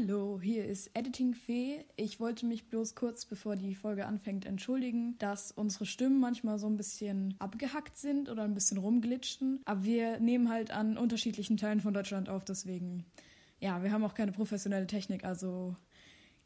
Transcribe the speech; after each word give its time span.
Hallo, 0.00 0.38
hier 0.40 0.64
ist 0.64 0.90
Editing 0.94 1.34
Fee. 1.34 1.84
Ich 1.96 2.20
wollte 2.20 2.46
mich 2.46 2.68
bloß 2.68 2.94
kurz 2.94 3.24
bevor 3.24 3.56
die 3.56 3.74
Folge 3.74 4.06
anfängt 4.06 4.44
entschuldigen, 4.44 5.16
dass 5.18 5.50
unsere 5.50 5.86
Stimmen 5.86 6.20
manchmal 6.20 6.58
so 6.58 6.66
ein 6.66 6.76
bisschen 6.76 7.34
abgehackt 7.38 7.96
sind 7.96 8.28
oder 8.28 8.44
ein 8.44 8.54
bisschen 8.54 8.78
rumglitschten. 8.78 9.60
Aber 9.64 9.84
wir 9.84 10.20
nehmen 10.20 10.50
halt 10.50 10.70
an 10.70 10.98
unterschiedlichen 10.98 11.56
Teilen 11.56 11.80
von 11.80 11.94
Deutschland 11.94 12.28
auf, 12.28 12.44
deswegen. 12.44 13.06
Ja, 13.60 13.82
wir 13.82 13.90
haben 13.90 14.04
auch 14.04 14.14
keine 14.14 14.32
professionelle 14.32 14.86
Technik, 14.86 15.24
also 15.24 15.74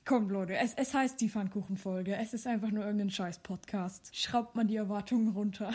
Kommt, 0.04 0.30
Leute, 0.30 0.56
es, 0.56 0.74
es 0.74 0.94
heißt 0.94 1.20
die 1.20 1.28
Pfannkuchenfolge. 1.28 2.16
Es 2.16 2.32
ist 2.34 2.46
einfach 2.46 2.70
nur 2.70 2.84
irgendein 2.84 3.10
Scheiß-Podcast. 3.10 4.16
Schraubt 4.16 4.56
mal 4.56 4.64
die 4.64 4.76
Erwartungen 4.76 5.28
runter. 5.28 5.72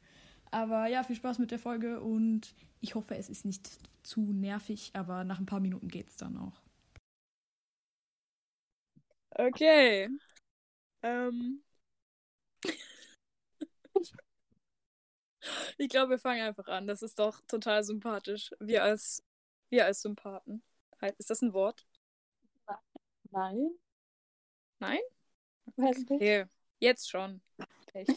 Aber 0.50 0.86
ja, 0.86 1.02
viel 1.02 1.16
Spaß 1.16 1.38
mit 1.38 1.50
der 1.50 1.58
Folge 1.58 2.00
und 2.00 2.54
ich 2.80 2.94
hoffe, 2.94 3.16
es 3.16 3.28
ist 3.28 3.44
nicht 3.44 3.68
zu 4.02 4.20
nervig, 4.20 4.92
aber 4.94 5.24
nach 5.24 5.38
ein 5.38 5.46
paar 5.46 5.60
Minuten 5.60 5.88
geht's 5.88 6.16
dann 6.16 6.38
auch. 6.38 6.67
Okay. 9.38 10.08
Ähm. 11.02 11.62
ich 15.78 15.88
glaube, 15.88 16.10
wir 16.10 16.18
fangen 16.18 16.42
einfach 16.42 16.66
an. 16.66 16.88
Das 16.88 17.02
ist 17.02 17.18
doch 17.18 17.40
total 17.46 17.84
sympathisch. 17.84 18.50
Wir 18.58 18.82
als, 18.82 19.24
wir 19.70 19.86
als 19.86 20.02
Sympathen. 20.02 20.62
Ist 21.18 21.30
das 21.30 21.40
ein 21.42 21.52
Wort? 21.52 21.86
Nein. 23.30 23.70
Nein? 24.80 25.00
Weiß 25.76 25.98
nicht. 25.98 26.10
Okay. 26.10 26.46
Jetzt 26.80 27.08
schon. 27.08 27.40
Pech. 27.86 28.08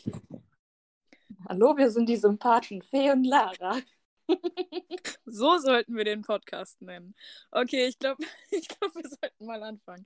Hallo, 1.47 1.77
wir 1.77 1.91
sind 1.91 2.09
die 2.09 2.17
Sympathen 2.17 2.81
Fee 2.81 3.11
und 3.11 3.23
Lara. 3.23 3.79
So 5.25 5.57
sollten 5.57 5.95
wir 5.95 6.03
den 6.03 6.21
Podcast 6.21 6.81
nennen. 6.81 7.15
Okay, 7.51 7.87
ich 7.87 7.99
glaube, 7.99 8.23
ich 8.51 8.67
glaub, 8.67 8.93
wir 8.95 9.07
sollten 9.09 9.45
mal 9.45 9.61
anfangen. 9.63 10.05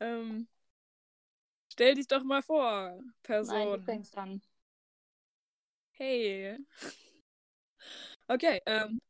Ähm, 0.00 0.48
stell 1.72 1.94
dich 1.94 2.06
doch 2.06 2.22
mal 2.22 2.42
vor, 2.42 2.90
Nein, 2.90 3.06
du 3.06 3.12
Person. 3.22 3.82
fängst 3.84 4.16
an. 4.16 4.42
Hey. 5.92 6.56
Okay, 8.28 8.60
ähm, 8.66 9.00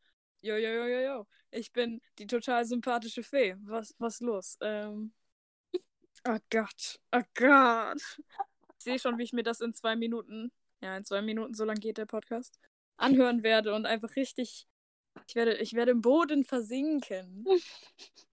jo, 0.40 0.56
jo, 0.56 0.70
jo, 0.70 0.86
jo, 0.86 1.00
jo. 1.00 1.26
Ich 1.50 1.72
bin 1.72 2.00
die 2.18 2.26
total 2.26 2.64
sympathische 2.64 3.22
Fee. 3.22 3.56
Was, 3.60 3.94
was 3.98 4.20
los? 4.20 4.56
Ähm, 4.60 5.12
oh 6.26 6.38
Gott, 6.50 7.00
oh 7.12 7.22
Gott. 7.34 8.00
Ich 8.78 8.84
sehe 8.84 8.98
schon, 8.98 9.18
wie 9.18 9.24
ich 9.24 9.32
mir 9.32 9.42
das 9.42 9.60
in 9.60 9.72
zwei 9.74 9.96
Minuten, 9.96 10.52
ja, 10.80 10.96
in 10.96 11.04
zwei 11.04 11.20
Minuten, 11.20 11.54
so 11.54 11.64
lang 11.64 11.78
geht 11.78 11.98
der 11.98 12.06
Podcast, 12.06 12.58
anhören 12.96 13.42
werde 13.42 13.74
und 13.74 13.86
einfach 13.86 14.14
richtig, 14.16 14.66
ich 15.26 15.34
werde, 15.34 15.56
ich 15.56 15.74
werde 15.74 15.90
im 15.90 16.00
Boden 16.00 16.44
versinken. 16.44 17.44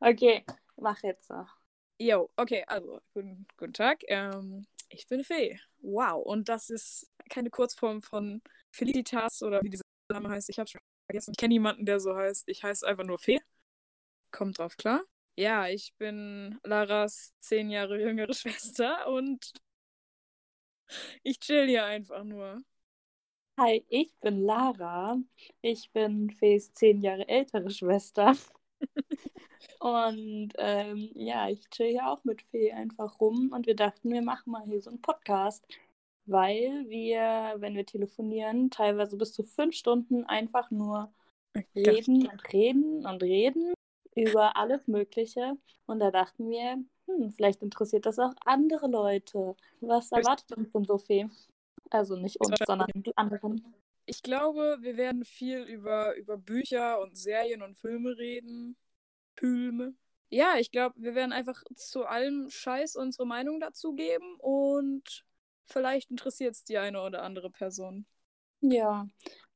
Okay, 0.00 0.44
mach 0.76 1.02
jetzt 1.02 1.30
noch. 1.30 1.56
Jo, 1.98 2.28
okay, 2.36 2.64
also, 2.66 3.00
guten, 3.12 3.46
guten 3.56 3.72
Tag. 3.72 4.02
Ähm, 4.08 4.66
ich 4.88 5.06
bin 5.06 5.22
Fee. 5.22 5.58
Wow, 5.80 6.24
und 6.24 6.48
das 6.48 6.70
ist 6.70 7.10
keine 7.30 7.50
Kurzform 7.50 8.02
von 8.02 8.42
Felicitas 8.72 9.42
oder 9.42 9.62
wie 9.62 9.70
dieser 9.70 9.84
Name 10.10 10.28
heißt. 10.28 10.50
Ich 10.50 10.58
hab's 10.58 10.72
schon 10.72 10.80
vergessen. 11.06 11.32
Ich 11.32 11.36
kenne 11.36 11.54
niemanden, 11.54 11.86
der 11.86 12.00
so 12.00 12.16
heißt. 12.16 12.48
Ich 12.48 12.62
heiße 12.62 12.86
einfach 12.86 13.04
nur 13.04 13.18
Fee. 13.18 13.40
Kommt 14.32 14.58
drauf 14.58 14.76
klar. 14.76 15.04
Ja, 15.36 15.68
ich 15.68 15.94
bin 15.94 16.58
Laras 16.64 17.34
zehn 17.38 17.70
Jahre 17.70 18.00
jüngere 18.00 18.34
Schwester 18.34 19.08
und 19.08 19.52
ich 21.22 21.38
chill 21.40 21.66
hier 21.66 21.84
einfach 21.84 22.24
nur. 22.24 22.62
Hi, 23.56 23.84
ich 23.88 24.12
bin 24.20 24.42
Lara. 24.42 25.16
Ich 25.60 25.90
bin 25.92 26.30
Fees 26.30 26.72
zehn 26.72 27.00
Jahre 27.00 27.28
ältere 27.28 27.70
Schwester. 27.70 28.34
Und 29.80 30.50
ähm, 30.58 31.10
ja, 31.14 31.48
ich 31.48 31.68
chill 31.70 31.90
hier 31.90 32.08
auch 32.08 32.24
mit 32.24 32.42
Fee 32.42 32.72
einfach 32.72 33.20
rum 33.20 33.52
und 33.54 33.66
wir 33.66 33.76
dachten, 33.76 34.12
wir 34.12 34.22
machen 34.22 34.52
mal 34.52 34.64
hier 34.64 34.80
so 34.80 34.90
einen 34.90 35.02
Podcast, 35.02 35.64
weil 36.26 36.84
wir, 36.88 37.54
wenn 37.58 37.74
wir 37.74 37.86
telefonieren, 37.86 38.70
teilweise 38.70 39.16
bis 39.16 39.32
zu 39.32 39.42
fünf 39.42 39.74
Stunden 39.74 40.24
einfach 40.24 40.70
nur 40.70 41.12
reden 41.74 42.26
und 42.26 42.52
reden 42.52 43.06
und 43.06 43.22
reden 43.22 43.74
über 44.14 44.56
alles 44.56 44.86
Mögliche. 44.86 45.56
Und 45.86 46.00
da 46.00 46.10
dachten 46.10 46.48
wir, 46.48 46.82
hm, 47.06 47.30
vielleicht 47.30 47.62
interessiert 47.62 48.06
das 48.06 48.18
auch 48.18 48.32
andere 48.44 48.88
Leute. 48.88 49.56
Was 49.80 50.12
erwartet 50.12 50.56
uns 50.56 50.72
denn 50.72 50.84
so 50.84 50.98
Fee? 50.98 51.28
Also 51.90 52.16
nicht 52.16 52.40
uns, 52.40 52.58
sondern 52.66 52.88
die 52.94 53.16
anderen. 53.16 53.74
Ich 54.06 54.22
glaube, 54.22 54.78
wir 54.80 54.96
werden 54.96 55.24
viel 55.24 55.62
über, 55.62 56.14
über 56.16 56.36
Bücher 56.36 57.00
und 57.00 57.16
Serien 57.16 57.62
und 57.62 57.78
Filme 57.78 58.16
reden. 58.16 58.76
Filme. 59.36 59.94
Ja, 60.30 60.56
ich 60.58 60.70
glaube, 60.70 60.94
wir 60.98 61.14
werden 61.14 61.32
einfach 61.32 61.62
zu 61.74 62.04
allem 62.04 62.50
Scheiß 62.50 62.96
unsere 62.96 63.26
Meinung 63.26 63.60
dazu 63.60 63.94
geben 63.94 64.36
und 64.38 65.24
vielleicht 65.66 66.10
interessiert 66.10 66.54
es 66.54 66.64
die 66.64 66.78
eine 66.78 67.02
oder 67.02 67.22
andere 67.22 67.50
Person. 67.50 68.06
Ja, 68.60 69.06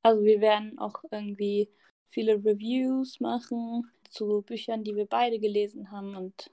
also 0.03 0.23
wir 0.23 0.41
werden 0.41 0.79
auch 0.79 1.03
irgendwie 1.11 1.71
viele 2.07 2.35
Reviews 2.37 3.21
machen 3.21 3.91
zu 4.11 4.43
Büchern, 4.43 4.85
die 4.85 4.95
wir 4.95 5.07
beide 5.07 5.39
gelesen 5.39 5.91
haben 5.91 6.15
und 6.17 6.51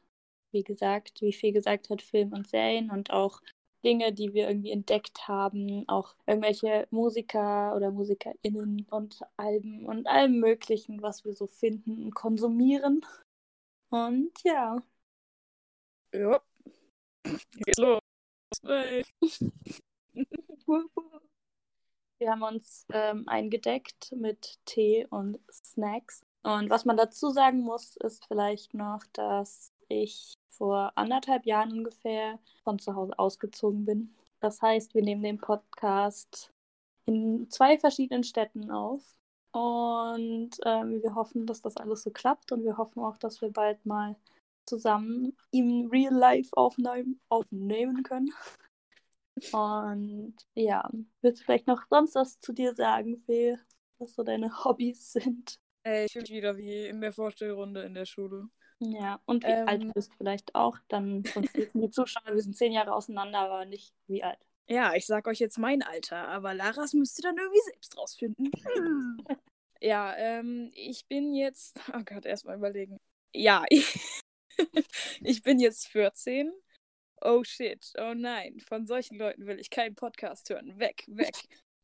wie 0.52 0.64
gesagt, 0.64 1.22
wie 1.22 1.34
viel 1.34 1.52
gesagt 1.52 1.90
hat, 1.90 2.02
Film 2.02 2.32
und 2.34 2.48
Serien 2.48 2.90
und 2.90 3.12
auch 3.12 3.42
Dinge, 3.86 4.12
die 4.12 4.34
wir 4.34 4.48
irgendwie 4.50 4.72
entdeckt 4.72 5.28
haben, 5.28 5.88
auch 5.88 6.16
irgendwelche 6.26 6.88
Musiker 6.90 7.76
oder 7.76 7.92
MusikerInnen 7.92 8.88
und 8.90 9.22
Alben 9.38 9.86
und 9.86 10.08
allem 10.08 10.40
Möglichen, 10.40 11.02
was 11.02 11.24
wir 11.24 11.34
so 11.34 11.48
finden 11.48 12.06
und 12.06 12.16
konsumieren. 12.16 13.06
Und 13.90 14.32
ja. 14.44 14.82
Ja. 16.12 16.42
Geht's 17.24 17.80
los. 17.80 18.00
Wir 22.18 22.32
haben 22.32 22.44
uns 22.44 22.86
ähm, 22.94 23.28
eingedeckt 23.28 24.14
mit 24.14 24.58
Tee 24.66 25.06
und 25.10 25.38
Snacks. 25.52 26.26
Und 26.44 26.70
was 26.70 26.86
man 26.86 26.96
dazu 26.96 27.30
sagen 27.30 27.60
muss, 27.60 27.98
ist 27.98 28.26
vielleicht 28.26 28.74
noch, 28.74 29.04
dass 29.12 29.74
ich 29.90 30.38
vor 30.50 30.92
anderthalb 30.96 31.46
Jahren 31.46 31.72
ungefähr 31.72 32.40
von 32.64 32.80
zu 32.80 32.96
Hause 32.96 33.18
ausgezogen 33.20 33.86
bin. 33.86 34.16
Das 34.40 34.62
heißt, 34.62 34.94
wir 34.94 35.04
nehmen 35.04 35.24
den 35.24 35.38
Podcast 35.38 36.52
in 37.06 37.50
zwei 37.50 37.78
verschiedenen 37.78 38.24
Städten 38.24 38.72
auf. 38.72 39.04
Und 39.52 40.52
ähm, 40.66 41.02
wir 41.02 41.16
hoffen, 41.16 41.46
dass 41.46 41.62
das 41.62 41.78
alles 41.78 42.04
so 42.04 42.12
klappt. 42.12 42.52
Und 42.52 42.64
wir 42.64 42.78
hoffen 42.78 43.02
auch, 43.02 43.18
dass 43.18 43.42
wir 43.42 43.52
bald 43.52 43.86
mal 43.86 44.16
zusammen 44.66 45.36
im 45.52 45.88
Real 45.92 46.14
Life 46.14 46.50
aufnehmen, 46.54 47.22
aufnehmen 47.30 48.04
können. 48.04 48.32
Und 49.52 50.36
ja, 50.54 50.90
willst 51.22 51.42
du 51.42 51.46
vielleicht 51.46 51.68
noch 51.68 51.84
sonst 51.90 52.16
was 52.16 52.40
zu 52.40 52.54
dir 52.54 52.74
sagen, 52.74 53.18
Fee? 53.26 53.58
Was 53.98 54.14
so 54.14 54.24
deine 54.24 54.64
Hobbys 54.64 55.14
sind? 55.14 55.60
Ey, 55.84 56.06
ich 56.06 56.14
fühle 56.14 56.24
mich 56.24 56.32
wieder 56.32 56.58
wie 56.58 56.88
in 56.88 57.00
der 57.00 57.14
Vorstellrunde 57.14 57.84
in 57.84 57.94
der 57.94 58.06
Schule. 58.06 58.50
Ja, 58.80 59.22
und 59.26 59.44
wie 59.44 59.48
Ähm. 59.48 59.68
alt 59.68 59.94
bist 59.94 60.12
du 60.12 60.16
vielleicht 60.18 60.54
auch? 60.56 60.78
Dann 60.88 61.24
sonst 61.26 61.54
wissen 61.56 61.82
die 61.82 61.90
Zuschauer, 61.90 62.34
wir 62.34 62.42
sind 62.42 62.58
zehn 62.58 62.72
Jahre 62.72 62.94
auseinander, 62.94 63.40
aber 63.40 63.66
nicht 63.66 63.94
wie 64.08 64.24
alt. 64.24 64.40
Ja, 64.68 64.94
ich 64.96 65.06
sag 65.06 65.28
euch 65.28 65.40
jetzt 65.40 65.60
mein 65.60 65.84
Alter, 65.84 66.28
aber 66.28 66.54
Laras 66.54 66.94
müsst 66.94 67.20
ihr 67.20 67.24
dann 67.24 67.38
irgendwie 67.38 67.62
selbst 67.66 67.98
rausfinden. 67.98 68.52
Ja, 69.82 70.16
ähm, 70.16 70.72
ich 70.74 71.06
bin 71.06 71.34
jetzt. 71.34 71.80
Oh 71.94 72.02
Gott, 72.06 72.26
erstmal 72.26 72.56
überlegen. 72.56 72.98
Ja, 73.36 73.66
ich, 73.70 74.00
ich 75.22 75.44
bin 75.44 75.60
jetzt 75.60 75.88
14. 75.90 76.52
Oh 77.22 77.44
shit, 77.44 77.94
oh 78.00 78.14
nein, 78.16 78.60
von 78.62 78.88
solchen 78.88 79.18
Leuten 79.20 79.46
will 79.46 79.60
ich 79.60 79.70
keinen 79.70 79.94
Podcast 79.94 80.50
hören. 80.50 80.80
Weg, 80.80 81.04
weg. 81.08 81.36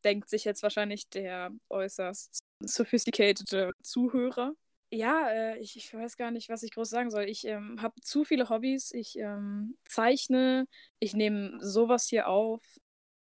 Denkt 0.04 0.30
sich 0.30 0.46
jetzt 0.46 0.64
wahrscheinlich 0.64 1.10
der 1.10 1.52
äußerst 1.70 2.40
sophisticated 2.64 3.74
Zuhörer. 3.84 4.56
Ja, 4.94 5.30
äh, 5.30 5.58
ich, 5.60 5.78
ich 5.78 5.94
weiß 5.94 6.18
gar 6.18 6.32
nicht, 6.32 6.50
was 6.50 6.64
ich 6.64 6.74
groß 6.74 6.90
sagen 6.90 7.12
soll. 7.12 7.24
Ich 7.24 7.46
ähm, 7.48 7.82
habe 7.82 8.00
zu 8.02 8.26
viele 8.26 8.50
Hobbys. 8.50 8.92
Ich 8.92 9.18
ähm, 9.18 9.78
zeichne, 9.88 10.68
ich 11.00 11.14
nehme 11.14 11.58
sowas 11.62 12.08
hier 12.08 12.28
auf. 12.28 12.62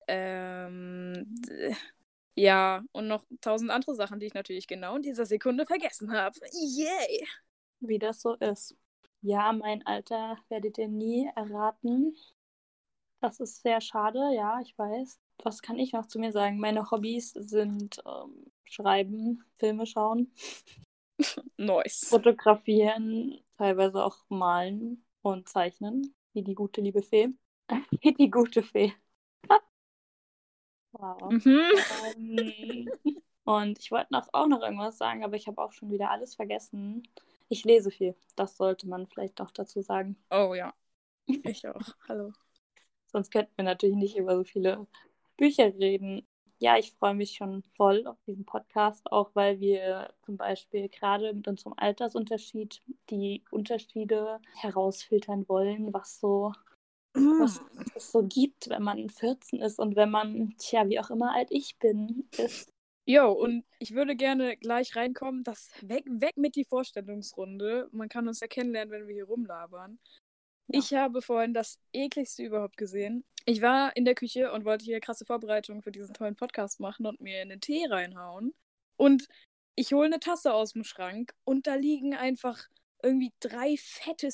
Ähm, 0.07 1.33
ja, 2.35 2.83
und 2.91 3.07
noch 3.07 3.25
tausend 3.39 3.71
andere 3.71 3.95
Sachen, 3.95 4.19
die 4.19 4.25
ich 4.25 4.33
natürlich 4.33 4.67
genau 4.67 4.97
in 4.97 5.01
dieser 5.01 5.25
Sekunde 5.25 5.65
vergessen 5.65 6.11
habe. 6.11 6.37
Yay! 6.51 7.25
Wie 7.79 7.99
das 7.99 8.21
so 8.21 8.33
ist. 8.35 8.75
Ja, 9.21 9.53
mein 9.53 9.85
Alter 9.87 10.37
werdet 10.49 10.77
ihr 10.77 10.89
nie 10.89 11.29
erraten. 11.35 12.17
Das 13.21 13.39
ist 13.39 13.61
sehr 13.61 13.79
schade, 13.79 14.19
ja, 14.35 14.59
ich 14.61 14.77
weiß. 14.77 15.19
Was 15.43 15.61
kann 15.61 15.79
ich 15.79 15.93
noch 15.93 16.05
zu 16.05 16.19
mir 16.19 16.31
sagen? 16.31 16.59
Meine 16.59 16.91
Hobbys 16.91 17.31
sind 17.31 18.01
ähm, 18.05 18.51
Schreiben, 18.65 19.43
Filme 19.57 19.85
schauen, 19.85 20.31
Nice. 21.57 22.07
fotografieren, 22.09 23.39
teilweise 23.57 24.03
auch 24.03 24.17
malen 24.29 25.05
und 25.21 25.49
zeichnen, 25.49 26.13
wie 26.33 26.43
die 26.43 26.55
gute 26.55 26.81
liebe 26.81 27.01
Fee. 27.01 27.29
Wie 28.01 28.13
die 28.13 28.29
gute 28.29 28.61
Fee. 28.61 28.93
wow. 30.91 31.31
Mhm. 31.31 31.63
Ähm, 32.15 32.89
und 33.43 33.79
ich 33.79 33.91
wollte 33.91 34.13
noch, 34.13 34.27
auch 34.33 34.47
noch 34.47 34.61
irgendwas 34.61 34.97
sagen, 34.97 35.23
aber 35.23 35.35
ich 35.35 35.47
habe 35.47 35.61
auch 35.61 35.71
schon 35.71 35.89
wieder 35.91 36.11
alles 36.11 36.35
vergessen. 36.35 37.03
Ich 37.49 37.63
lese 37.63 37.89
viel. 37.89 38.15
Das 38.35 38.57
sollte 38.57 38.87
man 38.87 39.07
vielleicht 39.07 39.41
auch 39.41 39.51
dazu 39.51 39.81
sagen. 39.81 40.15
Oh 40.29 40.53
ja. 40.53 40.73
Ich 41.25 41.67
auch. 41.67 41.95
Hallo. 42.07 42.33
Sonst 43.07 43.31
könnten 43.31 43.53
wir 43.55 43.63
natürlich 43.63 43.95
nicht 43.95 44.17
über 44.17 44.35
so 44.35 44.43
viele 44.43 44.85
Bücher 45.37 45.73
reden. 45.73 46.27
Ja, 46.59 46.77
ich 46.77 46.93
freue 46.93 47.13
mich 47.13 47.31
schon 47.33 47.63
voll 47.75 48.07
auf 48.07 48.17
diesen 48.25 48.45
Podcast, 48.45 49.11
auch 49.11 49.31
weil 49.33 49.59
wir 49.59 50.13
zum 50.25 50.37
Beispiel 50.37 50.87
gerade 50.89 51.33
mit 51.33 51.47
unserem 51.47 51.73
Altersunterschied 51.77 52.81
die 53.09 53.43
Unterschiede 53.51 54.39
herausfiltern 54.55 55.47
wollen, 55.49 55.93
was 55.93 56.19
so 56.19 56.53
was 57.15 57.61
es 57.95 58.11
so 58.11 58.23
gibt, 58.23 58.69
wenn 58.69 58.83
man 58.83 59.09
14 59.09 59.61
ist 59.61 59.79
und 59.79 59.95
wenn 59.95 60.11
man, 60.11 60.53
tja, 60.57 60.87
wie 60.89 60.99
auch 60.99 61.09
immer 61.09 61.33
alt 61.33 61.47
ich 61.49 61.77
bin, 61.79 62.27
ist. 62.37 62.71
Jo, 63.07 63.31
und 63.31 63.63
ich 63.79 63.93
würde 63.93 64.15
gerne 64.15 64.57
gleich 64.57 64.95
reinkommen, 64.95 65.43
das 65.43 65.69
weg, 65.81 66.03
weg 66.07 66.37
mit 66.37 66.55
die 66.55 66.65
Vorstellungsrunde. 66.65 67.87
Man 67.91 68.09
kann 68.09 68.27
uns 68.27 68.39
ja 68.39 68.47
kennenlernen, 68.47 68.91
wenn 68.91 69.07
wir 69.07 69.13
hier 69.13 69.27
rumlabern. 69.27 69.99
Ja. 70.67 70.79
Ich 70.79 70.93
habe 70.93 71.21
vorhin 71.21 71.53
das 71.53 71.79
ekligste 71.93 72.43
überhaupt 72.43 72.77
gesehen. 72.77 73.23
Ich 73.45 73.61
war 73.61 73.95
in 73.95 74.05
der 74.05 74.15
Küche 74.15 74.51
und 74.51 74.65
wollte 74.65 74.85
hier 74.85 74.99
krasse 74.99 75.23
Vorbereitungen 75.23 75.83
für 75.83 75.91
diesen 75.91 76.15
tollen 76.15 76.35
Podcast 76.35 76.79
machen 76.79 77.05
und 77.05 77.21
mir 77.21 77.41
einen 77.41 77.61
Tee 77.61 77.85
reinhauen. 77.87 78.55
Und 78.97 79.27
ich 79.75 79.93
hole 79.93 80.05
eine 80.05 80.19
Tasse 80.19 80.53
aus 80.53 80.73
dem 80.73 80.83
Schrank 80.83 81.33
und 81.43 81.67
da 81.67 81.75
liegen 81.75 82.15
einfach 82.15 82.63
irgendwie 83.03 83.31
drei 83.39 83.75
fette, 83.77 84.29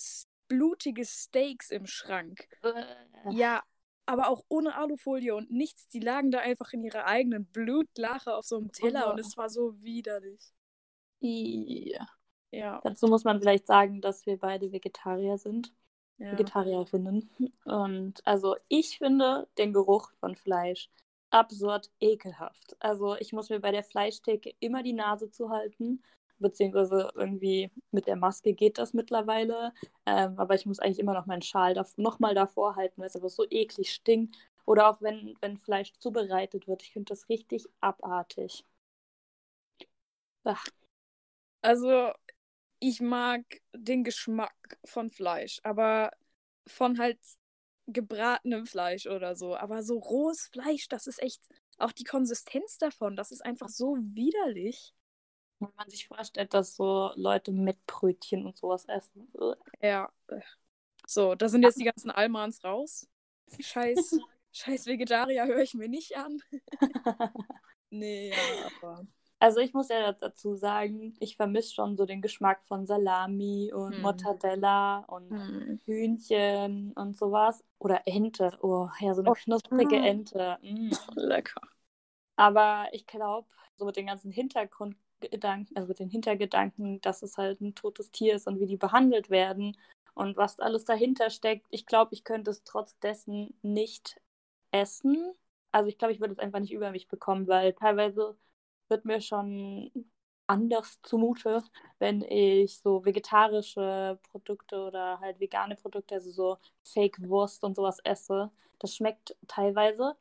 blutige 0.47 1.05
Steaks 1.05 1.71
im 1.71 1.87
Schrank. 1.87 2.47
Ja, 3.31 3.63
aber 4.05 4.29
auch 4.29 4.45
ohne 4.47 4.75
Alufolie 4.75 5.35
und 5.35 5.51
nichts. 5.51 5.87
Die 5.89 5.99
lagen 5.99 6.31
da 6.31 6.39
einfach 6.39 6.71
in 6.71 6.81
ihrer 6.81 7.05
eigenen 7.05 7.45
Blutlache 7.45 8.33
auf 8.33 8.45
so 8.45 8.57
einem 8.57 8.71
Teller 8.71 9.07
oh. 9.07 9.11
und 9.11 9.19
es 9.19 9.35
war 9.35 9.49
so 9.49 9.81
widerlich. 9.81 10.41
Ja. 11.19 12.07
ja. 12.51 12.81
Dazu 12.83 13.07
muss 13.07 13.25
man 13.25 13.39
vielleicht 13.39 13.67
sagen, 13.67 13.99
dass 13.99 14.25
wir 14.25 14.37
beide 14.37 14.71
Vegetarier 14.71 15.37
sind 15.37 15.73
ja. 16.21 16.31
Vegetarierinnen. 16.31 17.29
Und 17.65 18.21
also 18.25 18.55
ich 18.67 18.97
finde 18.97 19.47
den 19.57 19.73
Geruch 19.73 20.11
von 20.19 20.35
Fleisch 20.35 20.89
absurd 21.31 21.89
ekelhaft. 21.99 22.75
Also 22.79 23.15
ich 23.15 23.33
muss 23.33 23.49
mir 23.49 23.59
bei 23.59 23.71
der 23.71 23.83
Fleischtheke 23.83 24.53
immer 24.59 24.83
die 24.83 24.93
Nase 24.93 25.31
zuhalten, 25.31 26.03
beziehungsweise 26.39 27.11
irgendwie 27.15 27.71
mit 27.91 28.07
der 28.07 28.15
Maske 28.17 28.53
geht 28.53 28.77
das 28.77 28.93
mittlerweile. 28.93 29.73
Ähm, 30.05 30.37
aber 30.37 30.55
ich 30.55 30.65
muss 30.65 30.79
eigentlich 30.79 30.99
immer 30.99 31.13
noch 31.13 31.25
meinen 31.25 31.41
Schal 31.41 31.73
da, 31.73 31.85
nochmal 31.97 32.35
davor 32.35 32.75
halten, 32.75 33.01
weil 33.01 33.07
es 33.07 33.15
aber 33.15 33.29
so 33.29 33.45
eklig 33.49 33.91
stinkt. 33.93 34.37
Oder 34.65 34.89
auch 34.89 35.01
wenn, 35.01 35.35
wenn 35.41 35.57
Fleisch 35.57 35.93
zubereitet 35.99 36.67
wird. 36.67 36.83
Ich 36.83 36.91
finde 36.93 37.09
das 37.09 37.29
richtig 37.29 37.67
abartig. 37.81 38.63
Ach. 40.43 40.65
Also 41.61 42.11
ich 42.81 42.99
mag 42.99 43.43
den 43.73 44.03
Geschmack 44.03 44.79
von 44.83 45.11
Fleisch, 45.11 45.59
aber 45.63 46.11
von 46.65 46.97
halt 46.97 47.19
gebratenem 47.85 48.65
Fleisch 48.65 49.05
oder 49.05 49.35
so. 49.35 49.55
Aber 49.55 49.83
so 49.83 49.99
rohes 49.99 50.47
Fleisch, 50.47 50.87
das 50.89 51.05
ist 51.05 51.21
echt, 51.21 51.43
auch 51.77 51.91
die 51.91 52.03
Konsistenz 52.03 52.79
davon, 52.79 53.15
das 53.15 53.31
ist 53.31 53.45
einfach 53.45 53.69
so 53.69 53.97
widerlich. 53.99 54.95
Wenn 55.59 55.69
man 55.77 55.89
sich 55.91 56.07
vorstellt, 56.07 56.55
dass 56.55 56.75
so 56.75 57.11
Leute 57.15 57.51
mit 57.51 57.85
Brötchen 57.85 58.47
und 58.47 58.57
sowas 58.57 58.85
essen. 58.85 59.31
Ja. 59.79 60.11
So, 61.05 61.35
da 61.35 61.49
sind 61.49 61.61
jetzt 61.61 61.79
die 61.79 61.85
ganzen 61.85 62.09
Almans 62.09 62.63
raus. 62.63 63.07
Scheiß, 63.59 64.17
scheiß 64.53 64.87
Vegetarier 64.87 65.45
höre 65.45 65.61
ich 65.61 65.75
mir 65.75 65.87
nicht 65.87 66.17
an. 66.17 66.41
nee, 67.91 68.31
ja, 68.31 68.71
aber. 68.81 69.05
Also 69.41 69.59
ich 69.59 69.73
muss 69.73 69.89
ja 69.89 70.11
dazu 70.11 70.53
sagen, 70.53 71.15
ich 71.19 71.35
vermisse 71.35 71.73
schon 71.73 71.97
so 71.97 72.05
den 72.05 72.21
Geschmack 72.21 72.63
von 72.67 72.85
Salami 72.85 73.73
und 73.73 73.95
hm. 73.95 74.01
Mortadella 74.03 74.99
und 75.07 75.31
hm. 75.31 75.79
Hühnchen 75.85 76.93
und 76.93 77.17
sowas. 77.17 77.63
Oder 77.79 78.03
Ente. 78.05 78.51
Oh, 78.61 78.87
ja, 78.99 79.15
so 79.15 79.21
eine 79.21 79.31
oh, 79.31 79.33
knusprige. 79.33 79.95
Ente. 79.95 80.59
Mm. 80.61 80.91
Lecker. 81.15 81.59
Aber 82.35 82.85
ich 82.91 83.07
glaube, 83.07 83.47
so 83.77 83.85
mit 83.85 83.95
den 83.95 84.05
ganzen 84.05 84.29
Hintergrundgedanken, 84.29 85.75
also 85.75 85.87
mit 85.87 85.97
den 85.97 86.11
Hintergedanken, 86.11 87.01
dass 87.01 87.23
es 87.23 87.35
halt 87.39 87.61
ein 87.61 87.73
totes 87.73 88.11
Tier 88.11 88.35
ist 88.35 88.45
und 88.45 88.59
wie 88.59 88.67
die 88.67 88.77
behandelt 88.77 89.31
werden 89.31 89.75
und 90.13 90.37
was 90.37 90.59
alles 90.59 90.85
dahinter 90.85 91.31
steckt, 91.31 91.65
ich 91.71 91.87
glaube, 91.87 92.13
ich 92.13 92.23
könnte 92.23 92.51
es 92.51 92.63
trotz 92.63 92.99
dessen 92.99 93.55
nicht 93.63 94.21
essen. 94.69 95.33
Also 95.71 95.89
ich 95.89 95.97
glaube, 95.97 96.13
ich 96.13 96.19
würde 96.19 96.33
es 96.33 96.39
einfach 96.39 96.59
nicht 96.59 96.73
über 96.73 96.91
mich 96.91 97.07
bekommen, 97.07 97.47
weil 97.47 97.73
teilweise 97.73 98.37
wird 98.91 99.05
mir 99.05 99.21
schon 99.21 99.91
anders 100.47 100.99
zumute, 101.03 101.63
wenn 101.99 102.21
ich 102.21 102.77
so 102.79 103.05
vegetarische 103.05 104.19
Produkte 104.31 104.79
oder 104.87 105.19
halt 105.19 105.39
vegane 105.39 105.75
Produkte, 105.75 106.15
also 106.15 106.31
so 106.31 106.57
Fake-Wurst 106.83 107.63
und 107.63 107.75
sowas 107.75 107.99
esse. 108.03 108.51
Das 108.79 108.95
schmeckt 108.95 109.35
teilweise 109.47 110.15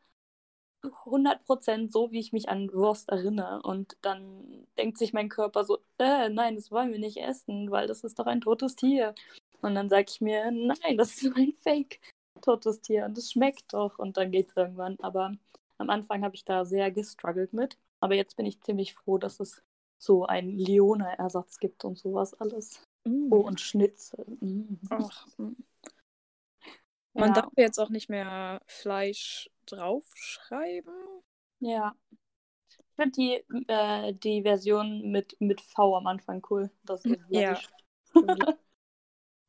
100% 0.82 1.92
so, 1.92 2.10
wie 2.12 2.20
ich 2.20 2.32
mich 2.32 2.48
an 2.48 2.72
Wurst 2.72 3.08
erinnere. 3.10 3.62
Und 3.62 3.96
dann 4.02 4.66
denkt 4.78 4.98
sich 4.98 5.12
mein 5.12 5.28
Körper 5.28 5.64
so, 5.64 5.78
äh, 5.98 6.28
nein, 6.30 6.56
das 6.56 6.70
wollen 6.70 6.92
wir 6.92 6.98
nicht 6.98 7.18
essen, 7.18 7.70
weil 7.70 7.86
das 7.86 8.04
ist 8.04 8.18
doch 8.18 8.26
ein 8.26 8.40
totes 8.40 8.76
Tier. 8.76 9.14
Und 9.62 9.74
dann 9.74 9.88
sage 9.90 10.06
ich 10.08 10.20
mir, 10.20 10.50
nein, 10.50 10.96
das 10.96 11.22
ist 11.22 11.34
ein 11.36 11.54
Fake 11.60 12.00
totes 12.42 12.80
Tier 12.80 13.04
und 13.04 13.16
das 13.18 13.32
schmeckt 13.32 13.72
doch. 13.74 13.98
Und 13.98 14.16
dann 14.16 14.30
geht 14.30 14.48
es 14.50 14.56
irgendwann. 14.56 14.96
Aber 15.00 15.32
am 15.78 15.90
Anfang 15.90 16.24
habe 16.24 16.34
ich 16.36 16.44
da 16.44 16.64
sehr 16.64 16.90
gestruggelt 16.90 17.52
mit. 17.52 17.76
Aber 18.00 18.14
jetzt 18.14 18.36
bin 18.36 18.46
ich 18.46 18.60
ziemlich 18.62 18.94
froh, 18.94 19.18
dass 19.18 19.40
es 19.40 19.62
so 19.98 20.24
einen 20.24 20.56
Leona-Ersatz 20.56 21.58
gibt 21.58 21.84
und 21.84 21.98
sowas 21.98 22.34
alles. 22.34 22.82
Mm. 23.04 23.32
Oh, 23.32 23.40
und 23.40 23.60
Schnitzel. 23.60 24.24
Mm. 24.40 24.78
Ach. 24.88 25.26
Man 27.12 27.28
ja. 27.28 27.32
darf 27.32 27.52
jetzt 27.56 27.78
auch 27.78 27.90
nicht 27.90 28.08
mehr 28.08 28.62
Fleisch 28.66 29.50
draufschreiben. 29.66 30.94
Ja. 31.60 31.94
Ich 32.68 32.96
finde 32.96 33.12
die, 33.12 33.68
äh, 33.68 34.14
die 34.14 34.42
Version 34.42 35.10
mit, 35.10 35.36
mit 35.40 35.60
V 35.60 35.96
am 35.96 36.06
Anfang 36.06 36.42
cool. 36.50 36.70
Das 36.84 37.04
ist 37.04 37.18
ja. 37.28 37.58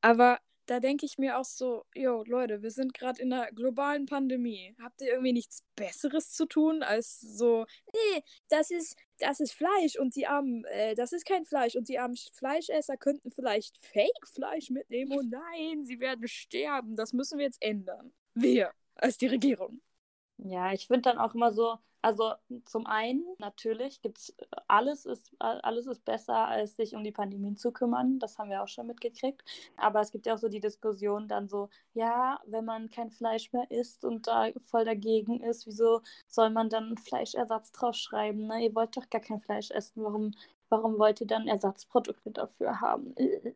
Aber 0.02 0.40
da 0.66 0.80
denke 0.80 1.06
ich 1.06 1.18
mir 1.18 1.38
auch 1.38 1.46
so, 1.46 1.86
yo, 1.94 2.24
Leute, 2.26 2.62
wir 2.62 2.72
sind 2.72 2.94
gerade 2.94 3.22
in 3.22 3.34
einer 3.34 3.52
globalen 3.52 4.06
Pandemie. 4.06 4.76
Habt 4.82 5.02
ihr 5.02 5.10
irgendwie 5.10 5.34
nichts 5.34 5.64
Besseres 5.76 6.32
zu 6.32 6.46
tun, 6.46 6.84
als 6.84 7.20
so, 7.20 7.66
nee, 7.94 8.24
das 8.50 8.72
ist, 8.72 8.96
das 9.20 9.40
ist 9.40 9.54
Fleisch 9.54 9.98
und 9.98 10.16
die 10.16 10.28
armen, 10.28 10.66
äh, 10.66 10.96
das 10.96 11.12
ist 11.12 11.26
kein 11.26 11.46
Fleisch 11.46 11.76
und 11.76 11.90
die 11.90 12.00
armen 12.00 12.18
Fleischesser 12.34 12.98
könnten 12.98 13.32
vielleicht 13.32 13.78
Fake-Fleisch 13.78 14.70
mitnehmen 14.70 15.18
und 15.18 15.32
nein, 15.32 15.84
sie 15.84 16.00
werden 16.00 16.28
sterben. 16.28 16.96
Das 16.96 17.14
müssen 17.14 17.38
wir 17.38 17.46
jetzt 17.46 17.62
ändern. 17.62 18.14
Wir, 18.34 18.72
als 18.96 19.18
die 19.18 19.28
Regierung. 19.28 19.82
Ja, 20.44 20.74
ich 20.74 20.88
finde 20.88 21.02
dann 21.04 21.20
auch 21.20 21.36
immer 21.36 21.52
so, 21.52 21.78
also 22.02 22.34
zum 22.66 22.88
einen 22.88 23.24
natürlich 23.38 24.02
gibt's 24.02 24.36
alles 24.68 25.06
ist 25.06 25.32
alles 25.40 25.86
ist 25.86 26.04
besser 26.04 26.48
als 26.48 26.76
sich 26.76 26.96
um 26.96 27.04
die 27.04 27.12
Pandemie 27.12 27.54
zu 27.56 27.72
kümmern, 27.72 28.18
das 28.18 28.40
haben 28.40 28.50
wir 28.50 28.64
auch 28.64 28.68
schon 28.68 28.88
mitgekriegt, 28.88 29.44
aber 29.78 30.02
es 30.02 30.12
gibt 30.12 30.26
ja 30.26 30.34
auch 30.34 30.40
so 30.40 30.50
die 30.50 30.60
Diskussion 30.60 31.28
dann 31.28 31.48
so, 31.48 31.70
ja, 31.94 32.40
wenn 32.48 32.66
man 32.66 32.90
kein 32.90 33.12
Fleisch 33.12 33.54
mehr 33.54 33.70
isst 33.70 34.04
und 34.04 34.26
da 34.28 34.50
voll 34.72 34.84
dagegen 34.84 35.42
ist, 35.44 35.68
wieso 35.68 36.02
soll 36.28 36.50
man 36.50 36.70
dann 36.70 36.98
Fleischersatz 36.98 37.72
draufschreiben, 37.72 38.48
ne? 38.48 38.64
Ihr 38.66 38.74
wollt 38.76 38.98
doch 38.98 39.10
gar 39.12 39.22
kein 39.22 39.42
Fleisch 39.42 39.70
essen, 39.70 40.04
warum 40.04 40.32
warum 40.70 40.98
wollt 40.98 41.22
ihr 41.22 41.28
dann 41.28 41.48
Ersatzprodukte 41.48 42.32
dafür 42.32 42.82
haben? 42.82 43.16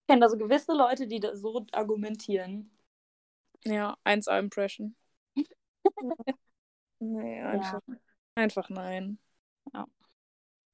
Ich 0.00 0.10
kenne 0.10 0.22
da 0.22 0.30
so 0.30 0.38
gewisse 0.38 0.72
Leute, 0.72 1.06
die 1.06 1.20
da 1.20 1.36
so 1.36 1.66
argumentieren. 1.72 2.70
Ja, 3.64 3.96
1A-Impression. 4.04 4.94
Nee, 7.00 7.40
einfach, 7.40 7.80
ja. 7.86 7.94
einfach 8.34 8.68
nein. 8.70 9.18
Ja. 9.72 9.86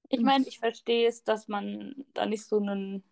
Ich 0.08 0.20
meine, 0.20 0.46
ich 0.46 0.58
verstehe 0.58 1.08
es, 1.08 1.22
dass 1.24 1.48
man 1.48 2.04
da 2.14 2.26
nicht 2.26 2.44
so 2.46 2.58
einen 2.58 3.04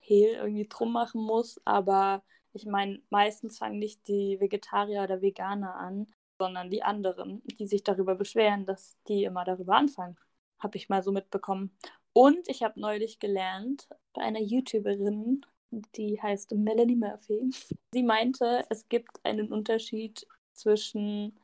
Hehl 0.00 0.34
irgendwie 0.34 0.66
drum 0.68 0.92
machen 0.92 1.22
muss, 1.22 1.60
aber 1.64 2.22
ich 2.52 2.66
meine, 2.66 3.00
meistens 3.10 3.58
fangen 3.58 3.78
nicht 3.78 4.06
die 4.08 4.40
Vegetarier 4.40 5.02
oder 5.02 5.22
Veganer 5.22 5.76
an, 5.76 6.06
sondern 6.38 6.70
die 6.70 6.82
anderen, 6.82 7.42
die 7.44 7.66
sich 7.66 7.82
darüber 7.82 8.14
beschweren, 8.14 8.64
dass 8.64 8.96
die 9.08 9.24
immer 9.24 9.44
darüber 9.44 9.76
anfangen. 9.76 10.16
Habe 10.58 10.76
ich 10.76 10.88
mal 10.88 11.02
so 11.02 11.12
mitbekommen. 11.12 11.76
Und 12.12 12.48
ich 12.48 12.62
habe 12.62 12.80
neulich 12.80 13.18
gelernt 13.18 13.88
bei 14.12 14.22
einer 14.22 14.40
YouTuberin, 14.40 15.44
die 15.70 16.20
heißt 16.20 16.52
Melanie 16.52 16.96
Murphy. 16.96 17.50
Sie 17.92 18.02
meinte, 18.02 18.64
es 18.70 18.88
gibt 18.88 19.24
einen 19.24 19.52
Unterschied 19.52 20.26
zwischen 20.52 21.38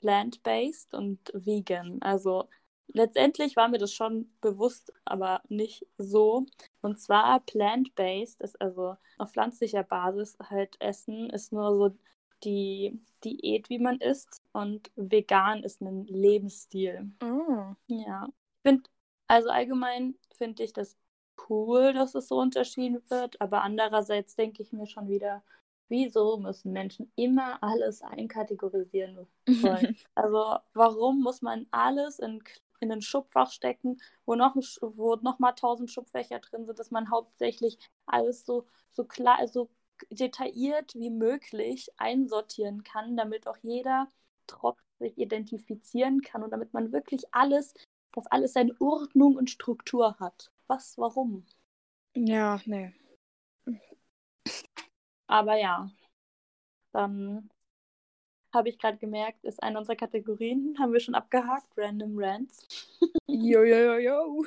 plant-based 0.00 0.94
und 0.94 1.18
vegan. 1.34 1.98
Also 2.02 2.48
letztendlich 2.88 3.56
war 3.56 3.68
mir 3.68 3.78
das 3.78 3.92
schon 3.92 4.30
bewusst, 4.40 4.92
aber 5.04 5.42
nicht 5.48 5.86
so. 5.98 6.46
Und 6.80 7.00
zwar 7.00 7.40
plant-based 7.40 8.40
ist 8.40 8.60
also 8.60 8.96
auf 9.18 9.32
pflanzlicher 9.32 9.82
Basis 9.82 10.36
halt 10.40 10.76
Essen, 10.80 11.30
ist 11.30 11.52
nur 11.52 11.76
so 11.76 11.96
die 12.44 13.00
Diät, 13.24 13.68
wie 13.68 13.78
man 13.78 14.00
isst. 14.00 14.42
Und 14.52 14.90
vegan 14.96 15.62
ist 15.64 15.80
ein 15.80 16.06
Lebensstil. 16.06 17.10
Oh. 17.22 17.74
Ja. 17.86 18.28
Ich 18.28 18.62
finde, 18.62 18.88
also 19.26 19.50
allgemein 19.50 20.14
finde 20.36 20.62
ich, 20.62 20.72
dass 20.72 20.96
cool, 21.48 21.92
dass 21.92 22.14
es 22.14 22.28
so 22.28 22.38
unterschieden 22.38 23.00
wird, 23.08 23.40
aber 23.40 23.62
andererseits 23.62 24.34
denke 24.34 24.62
ich 24.62 24.72
mir 24.72 24.86
schon 24.86 25.08
wieder, 25.08 25.42
wieso 25.88 26.38
müssen 26.38 26.72
Menschen 26.72 27.10
immer 27.16 27.62
alles 27.62 28.02
einkategorisieren 28.02 29.26
wollen? 29.46 29.96
also 30.14 30.58
warum 30.74 31.22
muss 31.22 31.42
man 31.42 31.66
alles 31.70 32.18
in, 32.18 32.42
in 32.80 32.92
ein 32.92 33.02
Schubfach 33.02 33.50
stecken, 33.50 33.98
wo 34.24 34.34
noch, 34.34 34.56
wo 34.80 35.16
noch 35.16 35.38
mal 35.38 35.52
tausend 35.52 35.90
Schubfächer 35.90 36.38
drin 36.40 36.66
sind, 36.66 36.78
dass 36.78 36.90
man 36.90 37.10
hauptsächlich 37.10 37.78
alles 38.06 38.44
so, 38.44 38.66
so 38.90 39.04
klar, 39.04 39.46
so 39.48 39.68
detailliert 40.10 40.94
wie 40.94 41.10
möglich 41.10 41.90
einsortieren 41.96 42.84
kann, 42.84 43.16
damit 43.16 43.48
auch 43.48 43.56
jeder 43.62 44.08
trotzdem 44.46 44.88
sich 44.98 45.16
identifizieren 45.18 46.22
kann 46.22 46.42
und 46.42 46.50
damit 46.50 46.72
man 46.72 46.92
wirklich 46.92 47.22
alles, 47.32 47.74
dass 48.12 48.26
alles 48.26 48.52
seine 48.52 48.74
Ordnung 48.80 49.36
und 49.36 49.50
Struktur 49.50 50.18
hat. 50.18 50.50
Was, 50.66 50.98
warum? 50.98 51.46
Ja, 52.14 52.60
nee. 52.66 52.92
Aber 55.28 55.56
ja, 55.56 55.90
dann 56.92 57.48
habe 58.52 58.70
ich 58.70 58.78
gerade 58.78 58.96
gemerkt, 58.96 59.44
ist 59.44 59.62
eine 59.62 59.78
unserer 59.78 59.96
Kategorien, 59.96 60.74
haben 60.78 60.92
wir 60.92 61.00
schon 61.00 61.14
abgehakt, 61.14 61.68
Random 61.76 62.14
Rants. 62.16 62.66
Jo, 63.26 63.62
jo, 63.62 63.76
jo, 63.76 63.98
jo. 63.98 64.44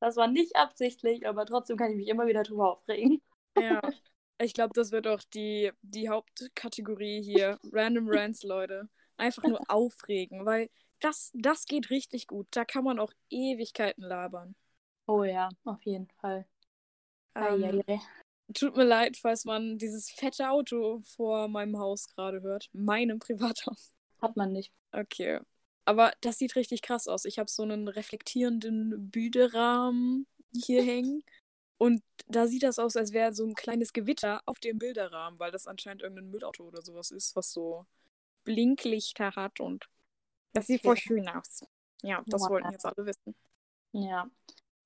Das 0.00 0.16
war 0.16 0.26
nicht 0.26 0.56
absichtlich, 0.56 1.28
aber 1.28 1.46
trotzdem 1.46 1.76
kann 1.76 1.92
ich 1.92 1.96
mich 1.96 2.08
immer 2.08 2.26
wieder 2.26 2.42
drüber 2.42 2.72
aufregen. 2.72 3.22
Ja, 3.56 3.80
ich 4.38 4.54
glaube, 4.54 4.72
das 4.74 4.90
wird 4.90 5.06
auch 5.06 5.22
die, 5.32 5.70
die 5.82 6.08
Hauptkategorie 6.08 7.22
hier. 7.22 7.58
Random 7.72 8.08
Rants, 8.08 8.42
Leute. 8.42 8.88
Einfach 9.16 9.44
nur 9.44 9.60
aufregen, 9.70 10.44
weil 10.44 10.68
das, 11.00 11.30
das 11.34 11.66
geht 11.66 11.90
richtig 11.90 12.26
gut. 12.26 12.48
Da 12.50 12.64
kann 12.64 12.84
man 12.84 12.98
auch 12.98 13.12
Ewigkeiten 13.30 14.02
labern. 14.02 14.56
Oh 15.06 15.24
ja, 15.24 15.48
auf 15.64 15.82
jeden 15.82 16.08
Fall. 16.20 16.46
Ähm, 17.34 17.64
Eieiei. 17.64 18.00
Tut 18.54 18.76
mir 18.76 18.84
leid, 18.84 19.16
falls 19.16 19.44
man 19.44 19.78
dieses 19.78 20.10
fette 20.10 20.50
Auto 20.50 21.00
vor 21.04 21.48
meinem 21.48 21.78
Haus 21.78 22.08
gerade 22.08 22.42
hört. 22.42 22.68
Meinem 22.72 23.18
Privathaus. 23.18 23.94
Hat 24.20 24.36
man 24.36 24.52
nicht. 24.52 24.72
Okay. 24.92 25.40
Aber 25.84 26.12
das 26.20 26.38
sieht 26.38 26.56
richtig 26.56 26.82
krass 26.82 27.08
aus. 27.08 27.24
Ich 27.24 27.38
habe 27.38 27.50
so 27.50 27.62
einen 27.62 27.88
reflektierenden 27.88 29.10
Bilderrahmen 29.10 30.26
hier 30.54 30.82
hängen. 30.82 31.24
Und 31.78 32.02
da 32.28 32.46
sieht 32.46 32.62
das 32.62 32.78
aus, 32.78 32.96
als 32.96 33.12
wäre 33.12 33.32
so 33.32 33.44
ein 33.46 33.54
kleines 33.54 33.92
Gewitter 33.92 34.42
auf 34.44 34.60
dem 34.60 34.78
Bilderrahmen, 34.78 35.38
weil 35.38 35.50
das 35.50 35.66
anscheinend 35.66 36.02
irgendein 36.02 36.30
Müllauto 36.30 36.64
oder 36.64 36.82
sowas 36.82 37.10
ist, 37.10 37.34
was 37.34 37.52
so 37.52 37.86
Blinklichter 38.44 39.34
hat 39.34 39.60
und 39.60 39.88
das 40.52 40.66
sieht 40.66 40.82
voll 40.82 40.96
schön 40.96 41.28
aus. 41.28 41.64
Ja, 42.02 42.22
das 42.26 42.42
Wow. 42.42 42.50
wollten 42.50 42.72
jetzt 42.72 42.84
alle 42.84 43.06
wissen. 43.06 43.34
Ja. 43.92 44.28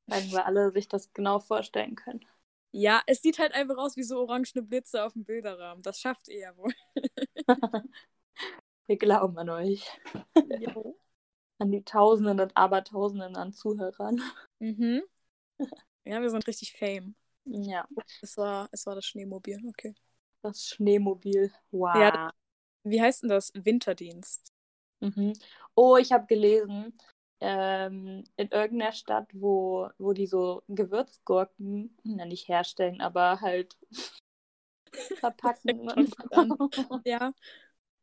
Wenn 0.07 0.31
wir 0.31 0.47
alle 0.47 0.71
sich 0.73 0.89
das 0.89 1.13
genau 1.13 1.41
vorstellen 1.41 1.95
können. 1.95 2.25
Ja, 2.77 3.03
es 3.07 3.23
sieht 3.23 3.39
halt 3.39 3.55
einfach 3.55 3.77
aus 3.77 3.97
wie 3.97 4.03
so 4.03 4.19
orangene 4.19 4.61
Blitze 4.63 5.05
auf 5.05 5.13
dem 5.13 5.25
Bilderrahmen. 5.25 5.81
Das 5.85 6.01
schafft 6.01 6.27
ihr 6.27 6.41
ja 6.41 6.57
wohl. 6.57 6.73
Wir 8.89 8.99
glauben 8.99 9.39
an 9.39 9.49
euch. 9.49 9.89
Jo. 10.59 10.99
An 11.59 11.71
die 11.71 11.85
Tausenden 11.85 12.41
und 12.41 12.57
Abertausenden 12.57 13.37
an 13.37 13.53
Zuhörern. 13.53 14.21
mhm. 14.59 15.03
Ja, 16.07 16.21
wir 16.21 16.29
sind 16.29 16.47
richtig 16.47 16.73
fame. 16.75 17.15
Ja, 17.47 17.89
Es 18.21 18.37
war, 18.37 18.69
es 18.73 18.85
war 18.85 18.95
das 18.95 19.07
Schneemobil, 19.07 19.59
okay. 19.69 19.95
das 20.43 20.67
Schneemobil. 20.67 21.51
Wow. 21.71 21.97
Ja, 21.97 22.33
Wie 22.83 23.01
heißt 23.01 23.23
denn 23.23 23.31
das? 23.31 23.53
Winterdienst. 23.55 24.53
Mhm. 25.01 25.33
Oh, 25.75 25.97
ich 25.97 26.13
habe 26.13 26.27
gelesen, 26.27 26.93
ähm, 27.41 28.25
in 28.37 28.49
irgendeiner 28.49 28.93
Stadt, 28.93 29.29
wo, 29.33 29.89
wo 29.99 30.13
die 30.13 30.27
so 30.27 30.63
Gewürzgurken, 30.69 31.97
na 32.05 32.25
nicht 32.25 32.49
herstellen, 32.49 33.01
aber 33.01 33.41
halt 33.41 33.77
verpacken. 35.21 35.89
schon 35.91 36.49
gut 36.57 36.77
Ja. 37.05 37.33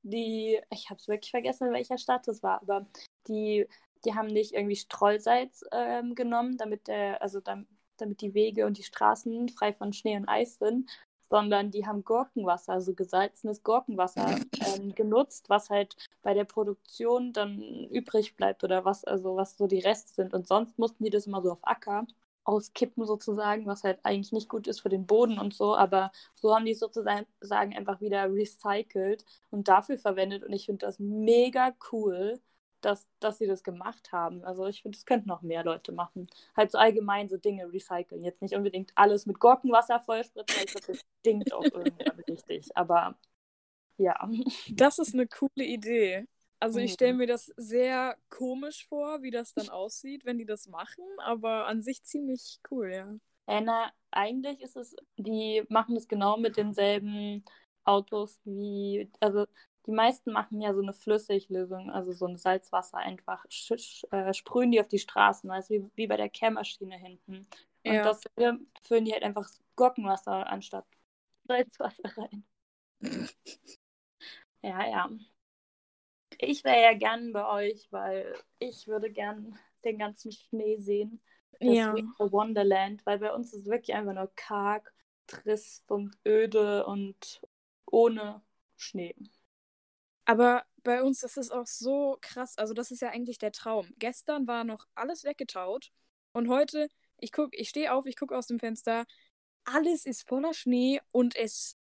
die, 0.04 0.60
ich 0.70 0.90
habe 0.90 1.00
es 1.00 1.08
wirklich 1.08 1.32
vergessen, 1.32 1.68
in 1.68 1.74
welcher 1.74 1.98
Stadt 1.98 2.28
das 2.28 2.44
war, 2.44 2.62
aber 2.62 2.88
die, 3.28 3.68
die 4.06 4.16
haben 4.16 4.28
nicht 4.28 4.54
irgendwie 4.54 4.76
Streusalz 4.76 5.64
ähm, 5.72 6.16
genommen, 6.16 6.58
damit 6.58 6.88
der, 6.88 7.22
also 7.22 7.40
dam, 7.40 7.68
damit 7.98 8.22
die 8.22 8.34
Wege 8.34 8.66
und 8.66 8.78
die 8.78 8.84
Straßen 8.84 9.50
frei 9.50 9.74
von 9.74 9.94
Schnee 9.94 10.18
und 10.18 10.28
Eis 10.28 10.58
sind, 10.58 10.90
sondern 11.32 11.72
die 11.72 11.88
haben 11.88 12.04
Gurkenwasser, 12.04 12.74
also 12.74 12.94
gesalzenes 12.94 13.64
Gurkenwasser 13.64 14.36
ähm, 14.76 14.94
genutzt, 14.94 15.50
was 15.50 15.70
halt 15.70 15.96
bei 16.22 16.34
der 16.34 16.44
Produktion 16.44 17.34
dann 17.34 17.62
übrig 17.90 18.36
bleibt 18.36 18.64
oder 18.66 18.86
was, 18.86 19.06
also 19.06 19.38
was 19.38 19.58
so 19.58 19.66
die 19.68 19.80
Reste 19.80 20.14
sind. 20.14 20.34
Und 20.34 20.48
sonst 20.48 20.78
mussten 20.78 21.06
die 21.06 21.10
das 21.10 21.28
immer 21.28 21.42
so 21.42 21.54
auf 21.54 21.60
Acker 21.64 22.06
auskippen 22.44 23.06
sozusagen, 23.06 23.66
was 23.66 23.84
halt 23.84 24.00
eigentlich 24.04 24.32
nicht 24.34 24.50
gut 24.50 24.68
ist 24.68 24.82
für 24.82 24.90
den 24.90 25.06
Boden 25.06 25.40
und 25.40 25.54
so, 25.54 25.76
aber 25.76 26.12
so 26.36 26.54
haben 26.56 26.66
die 26.66 26.74
sozusagen 26.74 27.26
sagen, 27.40 27.76
einfach 27.78 28.02
wieder 28.02 28.32
recycelt 28.34 29.26
und 29.52 29.68
dafür 29.68 29.98
verwendet 29.98 30.44
und 30.44 30.52
ich 30.54 30.66
finde 30.66 30.86
das 30.86 31.00
mega 31.00 31.74
cool, 31.92 32.40
dass, 32.82 33.08
dass 33.20 33.38
sie 33.40 33.48
das 33.48 33.64
gemacht 33.64 34.12
haben. 34.12 34.44
Also 34.46 34.66
ich 34.68 34.82
finde, 34.82 34.98
das 34.98 35.06
könnten 35.06 35.30
noch 35.30 35.42
mehr 35.42 35.64
Leute 35.64 35.92
machen. 35.92 36.28
Halt 36.56 36.72
so 36.72 36.78
allgemein 36.78 37.30
so 37.30 37.38
Dinge 37.38 37.72
recyceln. 37.72 38.24
Jetzt 38.24 38.42
nicht 38.42 38.56
unbedingt 38.56 38.92
alles 38.96 39.26
mit 39.26 39.40
Gurkenwasser 39.40 40.00
vollspritzen, 40.02 40.56
weil 40.56 40.66
ich 40.66 40.72
glaube, 40.72 40.88
das 40.88 41.06
stinkt 41.22 41.54
auch 41.54 41.72
irgendwann 41.72 42.20
richtig. 42.28 42.76
Aber 42.78 43.16
ja. 43.98 44.30
Das 44.70 45.00
ist 45.00 45.14
eine 45.14 45.28
coole 45.28 45.66
Idee. 45.66 46.26
Also 46.60 46.80
ich 46.80 46.92
Mhm. 46.92 46.94
stelle 46.94 47.14
mir 47.16 47.28
das 47.28 47.52
sehr 47.58 48.18
komisch 48.30 48.86
vor, 48.88 49.22
wie 49.24 49.32
das 49.32 49.54
dann 49.54 49.70
aussieht, 49.70 50.26
wenn 50.26 50.38
die 50.38 50.46
das 50.46 50.68
machen, 50.68 51.04
aber 51.20 51.66
an 51.68 51.82
sich 51.82 52.04
ziemlich 52.04 52.60
cool, 52.70 52.92
ja. 52.92 53.16
Äh, 53.48 53.62
na, 53.62 53.92
eigentlich 54.12 54.62
ist 54.62 54.76
es, 54.78 54.96
die 55.18 55.64
machen 55.70 55.96
das 55.96 56.08
genau 56.08 56.38
mit 56.38 56.58
denselben 56.58 57.44
Autos 57.84 58.40
wie, 58.46 59.10
also 59.20 59.46
die 59.88 59.92
meisten 59.92 60.32
machen 60.32 60.62
ja 60.62 60.74
so 60.74 60.82
eine 60.82 60.94
Flüssiglösung, 60.94 61.90
also 61.92 62.12
so 62.12 62.26
ein 62.28 62.38
Salzwasser 62.38 62.98
einfach, 62.98 63.46
äh, 64.12 64.34
sprühen 64.34 64.72
die 64.72 64.80
auf 64.82 64.88
die 64.88 65.00
Straßen, 65.00 65.50
also 65.52 65.74
wie, 65.74 65.86
wie 65.96 66.08
bei 66.08 66.18
der 66.18 66.30
Kehrmaschine 66.30 66.98
hinten. 66.98 67.48
Und 67.86 67.96
Ja. 67.96 68.06
das 68.06 68.24
füllen 68.84 69.06
die 69.06 69.14
halt 69.14 69.24
einfach 69.24 69.50
Gurkenwasser 69.76 70.48
anstatt 70.48 70.86
Salzwasser 71.48 72.18
rein. 72.18 72.44
Ja, 74.64 74.86
ja. 74.88 75.10
Ich 76.40 76.64
wäre 76.64 76.82
ja 76.82 76.94
gern 76.94 77.32
bei 77.34 77.48
euch, 77.48 77.88
weil 77.92 78.36
ich 78.60 78.88
würde 78.88 79.12
gern 79.12 79.58
den 79.84 79.98
ganzen 80.00 80.32
Schnee 80.32 80.78
sehen. 80.78 81.22
Das 81.64 81.78
Ja. 81.78 81.96
Wonderland, 82.18 83.06
weil 83.06 83.20
bei 83.20 83.34
uns 83.34 83.54
ist 83.54 83.62
es 83.62 83.66
wirklich 83.68 83.96
einfach 83.96 84.14
nur 84.14 84.32
karg, 84.36 84.92
trist 85.28 85.90
und 85.92 86.18
öde 86.26 86.86
und 86.86 87.42
ohne 87.86 88.42
Schnee. 88.78 89.16
Aber 90.26 90.64
bei 90.84 91.04
uns 91.04 91.24
ist 91.24 91.38
es 91.38 91.52
auch 91.52 91.68
so 91.68 92.18
krass. 92.22 92.58
Also, 92.58 92.74
das 92.74 92.92
ist 92.92 93.02
ja 93.02 93.10
eigentlich 93.10 93.38
der 93.38 93.52
Traum. 93.52 93.88
Gestern 93.98 94.48
war 94.48 94.64
noch 94.64 94.88
alles 94.96 95.24
weggetaut 95.24 95.92
und 96.34 96.50
heute, 96.50 96.88
ich 97.18 97.32
guck, 97.32 97.54
ich 97.58 97.70
stehe 97.70 97.94
auf, 97.94 98.06
ich 98.06 98.16
gucke 98.18 98.38
aus 98.38 98.48
dem 98.48 98.60
Fenster, 98.60 99.06
alles 99.66 100.06
ist 100.06 100.28
voller 100.28 100.54
Schnee 100.54 101.02
und 101.12 101.36
es 101.36 101.78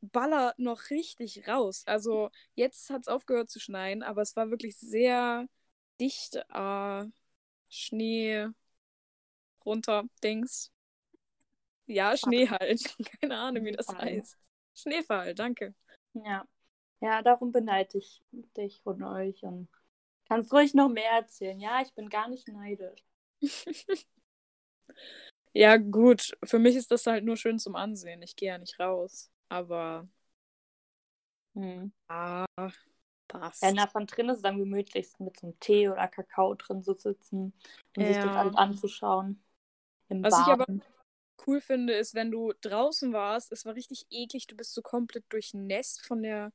ballert 0.00 0.58
noch 0.58 0.90
richtig 0.90 1.48
raus. 1.48 1.82
Also, 1.86 2.30
jetzt 2.54 2.90
hat 2.90 3.02
es 3.02 3.08
aufgehört 3.08 3.50
zu 3.50 3.60
schneien, 3.60 4.02
aber 4.02 4.22
es 4.22 4.36
war 4.36 4.50
wirklich 4.50 4.78
sehr 4.78 5.46
dicht 6.00 6.36
äh, 6.36 7.04
Schnee 7.68 8.48
runter, 9.64 10.04
Dings. 10.22 10.70
Ja, 11.86 12.16
Schnee 12.16 12.48
halt. 12.48 12.94
Keine 13.20 13.38
Ahnung, 13.38 13.64
wie 13.64 13.72
das 13.72 13.88
heißt. 13.88 14.38
Schneefall, 14.74 15.34
danke. 15.34 15.74
Ja. 16.14 16.46
Ja, 17.00 17.22
darum 17.22 17.52
beneide 17.52 17.98
ich 17.98 18.22
dich 18.56 18.80
und 18.84 19.02
euch 19.02 19.42
und 19.44 19.68
kannst 20.28 20.52
ruhig 20.52 20.74
noch 20.74 20.88
mehr 20.88 21.10
erzählen. 21.12 21.58
Ja, 21.60 21.80
ich 21.82 21.92
bin 21.94 22.08
gar 22.08 22.28
nicht 22.28 22.48
neidisch. 22.48 23.04
Ja, 25.54 25.76
gut. 25.76 26.36
Für 26.44 26.58
mich 26.58 26.76
ist 26.76 26.90
das 26.90 27.06
halt 27.06 27.24
nur 27.24 27.36
schön 27.36 27.58
zum 27.58 27.74
Ansehen. 27.74 28.22
Ich 28.22 28.36
gehe 28.36 28.48
ja 28.50 28.58
nicht 28.58 28.78
raus. 28.78 29.30
Aber 29.48 30.06
Hm. 31.54 31.90
ah, 32.06 32.44
passt. 33.26 33.62
Ja, 33.62 33.72
na, 33.72 33.86
von 33.88 34.06
drin 34.06 34.28
ist 34.28 34.38
es 34.38 34.44
am 34.44 34.58
gemütlichsten, 34.58 35.24
mit 35.24 35.40
so 35.40 35.48
einem 35.48 35.58
Tee 35.58 35.88
oder 35.88 36.06
Kakao 36.06 36.54
drin 36.54 36.82
zu 36.82 36.94
sitzen 36.94 37.54
und 37.96 38.04
sich 38.06 38.16
das 38.16 38.26
Ja. 38.26 38.40
alles 38.40 38.54
anzuschauen. 38.54 39.42
Im 40.08 40.22
Was 40.22 40.38
ich 40.38 40.46
aber- 40.46 40.66
cool 41.46 41.60
finde, 41.60 41.94
ist, 41.94 42.14
wenn 42.14 42.30
du 42.30 42.52
draußen 42.60 43.12
warst, 43.12 43.50
es 43.50 43.64
war 43.64 43.74
richtig 43.74 44.06
eklig, 44.10 44.46
du 44.46 44.54
bist 44.54 44.74
so 44.74 44.82
komplett 44.82 45.24
durchnässt 45.30 46.06
von 46.06 46.22
der, 46.22 46.52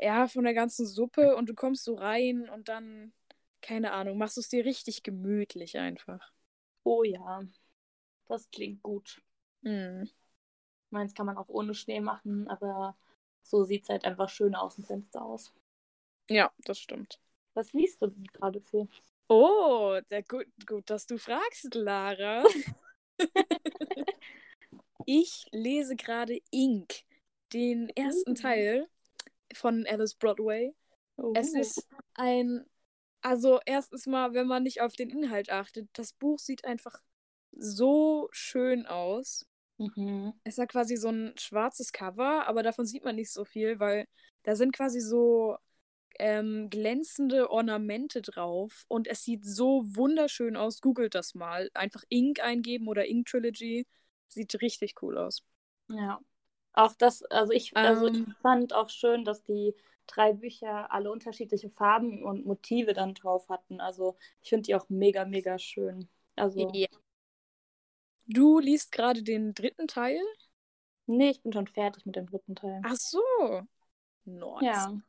ja, 0.00 0.26
von 0.28 0.44
der 0.44 0.54
ganzen 0.54 0.86
Suppe 0.86 1.36
und 1.36 1.48
du 1.48 1.54
kommst 1.54 1.84
so 1.84 1.94
rein 1.94 2.48
und 2.48 2.68
dann, 2.68 3.12
keine 3.60 3.92
Ahnung, 3.92 4.16
machst 4.16 4.36
du 4.36 4.40
es 4.40 4.48
dir 4.48 4.64
richtig 4.64 5.02
gemütlich 5.02 5.78
einfach. 5.78 6.32
Oh 6.84 7.02
ja, 7.04 7.42
das 8.26 8.50
klingt 8.50 8.82
gut. 8.82 9.22
Hm. 9.62 10.08
Meins 10.88 11.14
kann 11.14 11.26
man 11.26 11.36
auch 11.36 11.48
ohne 11.48 11.74
Schnee 11.74 12.00
machen, 12.00 12.48
aber 12.48 12.96
so 13.42 13.62
sieht 13.64 13.84
es 13.84 13.88
halt 13.90 14.04
einfach 14.04 14.28
schön 14.28 14.54
aus 14.54 14.76
dem 14.76 14.84
Fenster 14.84 15.22
aus. 15.22 15.52
Ja, 16.28 16.50
das 16.64 16.78
stimmt. 16.78 17.20
Was 17.54 17.72
liest 17.72 18.00
du 18.00 18.06
denn 18.06 18.24
gerade 18.32 18.60
für? 18.60 18.88
Oh, 19.28 20.00
der, 20.10 20.22
gut, 20.22 20.46
gut, 20.66 20.88
dass 20.88 21.06
du 21.06 21.18
fragst, 21.18 21.74
Lara. 21.74 22.44
ich 25.06 25.46
lese 25.52 25.94
gerade 25.94 26.40
Ink, 26.50 27.02
den 27.52 27.90
ersten 27.90 28.30
Uh. 28.30 28.34
Teil 28.34 28.88
von 29.54 29.86
Alice 29.86 30.14
Broadway. 30.14 30.74
Oh. 31.16 31.32
Es 31.34 31.54
ist 31.54 31.86
ein, 32.14 32.64
also 33.20 33.60
erstens 33.66 34.06
mal, 34.06 34.34
wenn 34.34 34.46
man 34.46 34.62
nicht 34.62 34.80
auf 34.80 34.94
den 34.94 35.10
Inhalt 35.10 35.50
achtet, 35.50 35.88
das 35.92 36.12
Buch 36.12 36.38
sieht 36.38 36.64
einfach 36.64 37.00
so 37.52 38.28
schön 38.32 38.86
aus. 38.86 39.46
Mhm. 39.78 40.34
Es 40.44 40.58
hat 40.58 40.70
quasi 40.70 40.96
so 40.96 41.08
ein 41.08 41.34
schwarzes 41.38 41.92
Cover, 41.92 42.46
aber 42.46 42.62
davon 42.62 42.86
sieht 42.86 43.04
man 43.04 43.16
nicht 43.16 43.32
so 43.32 43.44
viel, 43.44 43.80
weil 43.80 44.06
da 44.42 44.54
sind 44.54 44.72
quasi 44.72 45.00
so 45.00 45.56
ähm, 46.18 46.68
glänzende 46.68 47.50
Ornamente 47.50 48.20
drauf 48.20 48.84
und 48.88 49.08
es 49.08 49.24
sieht 49.24 49.44
so 49.44 49.82
wunderschön 49.84 50.56
aus. 50.56 50.80
Googelt 50.80 51.14
das 51.14 51.34
mal. 51.34 51.70
Einfach 51.74 52.02
Ink 52.08 52.40
eingeben 52.40 52.88
oder 52.88 53.06
Ink 53.06 53.26
Trilogy. 53.26 53.86
Sieht 54.28 54.60
richtig 54.60 54.94
cool 55.02 55.16
aus. 55.18 55.42
Ja. 55.88 56.20
Auch 56.72 56.92
das, 56.94 57.22
also 57.24 57.52
ich, 57.52 57.76
also 57.76 58.06
ich 58.06 58.18
Ähm. 58.18 58.34
fand 58.42 58.72
auch 58.72 58.88
schön, 58.88 59.24
dass 59.24 59.42
die 59.42 59.74
drei 60.06 60.32
Bücher 60.32 60.92
alle 60.92 61.10
unterschiedliche 61.10 61.70
Farben 61.70 62.24
und 62.24 62.46
Motive 62.46 62.92
dann 62.92 63.14
drauf 63.14 63.48
hatten. 63.48 63.80
Also 63.80 64.16
ich 64.42 64.48
finde 64.50 64.62
die 64.66 64.74
auch 64.74 64.88
mega, 64.88 65.24
mega 65.24 65.58
schön. 65.58 66.08
Also, 66.36 66.72
Ja. 66.72 66.88
Du 68.26 68.60
liest 68.60 68.92
gerade 68.92 69.22
den 69.22 69.54
dritten 69.54 69.88
Teil? 69.88 70.20
nee, 71.06 71.30
ich 71.30 71.42
bin 71.42 71.52
schon 71.52 71.66
fertig 71.66 72.06
mit 72.06 72.16
dem 72.16 72.26
dritten 72.26 72.54
Teil. 72.54 72.80
Ach 72.84 72.96
so. 72.96 73.20
Nice. 74.24 74.64
Ja. 74.64 75.00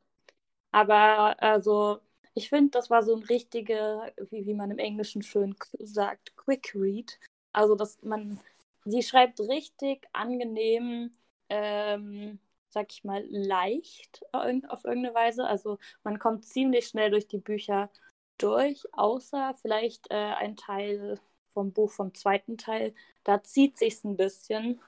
Aber 0.71 1.41
also, 1.41 1.99
ich 2.33 2.49
finde, 2.49 2.71
das 2.71 2.89
war 2.89 3.03
so 3.03 3.15
ein 3.15 3.23
richtiger, 3.23 4.11
wie, 4.29 4.45
wie 4.45 4.53
man 4.53 4.71
im 4.71 4.79
Englischen 4.79 5.21
schön 5.21 5.55
sagt, 5.79 6.35
Quick 6.37 6.73
Read. 6.75 7.19
Also, 7.53 7.75
dass 7.75 8.01
man, 8.03 8.39
sie 8.85 9.03
schreibt 9.03 9.39
richtig 9.41 10.07
angenehm, 10.13 11.11
ähm, 11.51 12.39
sag 12.69 12.91
ich 12.93 13.03
mal, 13.03 13.25
leicht 13.29 14.21
auf 14.33 14.45
irgend- 14.45 14.69
auf 14.71 14.85
irgendeine 14.85 15.15
Weise. 15.15 15.45
Also, 15.47 15.77
man 16.03 16.19
kommt 16.19 16.45
ziemlich 16.45 16.87
schnell 16.87 17.11
durch 17.11 17.27
die 17.27 17.39
Bücher 17.39 17.89
durch, 18.37 18.83
außer 18.93 19.55
vielleicht 19.61 20.09
äh, 20.11 20.15
ein 20.15 20.55
Teil 20.57 21.19
vom 21.49 21.73
Buch 21.73 21.91
vom 21.91 22.13
zweiten 22.15 22.57
Teil. 22.57 22.93
Da 23.23 23.43
zieht 23.43 23.77
sich's 23.77 24.03
ein 24.03 24.17
bisschen. 24.17 24.81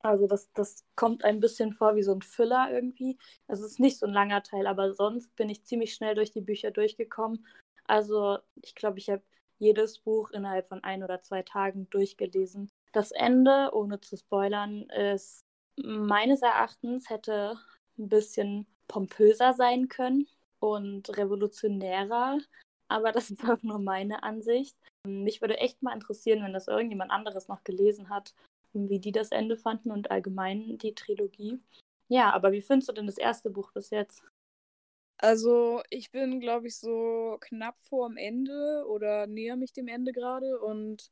Also 0.00 0.26
das, 0.26 0.52
das 0.52 0.84
kommt 0.96 1.24
ein 1.24 1.40
bisschen 1.40 1.72
vor 1.72 1.96
wie 1.96 2.02
so 2.02 2.12
ein 2.12 2.22
Füller 2.22 2.70
irgendwie. 2.72 3.18
Also 3.48 3.64
es 3.64 3.72
ist 3.72 3.80
nicht 3.80 3.98
so 3.98 4.06
ein 4.06 4.12
langer 4.12 4.42
Teil, 4.42 4.66
aber 4.66 4.94
sonst 4.94 5.34
bin 5.36 5.50
ich 5.50 5.64
ziemlich 5.64 5.94
schnell 5.94 6.14
durch 6.14 6.30
die 6.30 6.40
Bücher 6.40 6.70
durchgekommen. 6.70 7.46
Also 7.84 8.38
ich 8.62 8.74
glaube, 8.74 8.98
ich 8.98 9.10
habe 9.10 9.22
jedes 9.58 9.98
Buch 9.98 10.30
innerhalb 10.30 10.68
von 10.68 10.84
ein 10.84 11.02
oder 11.02 11.22
zwei 11.22 11.42
Tagen 11.42 11.90
durchgelesen. 11.90 12.70
Das 12.92 13.10
Ende, 13.10 13.70
ohne 13.72 14.00
zu 14.00 14.16
spoilern, 14.16 14.82
ist 14.90 15.44
meines 15.84 16.42
Erachtens 16.42 17.08
hätte 17.10 17.58
ein 17.98 18.08
bisschen 18.08 18.66
pompöser 18.86 19.54
sein 19.54 19.88
können 19.88 20.26
und 20.60 21.16
revolutionärer. 21.16 22.38
Aber 22.88 23.12
das 23.12 23.30
ist 23.30 23.44
auch 23.44 23.62
nur 23.62 23.78
meine 23.78 24.22
Ansicht. 24.22 24.76
Mich 25.06 25.40
würde 25.40 25.58
echt 25.58 25.82
mal 25.82 25.94
interessieren, 25.94 26.42
wenn 26.42 26.52
das 26.52 26.68
irgendjemand 26.68 27.10
anderes 27.10 27.48
noch 27.48 27.64
gelesen 27.64 28.08
hat, 28.08 28.34
wie 28.72 28.98
die 28.98 29.12
das 29.12 29.30
Ende 29.30 29.56
fanden 29.56 29.90
und 29.90 30.10
allgemein 30.10 30.78
die 30.78 30.94
Trilogie. 30.94 31.60
Ja, 32.08 32.32
aber 32.32 32.52
wie 32.52 32.62
findest 32.62 32.88
du 32.88 32.92
denn 32.92 33.06
das 33.06 33.18
erste 33.18 33.50
Buch 33.50 33.72
bis 33.72 33.90
jetzt? 33.90 34.22
Also, 35.18 35.82
ich 35.90 36.12
bin, 36.12 36.40
glaube 36.40 36.68
ich, 36.68 36.78
so 36.78 37.38
knapp 37.40 37.80
vorm 37.80 38.16
Ende 38.16 38.84
oder 38.88 39.26
näher 39.26 39.56
mich 39.56 39.72
dem 39.72 39.88
Ende 39.88 40.12
gerade 40.12 40.60
und 40.60 41.10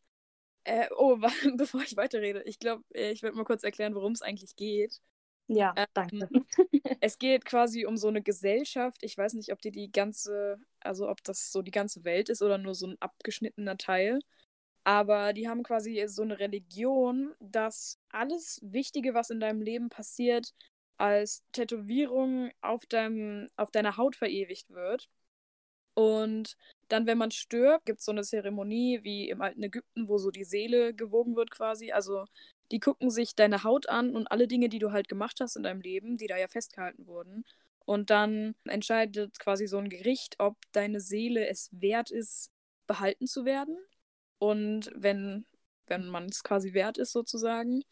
äh, 0.66 0.88
oh, 0.96 1.18
bevor 1.56 1.82
ich 1.82 1.96
weiterrede, 1.96 2.42
ich 2.44 2.58
glaube, 2.58 2.84
ich 2.90 3.22
werde 3.22 3.36
mal 3.36 3.44
kurz 3.44 3.62
erklären, 3.64 3.94
worum 3.94 4.12
es 4.12 4.22
eigentlich 4.22 4.56
geht. 4.56 5.00
Ja, 5.48 5.74
Ähm, 5.76 5.86
danke. 5.94 6.28
Es 7.00 7.18
geht 7.18 7.44
quasi 7.44 7.86
um 7.86 7.96
so 7.96 8.08
eine 8.08 8.22
Gesellschaft. 8.22 9.02
Ich 9.02 9.16
weiß 9.18 9.34
nicht, 9.34 9.52
ob 9.52 9.60
die 9.60 9.70
die 9.70 9.92
ganze, 9.92 10.58
also 10.80 11.08
ob 11.08 11.22
das 11.24 11.52
so 11.52 11.62
die 11.62 11.70
ganze 11.72 12.04
Welt 12.04 12.28
ist 12.28 12.42
oder 12.42 12.58
nur 12.58 12.74
so 12.74 12.86
ein 12.88 12.96
abgeschnittener 13.00 13.76
Teil. 13.76 14.20
Aber 14.84 15.32
die 15.32 15.48
haben 15.48 15.62
quasi 15.64 16.04
so 16.08 16.22
eine 16.22 16.38
Religion, 16.38 17.34
dass 17.40 17.98
alles 18.10 18.60
Wichtige, 18.62 19.14
was 19.14 19.30
in 19.30 19.40
deinem 19.40 19.62
Leben 19.62 19.88
passiert, 19.88 20.54
als 20.96 21.42
Tätowierung 21.52 22.50
auf, 22.60 22.86
deinem, 22.86 23.48
auf 23.56 23.70
deiner 23.70 23.96
Haut 23.96 24.16
verewigt 24.16 24.70
wird. 24.70 25.08
Und 25.94 26.56
dann, 26.88 27.06
wenn 27.06 27.18
man 27.18 27.30
stirbt, 27.30 27.86
gibt 27.86 28.00
es 28.00 28.04
so 28.04 28.12
eine 28.12 28.22
Zeremonie 28.22 29.00
wie 29.02 29.28
im 29.30 29.42
alten 29.42 29.62
Ägypten, 29.62 30.08
wo 30.08 30.18
so 30.18 30.30
die 30.30 30.44
Seele 30.44 30.94
gewogen 30.94 31.36
wird 31.36 31.50
quasi. 31.50 31.92
Also 31.92 32.24
die 32.70 32.80
gucken 32.80 33.10
sich 33.10 33.34
deine 33.34 33.64
Haut 33.64 33.88
an 33.88 34.14
und 34.16 34.26
alle 34.30 34.48
Dinge, 34.48 34.68
die 34.68 34.78
du 34.78 34.92
halt 34.92 35.08
gemacht 35.08 35.38
hast 35.40 35.56
in 35.56 35.62
deinem 35.62 35.80
Leben, 35.80 36.16
die 36.16 36.26
da 36.26 36.36
ja 36.36 36.48
festgehalten 36.48 37.06
wurden. 37.06 37.44
Und 37.84 38.10
dann 38.10 38.54
entscheidet 38.64 39.38
quasi 39.38 39.66
so 39.66 39.78
ein 39.78 39.88
Gericht, 39.88 40.36
ob 40.38 40.56
deine 40.72 41.00
Seele 41.00 41.46
es 41.48 41.70
wert 41.72 42.10
ist, 42.10 42.50
behalten 42.86 43.26
zu 43.26 43.44
werden. 43.44 43.76
Und 44.38 44.90
wenn, 44.94 45.46
wenn 45.86 46.08
man 46.08 46.26
es 46.26 46.42
quasi 46.42 46.74
wert 46.74 46.98
ist, 46.98 47.12
sozusagen, 47.12 47.82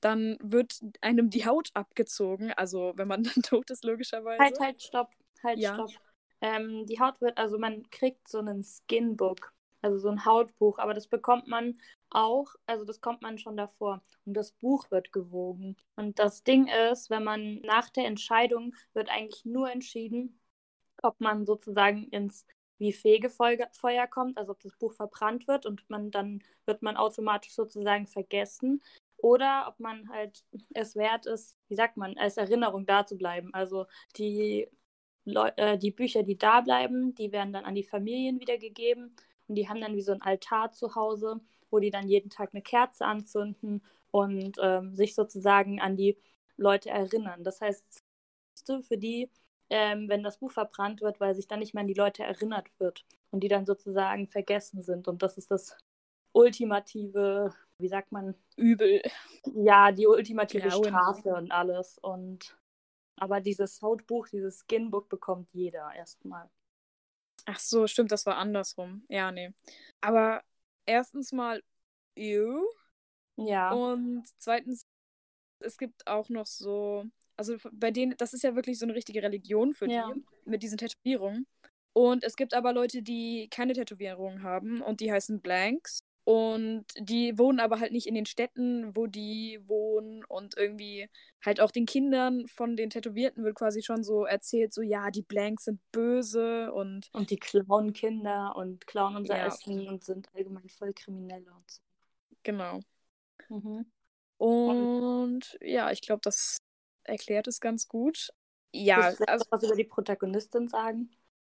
dann 0.00 0.36
wird 0.42 0.80
einem 1.00 1.30
die 1.30 1.46
Haut 1.46 1.70
abgezogen. 1.74 2.52
Also 2.52 2.92
wenn 2.96 3.08
man 3.08 3.22
dann 3.24 3.42
tot 3.42 3.70
ist, 3.70 3.84
logischerweise. 3.84 4.42
Halt, 4.42 4.60
halt, 4.60 4.82
stopp. 4.82 5.10
Halt, 5.42 5.60
Ja. 5.60 5.74
stopp. 5.74 5.90
Ähm, 6.44 6.84
die 6.84 7.00
Haut 7.00 7.22
wird, 7.22 7.38
also 7.38 7.58
man 7.58 7.88
kriegt 7.88 8.28
so 8.28 8.38
einen 8.38 8.62
Skinbook, 8.62 9.54
also 9.80 9.96
so 9.96 10.10
ein 10.10 10.26
Hautbuch, 10.26 10.78
aber 10.78 10.92
das 10.92 11.06
bekommt 11.06 11.48
man 11.48 11.80
auch, 12.10 12.54
also 12.66 12.84
das 12.84 13.00
kommt 13.00 13.22
man 13.22 13.38
schon 13.38 13.56
davor. 13.56 14.02
Und 14.26 14.34
das 14.34 14.52
Buch 14.52 14.90
wird 14.90 15.10
gewogen. 15.10 15.74
Und 15.96 16.18
das 16.18 16.42
Ding 16.44 16.68
ist, 16.68 17.08
wenn 17.08 17.24
man 17.24 17.62
nach 17.62 17.88
der 17.88 18.04
Entscheidung 18.04 18.74
wird 18.92 19.08
eigentlich 19.08 19.46
nur 19.46 19.70
entschieden, 19.70 20.38
ob 21.02 21.18
man 21.18 21.46
sozusagen 21.46 22.08
ins 22.08 22.46
wie 22.78 22.92
Fegefeuer 22.92 24.06
kommt, 24.06 24.36
also 24.36 24.52
ob 24.52 24.60
das 24.60 24.76
Buch 24.76 24.92
verbrannt 24.92 25.48
wird 25.48 25.64
und 25.64 25.88
man 25.88 26.10
dann 26.10 26.42
wird 26.66 26.82
man 26.82 26.98
automatisch 26.98 27.54
sozusagen 27.54 28.06
vergessen 28.06 28.82
oder 29.16 29.66
ob 29.68 29.80
man 29.80 30.10
halt 30.10 30.44
es 30.74 30.94
wert 30.94 31.24
ist, 31.24 31.56
wie 31.68 31.76
sagt 31.76 31.96
man, 31.96 32.18
als 32.18 32.36
Erinnerung 32.36 32.84
da 32.84 33.06
zu 33.06 33.16
bleiben. 33.16 33.54
Also 33.54 33.86
die, 34.18 34.68
Leu 35.24 35.50
äh, 35.56 35.78
die 35.78 35.90
Bücher, 35.90 36.22
die 36.22 36.36
da 36.36 36.60
bleiben, 36.60 37.14
die 37.14 37.32
werden 37.32 37.52
dann 37.52 37.64
an 37.64 37.74
die 37.74 37.82
Familien 37.82 38.40
wiedergegeben 38.40 39.14
und 39.48 39.54
die 39.54 39.68
haben 39.68 39.80
dann 39.80 39.96
wie 39.96 40.02
so 40.02 40.12
ein 40.12 40.22
Altar 40.22 40.72
zu 40.72 40.94
Hause, 40.94 41.40
wo 41.70 41.78
die 41.78 41.90
dann 41.90 42.08
jeden 42.08 42.30
Tag 42.30 42.50
eine 42.52 42.62
Kerze 42.62 43.04
anzünden 43.04 43.82
und 44.10 44.58
ähm, 44.62 44.94
sich 44.94 45.14
sozusagen 45.14 45.80
an 45.80 45.96
die 45.96 46.16
Leute 46.56 46.90
erinnern. 46.90 47.42
Das 47.42 47.60
heißt, 47.60 47.84
für 48.82 48.96
die, 48.96 49.30
ähm, 49.70 50.08
wenn 50.08 50.22
das 50.22 50.38
Buch 50.38 50.52
verbrannt 50.52 51.00
wird, 51.00 51.20
weil 51.20 51.34
sich 51.34 51.48
dann 51.48 51.58
nicht 51.58 51.74
mehr 51.74 51.82
an 51.82 51.88
die 51.88 51.94
Leute 51.94 52.22
erinnert 52.22 52.68
wird 52.78 53.04
und 53.30 53.40
die 53.40 53.48
dann 53.48 53.66
sozusagen 53.66 54.28
vergessen 54.28 54.82
sind. 54.82 55.08
Und 55.08 55.22
das 55.22 55.36
ist 55.36 55.50
das 55.50 55.76
ultimative, 56.32 57.52
wie 57.78 57.88
sagt 57.88 58.12
man, 58.12 58.34
Übel. 58.56 59.02
ja, 59.54 59.92
die 59.92 60.06
ultimative 60.06 60.68
Grauen. 60.68 60.84
Strafe 60.84 61.34
und 61.34 61.50
alles. 61.50 61.98
Und 61.98 62.56
aber 63.16 63.40
dieses 63.40 63.80
Hautbuch, 63.82 64.28
dieses 64.28 64.60
Skinbook 64.60 65.08
bekommt 65.08 65.48
jeder 65.52 65.92
erstmal. 65.94 66.50
Ach 67.46 67.58
so, 67.58 67.86
stimmt, 67.86 68.10
das 68.12 68.26
war 68.26 68.36
andersrum. 68.36 69.04
Ja, 69.08 69.30
nee. 69.30 69.52
Aber 70.00 70.42
erstens 70.86 71.32
mal, 71.32 71.62
ew. 72.16 72.62
Ja. 73.36 73.72
Und 73.72 74.24
zweitens, 74.38 74.86
es 75.60 75.76
gibt 75.76 76.06
auch 76.06 76.28
noch 76.28 76.46
so, 76.46 77.04
also 77.36 77.56
bei 77.72 77.90
denen, 77.90 78.16
das 78.16 78.32
ist 78.32 78.42
ja 78.42 78.54
wirklich 78.54 78.78
so 78.78 78.86
eine 78.86 78.94
richtige 78.94 79.22
Religion 79.22 79.74
für 79.74 79.88
Ja. 79.90 80.12
die, 80.12 80.24
mit 80.44 80.62
diesen 80.62 80.78
Tätowierungen. 80.78 81.46
Und 81.92 82.24
es 82.24 82.36
gibt 82.36 82.54
aber 82.54 82.72
Leute, 82.72 83.02
die 83.02 83.48
keine 83.50 83.72
Tätowierungen 83.72 84.42
haben 84.42 84.80
und 84.82 85.00
die 85.00 85.12
heißen 85.12 85.40
Blanks. 85.40 86.00
Und 86.24 86.86
die 86.98 87.38
wohnen 87.38 87.60
aber 87.60 87.80
halt 87.80 87.92
nicht 87.92 88.06
in 88.06 88.14
den 88.14 88.24
Städten, 88.26 88.96
wo 88.96 89.06
die 89.06 89.60
wohnen. 89.66 90.24
Und 90.24 90.56
irgendwie 90.56 91.08
halt 91.44 91.60
auch 91.60 91.70
den 91.70 91.86
Kindern 91.86 92.46
von 92.48 92.76
den 92.76 92.90
Tätowierten 92.90 93.44
wird 93.44 93.56
quasi 93.56 93.82
schon 93.82 94.02
so 94.04 94.24
erzählt, 94.24 94.72
so 94.72 94.80
ja, 94.82 95.10
die 95.10 95.22
Blanks 95.22 95.64
sind 95.64 95.80
böse 95.92 96.72
und 96.72 97.10
Und 97.12 97.30
die 97.30 97.38
klauen 97.38 97.92
Kinder 97.92 98.54
und 98.56 98.86
klauen 98.86 99.16
unser 99.16 99.36
Ja. 99.38 99.46
Essen 99.46 99.88
und 99.88 100.04
sind 100.04 100.28
allgemein 100.34 100.68
voll 100.68 100.92
Kriminelle 100.92 101.52
und 101.52 101.70
so. 101.70 101.80
genau. 102.42 102.80
Mhm. 103.48 103.86
Und 104.38 105.56
ja, 105.60 105.90
ich 105.90 106.00
glaube, 106.02 106.20
das 106.22 106.58
erklärt 107.04 107.46
es 107.48 107.60
ganz 107.60 107.88
gut. 107.88 108.30
Ja, 108.72 109.08
Willst 109.08 109.20
du 109.20 109.28
also 109.28 109.44
also, 109.44 109.46
was 109.50 109.62
über 109.62 109.76
die 109.76 109.84
Protagonistin 109.84 110.68
sagen? 110.68 111.10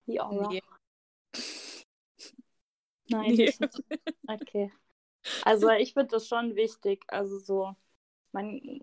Die 0.08 0.20
Aura? 0.20 0.50
nee. 0.50 0.62
Nein, 3.12 3.36
Nee. 3.36 3.54
Okay. 4.28 4.72
Also 5.44 5.70
ich 5.70 5.94
finde 5.94 6.10
das 6.10 6.28
schon 6.28 6.56
wichtig. 6.56 7.04
Also 7.08 7.40
so, 7.40 7.76
man 8.32 8.82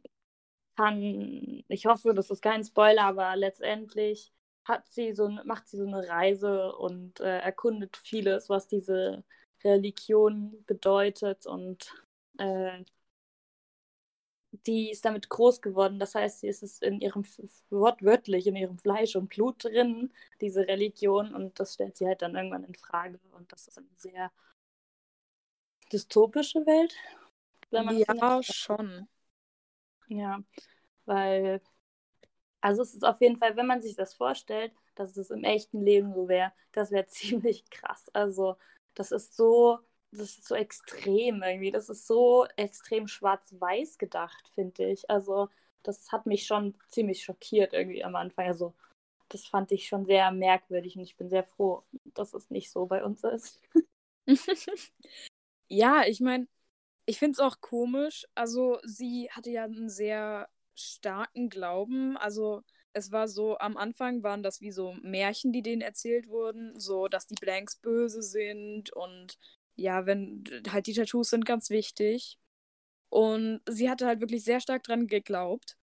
kann, 0.76 1.64
ich 1.68 1.86
hoffe, 1.86 2.14
das 2.14 2.30
ist 2.30 2.42
kein 2.42 2.64
Spoiler, 2.64 3.04
aber 3.04 3.36
letztendlich 3.36 4.32
hat 4.64 4.86
sie 4.88 5.14
so, 5.14 5.28
macht 5.44 5.68
sie 5.68 5.78
so 5.78 5.86
eine 5.86 6.08
Reise 6.08 6.72
und 6.76 7.20
äh, 7.20 7.38
erkundet 7.40 7.96
vieles, 7.96 8.48
was 8.48 8.68
diese 8.68 9.24
Religion 9.64 10.64
bedeutet 10.66 11.46
und 11.46 11.94
äh, 12.38 12.84
die 14.52 14.90
ist 14.90 15.04
damit 15.04 15.28
groß 15.28 15.60
geworden. 15.60 15.98
Das 15.98 16.14
heißt, 16.14 16.40
sie 16.40 16.48
ist 16.48 16.62
es 16.62 16.80
in 16.80 17.00
ihrem 17.00 17.24
wortwörtlich 17.70 18.46
in 18.46 18.56
ihrem 18.56 18.78
Fleisch 18.78 19.16
und 19.16 19.28
Blut 19.28 19.64
drin, 19.64 20.12
diese 20.40 20.66
Religion, 20.66 21.34
und 21.34 21.60
das 21.60 21.74
stellt 21.74 21.96
sie 21.96 22.06
halt 22.06 22.22
dann 22.22 22.34
irgendwann 22.34 22.64
in 22.64 22.74
Frage. 22.74 23.20
Und 23.32 23.52
das 23.52 23.68
ist 23.68 23.78
eine 23.78 23.88
sehr 23.96 24.32
dystopische 25.92 26.66
Welt. 26.66 26.94
ja, 27.70 28.42
schon. 28.42 29.08
Ja, 30.08 30.42
weil, 31.04 31.60
also 32.60 32.82
es 32.82 32.94
ist 32.94 33.04
auf 33.04 33.20
jeden 33.20 33.36
Fall, 33.36 33.56
wenn 33.56 33.66
man 33.66 33.82
sich 33.82 33.94
das 33.94 34.14
vorstellt, 34.14 34.72
dass 34.94 35.16
es 35.16 35.30
im 35.30 35.44
echten 35.44 35.80
Leben 35.80 36.14
so 36.14 36.28
wäre, 36.28 36.52
das 36.72 36.90
wäre 36.90 37.06
ziemlich 37.08 37.68
krass. 37.70 38.06
Also, 38.14 38.56
das 38.94 39.12
ist 39.12 39.36
so 39.36 39.78
das 40.10 40.38
ist 40.38 40.46
so 40.46 40.54
extrem 40.54 41.42
irgendwie. 41.42 41.70
Das 41.70 41.88
ist 41.88 42.06
so 42.06 42.46
extrem 42.56 43.08
schwarz-weiß 43.08 43.98
gedacht, 43.98 44.50
finde 44.54 44.90
ich. 44.90 45.08
Also, 45.10 45.48
das 45.82 46.10
hat 46.12 46.26
mich 46.26 46.46
schon 46.46 46.74
ziemlich 46.88 47.22
schockiert 47.22 47.72
irgendwie 47.72 48.04
am 48.04 48.16
Anfang. 48.16 48.46
Also, 48.46 48.74
das 49.28 49.46
fand 49.46 49.72
ich 49.72 49.86
schon 49.86 50.06
sehr 50.06 50.30
merkwürdig 50.32 50.96
und 50.96 51.02
ich 51.02 51.16
bin 51.16 51.28
sehr 51.28 51.44
froh, 51.44 51.84
dass 52.14 52.34
es 52.34 52.50
nicht 52.50 52.70
so 52.70 52.86
bei 52.86 53.04
uns 53.04 53.22
ist. 53.24 53.60
ja, 55.68 56.04
ich 56.06 56.20
meine, 56.20 56.48
ich 57.06 57.18
finde 57.18 57.32
es 57.32 57.40
auch 57.40 57.60
komisch. 57.60 58.26
Also, 58.34 58.78
sie 58.84 59.30
hatte 59.30 59.50
ja 59.50 59.64
einen 59.64 59.90
sehr 59.90 60.48
starken 60.74 61.50
Glauben. 61.50 62.16
Also, 62.16 62.62
es 62.94 63.12
war 63.12 63.28
so, 63.28 63.58
am 63.58 63.76
Anfang 63.76 64.22
waren 64.22 64.42
das 64.42 64.60
wie 64.60 64.70
so 64.70 64.94
Märchen, 65.02 65.52
die 65.52 65.62
denen 65.62 65.82
erzählt 65.82 66.28
wurden, 66.28 66.78
so 66.80 67.08
dass 67.08 67.26
die 67.26 67.34
Blanks 67.34 67.76
böse 67.76 68.22
sind 68.22 68.92
und 68.92 69.38
ja, 69.78 70.06
wenn 70.06 70.44
halt 70.70 70.86
die 70.86 70.94
Tattoos 70.94 71.30
sind 71.30 71.44
ganz 71.46 71.70
wichtig. 71.70 72.38
Und 73.10 73.62
sie 73.68 73.88
hatte 73.88 74.06
halt 74.06 74.20
wirklich 74.20 74.44
sehr 74.44 74.60
stark 74.60 74.82
dran 74.82 75.06
geglaubt. 75.06 75.76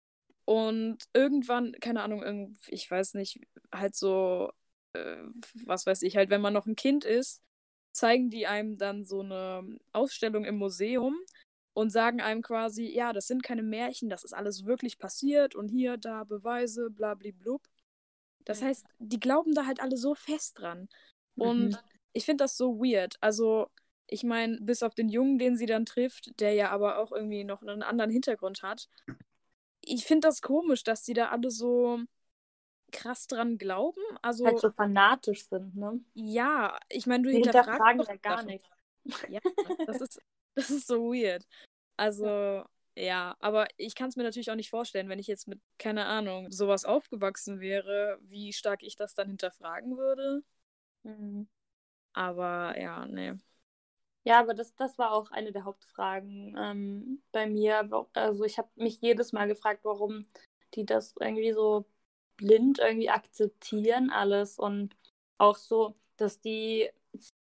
Und 0.44 0.98
irgendwann, 1.12 1.72
keine 1.80 2.02
Ahnung, 2.02 2.56
ich 2.66 2.90
weiß 2.90 3.14
nicht, 3.14 3.40
halt 3.72 3.94
so, 3.94 4.50
äh, 4.94 5.16
was 5.66 5.86
weiß 5.86 6.02
ich, 6.02 6.16
halt, 6.16 6.30
wenn 6.30 6.40
man 6.40 6.52
noch 6.52 6.66
ein 6.66 6.74
Kind 6.74 7.04
ist, 7.04 7.42
zeigen 7.92 8.30
die 8.30 8.46
einem 8.46 8.76
dann 8.76 9.04
so 9.04 9.20
eine 9.20 9.78
Ausstellung 9.92 10.44
im 10.44 10.56
Museum 10.56 11.16
und 11.74 11.90
sagen 11.90 12.20
einem 12.20 12.42
quasi, 12.42 12.86
ja, 12.86 13.12
das 13.12 13.26
sind 13.26 13.42
keine 13.42 13.62
Märchen, 13.62 14.08
das 14.08 14.24
ist 14.24 14.32
alles 14.32 14.64
wirklich 14.64 14.98
passiert 14.98 15.54
und 15.54 15.68
hier, 15.68 15.96
da 15.96 16.24
Beweise, 16.24 16.90
blablablub. 16.90 17.62
Das 18.44 18.62
heißt, 18.62 18.84
die 18.98 19.20
glauben 19.20 19.54
da 19.54 19.66
halt 19.66 19.80
alle 19.80 19.96
so 19.96 20.14
fest 20.14 20.58
dran. 20.58 20.88
Und 21.36 21.70
mhm. 21.70 21.78
ich 22.12 22.24
finde 22.24 22.44
das 22.44 22.56
so 22.56 22.78
weird. 22.78 23.16
Also, 23.20 23.70
ich 24.12 24.24
meine, 24.24 24.58
bis 24.60 24.82
auf 24.82 24.94
den 24.94 25.08
Jungen, 25.08 25.38
den 25.38 25.56
sie 25.56 25.66
dann 25.66 25.86
trifft, 25.86 26.38
der 26.38 26.52
ja 26.52 26.70
aber 26.70 26.98
auch 26.98 27.12
irgendwie 27.12 27.44
noch 27.44 27.62
einen 27.62 27.82
anderen 27.82 28.10
Hintergrund 28.10 28.62
hat. 28.62 28.88
Ich 29.80 30.04
finde 30.04 30.28
das 30.28 30.42
komisch, 30.42 30.84
dass 30.84 31.02
die 31.02 31.14
da 31.14 31.30
alle 31.30 31.50
so 31.50 32.00
krass 32.92 33.26
dran 33.26 33.56
glauben. 33.56 34.02
Also 34.20 34.44
halt 34.44 34.60
so 34.60 34.70
fanatisch 34.70 35.48
sind, 35.48 35.74
ne? 35.74 36.00
Ja, 36.14 36.78
ich 36.90 37.06
meine, 37.06 37.24
du 37.24 37.30
die 37.30 37.38
hinterfragen 37.38 38.02
ja 38.06 38.16
gar 38.16 38.42
nichts. 38.42 38.68
Ja, 39.28 39.40
das 39.86 40.00
ist, 40.00 40.22
das 40.54 40.70
ist 40.70 40.86
so 40.86 41.12
weird. 41.12 41.44
Also, 41.96 42.26
ja, 42.26 42.66
ja 42.94 43.36
aber 43.40 43.66
ich 43.78 43.94
kann 43.94 44.10
es 44.10 44.16
mir 44.16 44.24
natürlich 44.24 44.50
auch 44.50 44.56
nicht 44.56 44.70
vorstellen, 44.70 45.08
wenn 45.08 45.18
ich 45.18 45.26
jetzt 45.26 45.48
mit, 45.48 45.60
keine 45.78 46.04
Ahnung, 46.04 46.50
sowas 46.52 46.84
aufgewachsen 46.84 47.60
wäre, 47.60 48.18
wie 48.22 48.52
stark 48.52 48.82
ich 48.82 48.94
das 48.94 49.14
dann 49.14 49.28
hinterfragen 49.28 49.96
würde. 49.96 50.44
Mhm. 51.02 51.48
Aber 52.12 52.78
ja, 52.78 53.06
nee. 53.06 53.32
Ja, 54.24 54.38
aber 54.40 54.54
das, 54.54 54.74
das 54.76 54.98
war 54.98 55.12
auch 55.12 55.30
eine 55.32 55.52
der 55.52 55.64
Hauptfragen 55.64 56.56
ähm, 56.58 57.22
bei 57.32 57.46
mir. 57.46 57.88
Also 58.14 58.44
ich 58.44 58.58
habe 58.58 58.68
mich 58.76 59.00
jedes 59.00 59.32
Mal 59.32 59.48
gefragt, 59.48 59.80
warum 59.84 60.26
die 60.74 60.86
das 60.86 61.14
irgendwie 61.20 61.52
so 61.52 61.84
blind 62.36 62.78
irgendwie 62.78 63.10
akzeptieren 63.10 64.10
alles 64.10 64.58
und 64.58 64.96
auch 65.38 65.56
so, 65.56 65.96
dass 66.16 66.40
die 66.40 66.88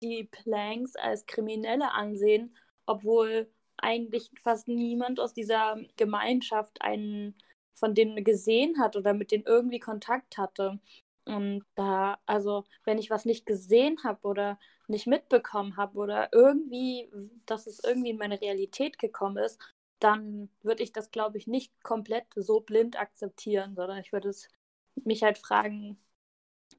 die 0.03 0.25
Planks 0.25 0.95
als 0.95 1.25
Kriminelle 1.25 1.91
ansehen, 1.91 2.55
obwohl 2.85 3.51
eigentlich 3.77 4.29
fast 4.43 4.67
niemand 4.67 5.19
aus 5.19 5.33
dieser 5.33 5.77
Gemeinschaft 5.97 6.81
einen 6.81 7.35
von 7.73 7.95
denen 7.95 8.23
gesehen 8.23 8.79
hat 8.79 8.95
oder 8.95 9.13
mit 9.13 9.31
denen 9.31 9.45
irgendwie 9.45 9.79
Kontakt 9.79 10.37
hatte. 10.37 10.79
Und 11.27 11.65
da, 11.75 12.19
also, 12.25 12.63
wenn 12.85 12.97
ich 12.97 13.09
was 13.09 13.25
nicht 13.25 13.45
gesehen 13.45 13.97
habe 14.03 14.25
oder 14.25 14.57
nicht 14.87 15.07
mitbekommen 15.07 15.75
habe 15.75 15.97
oder 15.97 16.29
irgendwie, 16.31 17.09
dass 17.45 17.67
es 17.67 17.83
irgendwie 17.83 18.11
in 18.11 18.17
meine 18.17 18.39
Realität 18.39 18.97
gekommen 18.97 19.37
ist, 19.37 19.59
dann 19.99 20.49
würde 20.61 20.83
ich 20.83 20.93
das, 20.93 21.11
glaube 21.11 21.37
ich, 21.37 21.45
nicht 21.45 21.73
komplett 21.83 22.25
so 22.35 22.61
blind 22.61 22.97
akzeptieren, 22.97 23.75
sondern 23.75 23.97
ich 23.99 24.13
würde 24.13 24.29
es 24.29 24.47
mich 24.95 25.23
halt 25.23 25.37
fragen, 25.37 25.97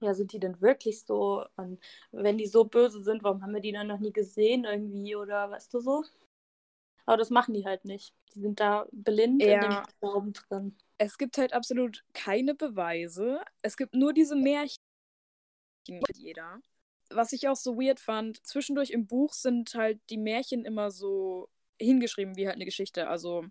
ja, 0.00 0.14
sind 0.14 0.32
die 0.32 0.40
denn 0.40 0.60
wirklich 0.62 1.04
so? 1.04 1.44
Und 1.56 1.78
wenn 2.10 2.38
die 2.38 2.46
so 2.46 2.64
böse 2.64 3.02
sind, 3.02 3.22
warum 3.24 3.42
haben 3.42 3.52
wir 3.52 3.60
die 3.60 3.72
dann 3.72 3.88
noch 3.88 3.98
nie 3.98 4.12
gesehen 4.12 4.64
irgendwie 4.64 5.14
oder 5.14 5.50
weißt 5.50 5.74
du 5.74 5.80
so? 5.80 6.04
Aber 7.04 7.18
das 7.18 7.30
machen 7.30 7.54
die 7.54 7.66
halt 7.66 7.84
nicht. 7.84 8.14
Die 8.34 8.40
sind 8.40 8.60
da 8.60 8.86
blind 8.92 9.42
ja. 9.42 9.54
in 9.54 9.60
dem 9.60 9.82
Glauben 10.00 10.32
drin 10.32 10.76
es 10.98 11.16
gibt 11.16 11.38
halt 11.38 11.52
absolut 11.52 12.04
keine 12.12 12.54
Beweise. 12.54 13.40
Es 13.62 13.76
gibt 13.76 13.94
nur 13.94 14.12
diese 14.12 14.36
Märchen 14.36 14.82
jeder. 16.14 16.60
Was 17.10 17.32
ich 17.32 17.48
auch 17.48 17.56
so 17.56 17.76
weird 17.78 18.00
fand, 18.00 18.44
zwischendurch 18.46 18.90
im 18.90 19.06
Buch 19.06 19.32
sind 19.32 19.74
halt 19.74 19.98
die 20.10 20.18
Märchen 20.18 20.64
immer 20.64 20.90
so 20.90 21.48
hingeschrieben 21.80 22.36
wie 22.36 22.46
halt 22.46 22.56
eine 22.56 22.66
Geschichte. 22.66 23.08
Also 23.08 23.46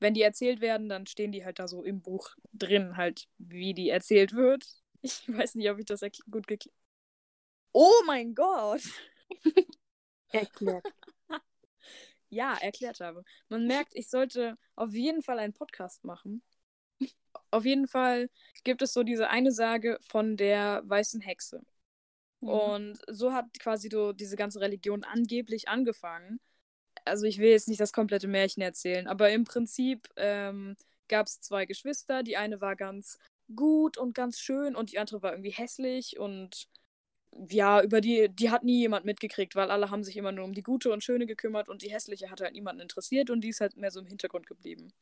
wenn 0.00 0.14
die 0.14 0.22
erzählt 0.22 0.60
werden, 0.60 0.88
dann 0.88 1.06
stehen 1.06 1.32
die 1.32 1.44
halt 1.44 1.58
da 1.58 1.68
so 1.68 1.82
im 1.82 2.00
Buch 2.00 2.30
drin, 2.52 2.96
halt 2.96 3.28
wie 3.38 3.74
die 3.74 3.90
erzählt 3.90 4.32
wird. 4.32 4.66
Ich 5.02 5.28
weiß 5.28 5.56
nicht, 5.56 5.70
ob 5.70 5.78
ich 5.78 5.84
das 5.84 6.00
gut 6.30 6.46
geklärt. 6.46 6.74
Oh 7.72 8.02
mein 8.06 8.34
Gott! 8.34 8.82
Erklärt. 10.32 10.86
ja, 12.28 12.56
erklärt 12.60 13.00
habe. 13.00 13.24
Man 13.48 13.66
merkt, 13.66 13.94
ich 13.94 14.08
sollte 14.08 14.56
auf 14.74 14.92
jeden 14.94 15.22
Fall 15.22 15.38
einen 15.38 15.52
Podcast 15.52 16.04
machen. 16.04 16.42
Auf 17.54 17.64
jeden 17.64 17.86
Fall 17.86 18.30
gibt 18.64 18.82
es 18.82 18.92
so 18.92 19.04
diese 19.04 19.30
eine 19.30 19.52
Sage 19.52 19.98
von 20.02 20.36
der 20.36 20.82
weißen 20.86 21.20
Hexe. 21.20 21.62
Mhm. 22.40 22.48
Und 22.48 22.98
so 23.06 23.32
hat 23.32 23.46
quasi 23.60 23.88
so 23.90 24.12
diese 24.12 24.34
ganze 24.34 24.60
Religion 24.60 25.04
angeblich 25.04 25.68
angefangen. 25.68 26.40
Also 27.04 27.26
ich 27.26 27.38
will 27.38 27.50
jetzt 27.50 27.68
nicht 27.68 27.80
das 27.80 27.92
komplette 27.92 28.26
Märchen 28.26 28.60
erzählen, 28.60 29.06
aber 29.06 29.30
im 29.30 29.44
Prinzip 29.44 30.08
ähm, 30.16 30.76
gab 31.08 31.26
es 31.26 31.40
zwei 31.40 31.64
Geschwister. 31.64 32.24
Die 32.24 32.36
eine 32.36 32.60
war 32.60 32.74
ganz 32.74 33.18
gut 33.54 33.98
und 33.98 34.14
ganz 34.14 34.40
schön 34.40 34.74
und 34.74 34.90
die 34.90 34.98
andere 34.98 35.22
war 35.22 35.32
irgendwie 35.32 35.52
hässlich 35.52 36.18
und 36.18 36.68
ja, 37.48 37.82
über 37.82 38.00
die, 38.00 38.28
die 38.30 38.50
hat 38.50 38.64
nie 38.64 38.80
jemand 38.80 39.04
mitgekriegt, 39.04 39.54
weil 39.54 39.70
alle 39.70 39.90
haben 39.90 40.02
sich 40.04 40.16
immer 40.16 40.32
nur 40.32 40.44
um 40.44 40.54
die 40.54 40.62
gute 40.62 40.92
und 40.92 41.04
schöne 41.04 41.26
gekümmert 41.26 41.68
und 41.68 41.82
die 41.82 41.92
hässliche 41.92 42.30
hat 42.30 42.40
halt 42.40 42.54
niemanden 42.54 42.82
interessiert 42.82 43.30
und 43.30 43.42
die 43.42 43.50
ist 43.50 43.60
halt 43.60 43.76
mehr 43.76 43.90
so 43.92 44.00
im 44.00 44.06
Hintergrund 44.06 44.46
geblieben. 44.46 44.92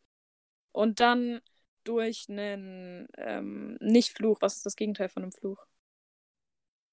Und 0.73 1.01
dann 1.01 1.41
durch 1.85 2.27
einen 2.29 3.07
ähm, 3.17 3.77
Nicht-Fluch. 3.81 4.39
Was 4.41 4.57
ist 4.57 4.67
das 4.67 4.77
Gegenteil 4.77 5.09
von 5.09 5.23
einem 5.23 5.33
Fluch? 5.33 5.67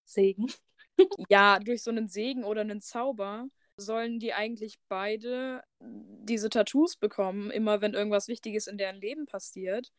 Segen. 0.06 0.52
ja, 1.30 1.60
durch 1.60 1.84
so 1.84 1.92
einen 1.92 2.08
Segen 2.08 2.44
oder 2.44 2.62
einen 2.62 2.82
Zauber 2.82 3.48
sollen 3.78 4.20
die 4.20 4.34
eigentlich 4.34 4.80
beide 4.90 5.64
diese 5.80 6.50
Tattoos 6.50 6.98
bekommen, 6.98 7.50
immer 7.52 7.82
wenn 7.82 7.94
irgendwas 7.94 8.28
Wichtiges 8.28 8.68
in 8.68 8.78
deren 8.78 9.00
Leben 9.00 9.26
passiert. 9.26 9.92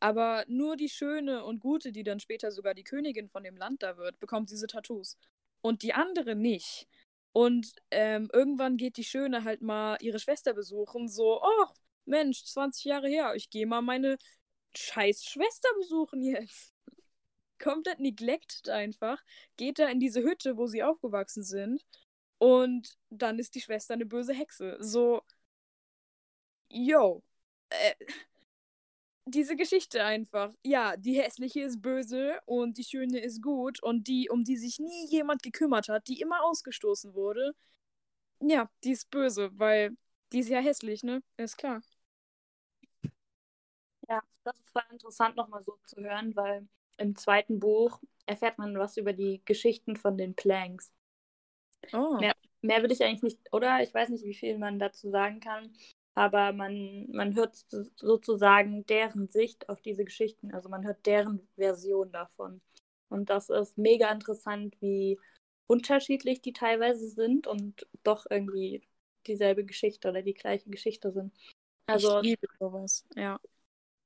Aber 0.00 0.44
nur 0.48 0.76
die 0.76 0.88
Schöne 0.88 1.44
und 1.44 1.60
Gute, 1.60 1.92
die 1.92 2.02
dann 2.02 2.20
später 2.20 2.50
sogar 2.50 2.74
die 2.74 2.84
Königin 2.84 3.28
von 3.28 3.44
dem 3.44 3.56
Land 3.56 3.82
da 3.82 3.96
wird, 3.96 4.18
bekommt 4.18 4.50
diese 4.50 4.66
Tattoos. 4.66 5.16
Und 5.62 5.82
die 5.82 5.94
andere 5.94 6.34
nicht. 6.34 6.88
Und 7.32 7.72
ähm, 7.90 8.28
irgendwann 8.32 8.76
geht 8.76 8.96
die 8.96 9.04
Schöne 9.04 9.44
halt 9.44 9.62
mal 9.62 9.96
ihre 10.00 10.18
Schwester 10.18 10.54
besuchen, 10.54 11.08
so, 11.08 11.40
oh, 11.40 11.66
Mensch, 12.04 12.44
20 12.44 12.84
Jahre 12.84 13.08
her, 13.08 13.34
ich 13.34 13.50
gehe 13.50 13.66
mal 13.66 13.82
meine 13.82 14.18
scheiß 14.76 15.24
Schwester 15.24 15.68
besuchen 15.78 16.22
jetzt. 16.22 16.72
Komplett 17.58 18.00
neglected 18.00 18.68
einfach. 18.68 19.22
Geht 19.56 19.78
da 19.78 19.88
in 19.88 20.00
diese 20.00 20.22
Hütte, 20.22 20.56
wo 20.56 20.66
sie 20.66 20.82
aufgewachsen 20.82 21.44
sind. 21.44 21.84
Und 22.38 22.98
dann 23.10 23.38
ist 23.38 23.54
die 23.54 23.60
Schwester 23.60 23.94
eine 23.94 24.06
böse 24.06 24.34
Hexe. 24.34 24.76
So, 24.80 25.22
yo. 26.68 27.22
Äh, 27.70 27.94
diese 29.26 29.56
Geschichte 29.56 30.04
einfach. 30.04 30.52
Ja, 30.64 30.96
die 30.96 31.20
hässliche 31.20 31.60
ist 31.62 31.80
böse 31.82 32.40
und 32.46 32.78
die 32.78 32.84
schöne 32.84 33.20
ist 33.20 33.42
gut 33.42 33.82
und 33.82 34.08
die, 34.08 34.28
um 34.30 34.44
die 34.44 34.56
sich 34.56 34.78
nie 34.80 35.06
jemand 35.08 35.42
gekümmert 35.42 35.88
hat, 35.88 36.08
die 36.08 36.20
immer 36.20 36.42
ausgestoßen 36.44 37.14
wurde, 37.14 37.54
ja, 38.40 38.70
die 38.84 38.92
ist 38.92 39.10
böse, 39.10 39.50
weil 39.58 39.96
die 40.32 40.40
ist 40.40 40.48
ja 40.48 40.60
hässlich, 40.60 41.02
ne? 41.04 41.22
Ist 41.36 41.58
klar. 41.58 41.82
Ja, 44.12 44.22
das 44.44 44.58
ist 44.58 44.70
voll 44.70 44.82
interessant 44.90 45.36
nochmal 45.36 45.62
so 45.62 45.78
zu 45.86 46.02
hören, 46.02 46.36
weil 46.36 46.68
im 46.98 47.16
zweiten 47.16 47.58
Buch 47.58 47.98
erfährt 48.26 48.58
man 48.58 48.78
was 48.78 48.98
über 48.98 49.14
die 49.14 49.40
Geschichten 49.46 49.96
von 49.96 50.18
den 50.18 50.34
Planks. 50.34 50.92
Oh. 51.94 52.18
Mehr, 52.18 52.34
mehr 52.60 52.82
will 52.82 52.92
ich 52.92 53.02
eigentlich 53.02 53.22
nicht, 53.22 53.52
oder? 53.54 53.82
Ich 53.82 53.94
weiß 53.94 54.10
nicht, 54.10 54.26
wie 54.26 54.34
viel 54.34 54.58
man 54.58 54.78
dazu 54.78 55.08
sagen 55.08 55.40
kann. 55.40 55.72
Aber 56.14 56.52
man, 56.52 57.10
man 57.10 57.34
hört 57.34 57.56
sozusagen 57.96 58.84
deren 58.84 59.28
Sicht 59.28 59.70
auf 59.70 59.80
diese 59.80 60.04
Geschichten. 60.04 60.52
Also 60.52 60.68
man 60.68 60.84
hört 60.84 61.06
deren 61.06 61.48
Version 61.56 62.12
davon. 62.12 62.60
Und 63.08 63.30
das 63.30 63.48
ist 63.48 63.78
mega 63.78 64.12
interessant, 64.12 64.76
wie 64.82 65.18
unterschiedlich 65.68 66.42
die 66.42 66.52
teilweise 66.52 67.08
sind 67.08 67.46
und 67.46 67.86
doch 68.02 68.26
irgendwie 68.28 68.86
dieselbe 69.26 69.64
Geschichte 69.64 70.10
oder 70.10 70.20
die 70.20 70.34
gleiche 70.34 70.68
Geschichte 70.68 71.12
sind. 71.12 71.32
Also, 71.86 72.18
ich 72.18 72.24
liebe 72.24 72.46
sowas, 72.58 73.06
ja. 73.16 73.40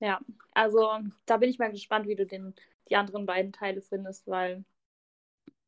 Ja, 0.00 0.20
also 0.52 0.98
da 1.24 1.36
bin 1.38 1.48
ich 1.48 1.58
mal 1.58 1.70
gespannt, 1.70 2.06
wie 2.06 2.16
du 2.16 2.26
den, 2.26 2.54
die 2.88 2.96
anderen 2.96 3.26
beiden 3.26 3.52
Teile 3.52 3.80
findest, 3.80 4.26
weil, 4.26 4.64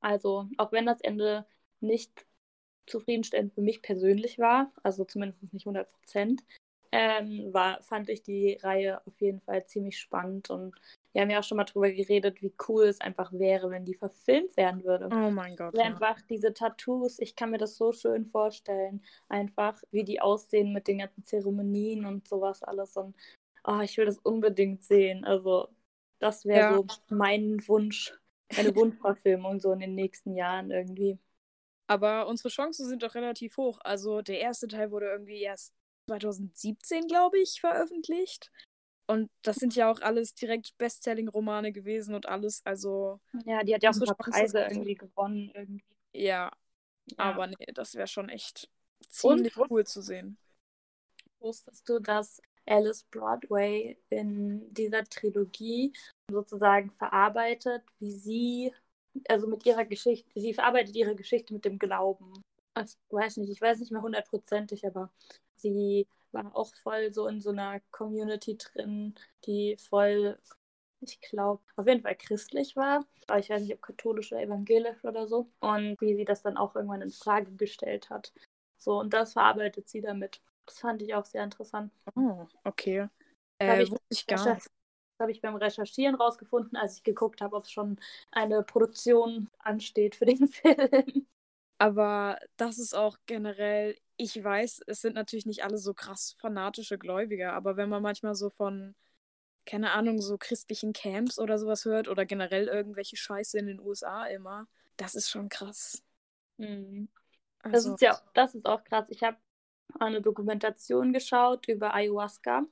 also, 0.00 0.48
auch 0.58 0.72
wenn 0.72 0.86
das 0.86 1.00
Ende 1.00 1.46
nicht 1.80 2.26
zufriedenstellend 2.86 3.54
für 3.54 3.60
mich 3.60 3.82
persönlich 3.82 4.38
war, 4.38 4.72
also 4.82 5.04
zumindest 5.04 5.52
nicht 5.52 5.66
100 5.66 5.90
Prozent, 5.90 6.42
ähm, 6.90 7.52
war, 7.52 7.82
fand 7.82 8.08
ich 8.08 8.22
die 8.22 8.58
Reihe 8.62 9.06
auf 9.06 9.20
jeden 9.20 9.40
Fall 9.40 9.66
ziemlich 9.66 9.98
spannend 9.98 10.50
und 10.50 10.74
wir 11.12 11.22
haben 11.22 11.30
ja 11.30 11.40
auch 11.40 11.44
schon 11.44 11.56
mal 11.56 11.64
drüber 11.64 11.90
geredet, 11.90 12.42
wie 12.42 12.52
cool 12.68 12.84
es 12.84 13.00
einfach 13.00 13.32
wäre, 13.32 13.70
wenn 13.70 13.84
die 13.84 13.94
verfilmt 13.94 14.56
werden 14.56 14.84
würde. 14.84 15.08
Oh 15.10 15.30
mein 15.30 15.56
Gott. 15.56 15.76
Ja. 15.76 15.84
Einfach 15.84 16.20
diese 16.22 16.54
Tattoos, 16.54 17.18
ich 17.18 17.34
kann 17.34 17.50
mir 17.50 17.58
das 17.58 17.76
so 17.76 17.92
schön 17.92 18.26
vorstellen. 18.26 19.02
Einfach, 19.28 19.82
wie 19.90 20.04
die 20.04 20.20
aussehen 20.20 20.72
mit 20.72 20.86
den 20.86 20.98
ganzen 20.98 21.24
Zeremonien 21.24 22.04
und 22.04 22.28
sowas 22.28 22.62
alles. 22.62 22.96
Und 22.96 23.16
oh, 23.64 23.80
ich 23.80 23.96
will 23.96 24.06
das 24.06 24.18
unbedingt 24.18 24.84
sehen. 24.84 25.24
Also, 25.24 25.68
das 26.18 26.44
wäre 26.44 26.72
ja. 26.72 26.74
so 26.74 26.86
mein 27.08 27.66
Wunsch, 27.68 28.12
eine 28.56 28.74
Wunschverfilmung 28.74 29.60
so 29.60 29.72
in 29.72 29.80
den 29.80 29.94
nächsten 29.94 30.34
Jahren 30.34 30.70
irgendwie. 30.70 31.18
Aber 31.86 32.26
unsere 32.26 32.50
Chancen 32.50 32.86
sind 32.86 33.02
doch 33.02 33.14
relativ 33.14 33.56
hoch. 33.56 33.78
Also, 33.82 34.22
der 34.22 34.40
erste 34.40 34.68
Teil 34.68 34.90
wurde 34.90 35.06
irgendwie 35.06 35.42
erst 35.42 35.72
2017, 36.08 37.06
glaube 37.06 37.38
ich, 37.38 37.60
veröffentlicht. 37.60 38.50
Und 39.06 39.30
das 39.40 39.56
sind 39.56 39.74
ja 39.74 39.90
auch 39.90 40.02
alles 40.02 40.34
direkt 40.34 40.76
Bestselling-Romane 40.76 41.72
gewesen 41.72 42.14
und 42.14 42.26
alles. 42.26 42.64
Also. 42.66 43.20
Ja, 43.46 43.62
die 43.62 43.74
hat 43.74 43.82
ja 43.82 43.90
auch 43.90 43.94
ein 43.94 44.06
paar 44.06 44.16
Preise 44.16 44.60
irgendwie 44.60 44.96
gewonnen. 44.96 45.50
Irgendwie. 45.54 45.84
Ja. 46.12 46.50
ja. 47.06 47.16
Aber 47.16 47.46
nee, 47.46 47.72
das 47.72 47.94
wäre 47.94 48.06
schon 48.06 48.28
echt 48.28 48.68
ziemlich 49.08 49.56
und, 49.56 49.70
cool 49.70 49.86
zu 49.86 50.02
sehen. 50.02 50.36
Wusstest 51.40 51.88
du, 51.88 52.00
dass 52.00 52.42
Alice 52.68 53.04
Broadway 53.10 53.98
in 54.10 54.72
dieser 54.74 55.04
Trilogie 55.04 55.92
sozusagen 56.30 56.90
verarbeitet, 56.92 57.82
wie 57.98 58.12
sie, 58.12 58.74
also 59.28 59.46
mit 59.46 59.64
ihrer 59.66 59.84
Geschichte, 59.84 60.28
sie 60.34 60.54
verarbeitet 60.54 60.94
ihre 60.94 61.16
Geschichte 61.16 61.54
mit 61.54 61.64
dem 61.64 61.78
Glauben. 61.78 62.42
Ich 62.78 62.96
weiß 63.10 63.38
nicht, 63.38 63.50
ich 63.50 63.60
weiß 63.60 63.80
nicht 63.80 63.90
mehr 63.90 64.02
hundertprozentig, 64.02 64.86
aber 64.86 65.10
sie 65.56 66.06
war 66.32 66.54
auch 66.54 66.74
voll 66.76 67.12
so 67.12 67.26
in 67.26 67.40
so 67.40 67.50
einer 67.50 67.80
Community 67.90 68.56
drin, 68.56 69.14
die 69.46 69.76
voll, 69.76 70.38
ich 71.00 71.20
glaube, 71.20 71.62
auf 71.76 71.86
jeden 71.86 72.02
Fall 72.02 72.16
christlich 72.16 72.76
war. 72.76 73.04
Aber 73.26 73.38
ich 73.38 73.50
weiß 73.50 73.62
nicht, 73.62 73.74
ob 73.74 73.82
katholisch 73.82 74.32
oder 74.32 74.42
evangelisch 74.42 75.04
oder 75.04 75.26
so. 75.26 75.50
Und 75.60 76.00
wie 76.00 76.14
sie 76.14 76.24
das 76.24 76.42
dann 76.42 76.56
auch 76.56 76.76
irgendwann 76.76 77.02
in 77.02 77.10
Frage 77.10 77.50
gestellt 77.52 78.10
hat. 78.10 78.32
So, 78.76 78.98
und 79.00 79.12
das 79.12 79.32
verarbeitet 79.32 79.88
sie 79.88 80.00
damit. 80.00 80.40
Das 80.68 80.80
fand 80.80 81.02
ich 81.02 81.14
auch 81.14 81.24
sehr 81.24 81.44
interessant. 81.44 81.92
Oh, 82.14 82.46
okay. 82.64 83.08
Äh, 83.60 83.82
ich, 83.82 83.92
ich 84.08 84.26
gar 84.26 84.54
nicht. 84.54 84.66
Das 84.66 84.70
habe 85.20 85.32
ich 85.32 85.40
beim 85.40 85.56
Recherchieren 85.56 86.14
rausgefunden, 86.14 86.76
als 86.76 86.98
ich 86.98 87.02
geguckt 87.02 87.40
habe, 87.40 87.56
ob 87.56 87.64
es 87.64 87.72
schon 87.72 87.98
eine 88.30 88.62
Produktion 88.62 89.50
ansteht 89.58 90.14
für 90.14 90.26
den 90.26 90.46
Film. 90.48 91.26
Aber 91.78 92.38
das 92.56 92.78
ist 92.78 92.94
auch 92.94 93.16
generell 93.26 93.96
ich 94.18 94.42
weiß, 94.42 94.82
es 94.86 95.00
sind 95.00 95.14
natürlich 95.14 95.46
nicht 95.46 95.64
alle 95.64 95.78
so 95.78 95.94
krass 95.94 96.34
fanatische 96.40 96.98
Gläubiger, 96.98 97.52
aber 97.52 97.76
wenn 97.76 97.88
man 97.88 98.02
manchmal 98.02 98.34
so 98.34 98.50
von, 98.50 98.94
keine 99.64 99.92
Ahnung, 99.92 100.20
so 100.20 100.36
christlichen 100.36 100.92
Camps 100.92 101.38
oder 101.38 101.56
sowas 101.56 101.84
hört 101.84 102.08
oder 102.08 102.26
generell 102.26 102.66
irgendwelche 102.66 103.16
Scheiße 103.16 103.58
in 103.58 103.68
den 103.68 103.80
USA 103.80 104.26
immer, 104.26 104.66
das 104.96 105.14
ist 105.14 105.30
schon 105.30 105.48
krass. 105.48 106.02
Mhm. 106.56 107.08
Also, 107.62 107.90
das 107.90 107.94
ist 107.94 108.02
ja, 108.02 108.20
das 108.34 108.54
ist 108.56 108.66
auch 108.66 108.82
krass. 108.82 109.06
Ich 109.08 109.22
habe 109.22 109.36
eine 109.98 110.20
Dokumentation 110.20 111.12
geschaut 111.12 111.68
über 111.68 111.94
Ayahuasca. 111.94 112.64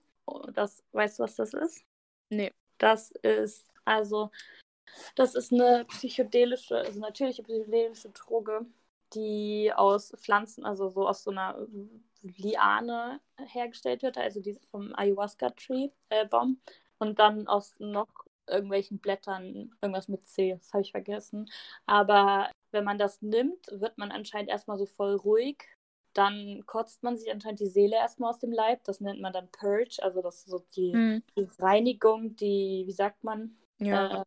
Das, 0.53 0.83
weißt 0.93 1.19
du, 1.19 1.23
was 1.25 1.37
das 1.37 1.55
ist? 1.55 1.85
Nee. 2.31 2.53
Das 2.79 3.11
ist, 3.23 3.73
also, 3.85 4.31
das 5.15 5.35
ist 5.35 5.53
eine 5.53 5.85
psychedelische, 5.87 6.79
also 6.79 7.01
natürliche 7.01 7.43
psychedelische 7.43 8.11
Droge, 8.11 8.67
die 9.15 9.73
aus 9.75 10.13
Pflanzen, 10.19 10.65
also 10.65 10.91
so 10.91 11.09
aus 11.09 11.23
so 11.23 11.31
einer 11.31 11.67
Liane 12.23 13.21
hergestellt 13.39 14.03
wird, 14.03 14.19
also 14.19 14.41
die 14.41 14.59
vom 14.71 14.95
Ayahuasca-Tree-Baum. 14.95 16.61
Äh, 16.65 16.71
und 16.99 17.19
dann 17.19 17.47
aus 17.47 17.75
noch 17.79 18.09
irgendwelchen 18.49 18.99
Blättern, 18.99 19.75
irgendwas 19.81 20.09
mit 20.09 20.27
C, 20.27 20.55
das 20.55 20.73
habe 20.73 20.83
ich 20.83 20.93
vergessen. 20.93 21.51
Aber 21.85 22.51
wenn 22.71 22.85
man 22.85 22.99
das 22.99 23.21
nimmt, 23.23 23.67
wird 23.71 23.99
man 23.99 24.11
anscheinend 24.13 24.51
erstmal 24.51 24.79
so 24.79 24.87
voll 24.87 25.15
ruhig. 25.17 25.65
Dann 26.17 26.65
kotzt 26.65 27.03
man 27.03 27.17
sich 27.17 27.31
anscheinend 27.31 27.61
die 27.61 27.67
Seele 27.67 27.97
erstmal 27.97 28.31
aus 28.31 28.39
dem 28.39 28.53
Leib. 28.53 28.85
Das 28.85 29.01
nennt 29.01 29.21
man 29.21 29.35
dann 29.35 29.51
Purge, 29.51 29.99
also 30.03 30.23
das 30.23 30.37
ist 30.37 30.49
so 30.49 30.65
die, 30.75 30.93
hm. 30.93 31.23
die 31.37 31.49
Reinigung, 31.59 32.37
die, 32.37 32.85
wie 32.87 32.93
sagt 32.93 33.23
man? 33.23 33.57
Ja. 33.79 34.23
Äh, 34.23 34.25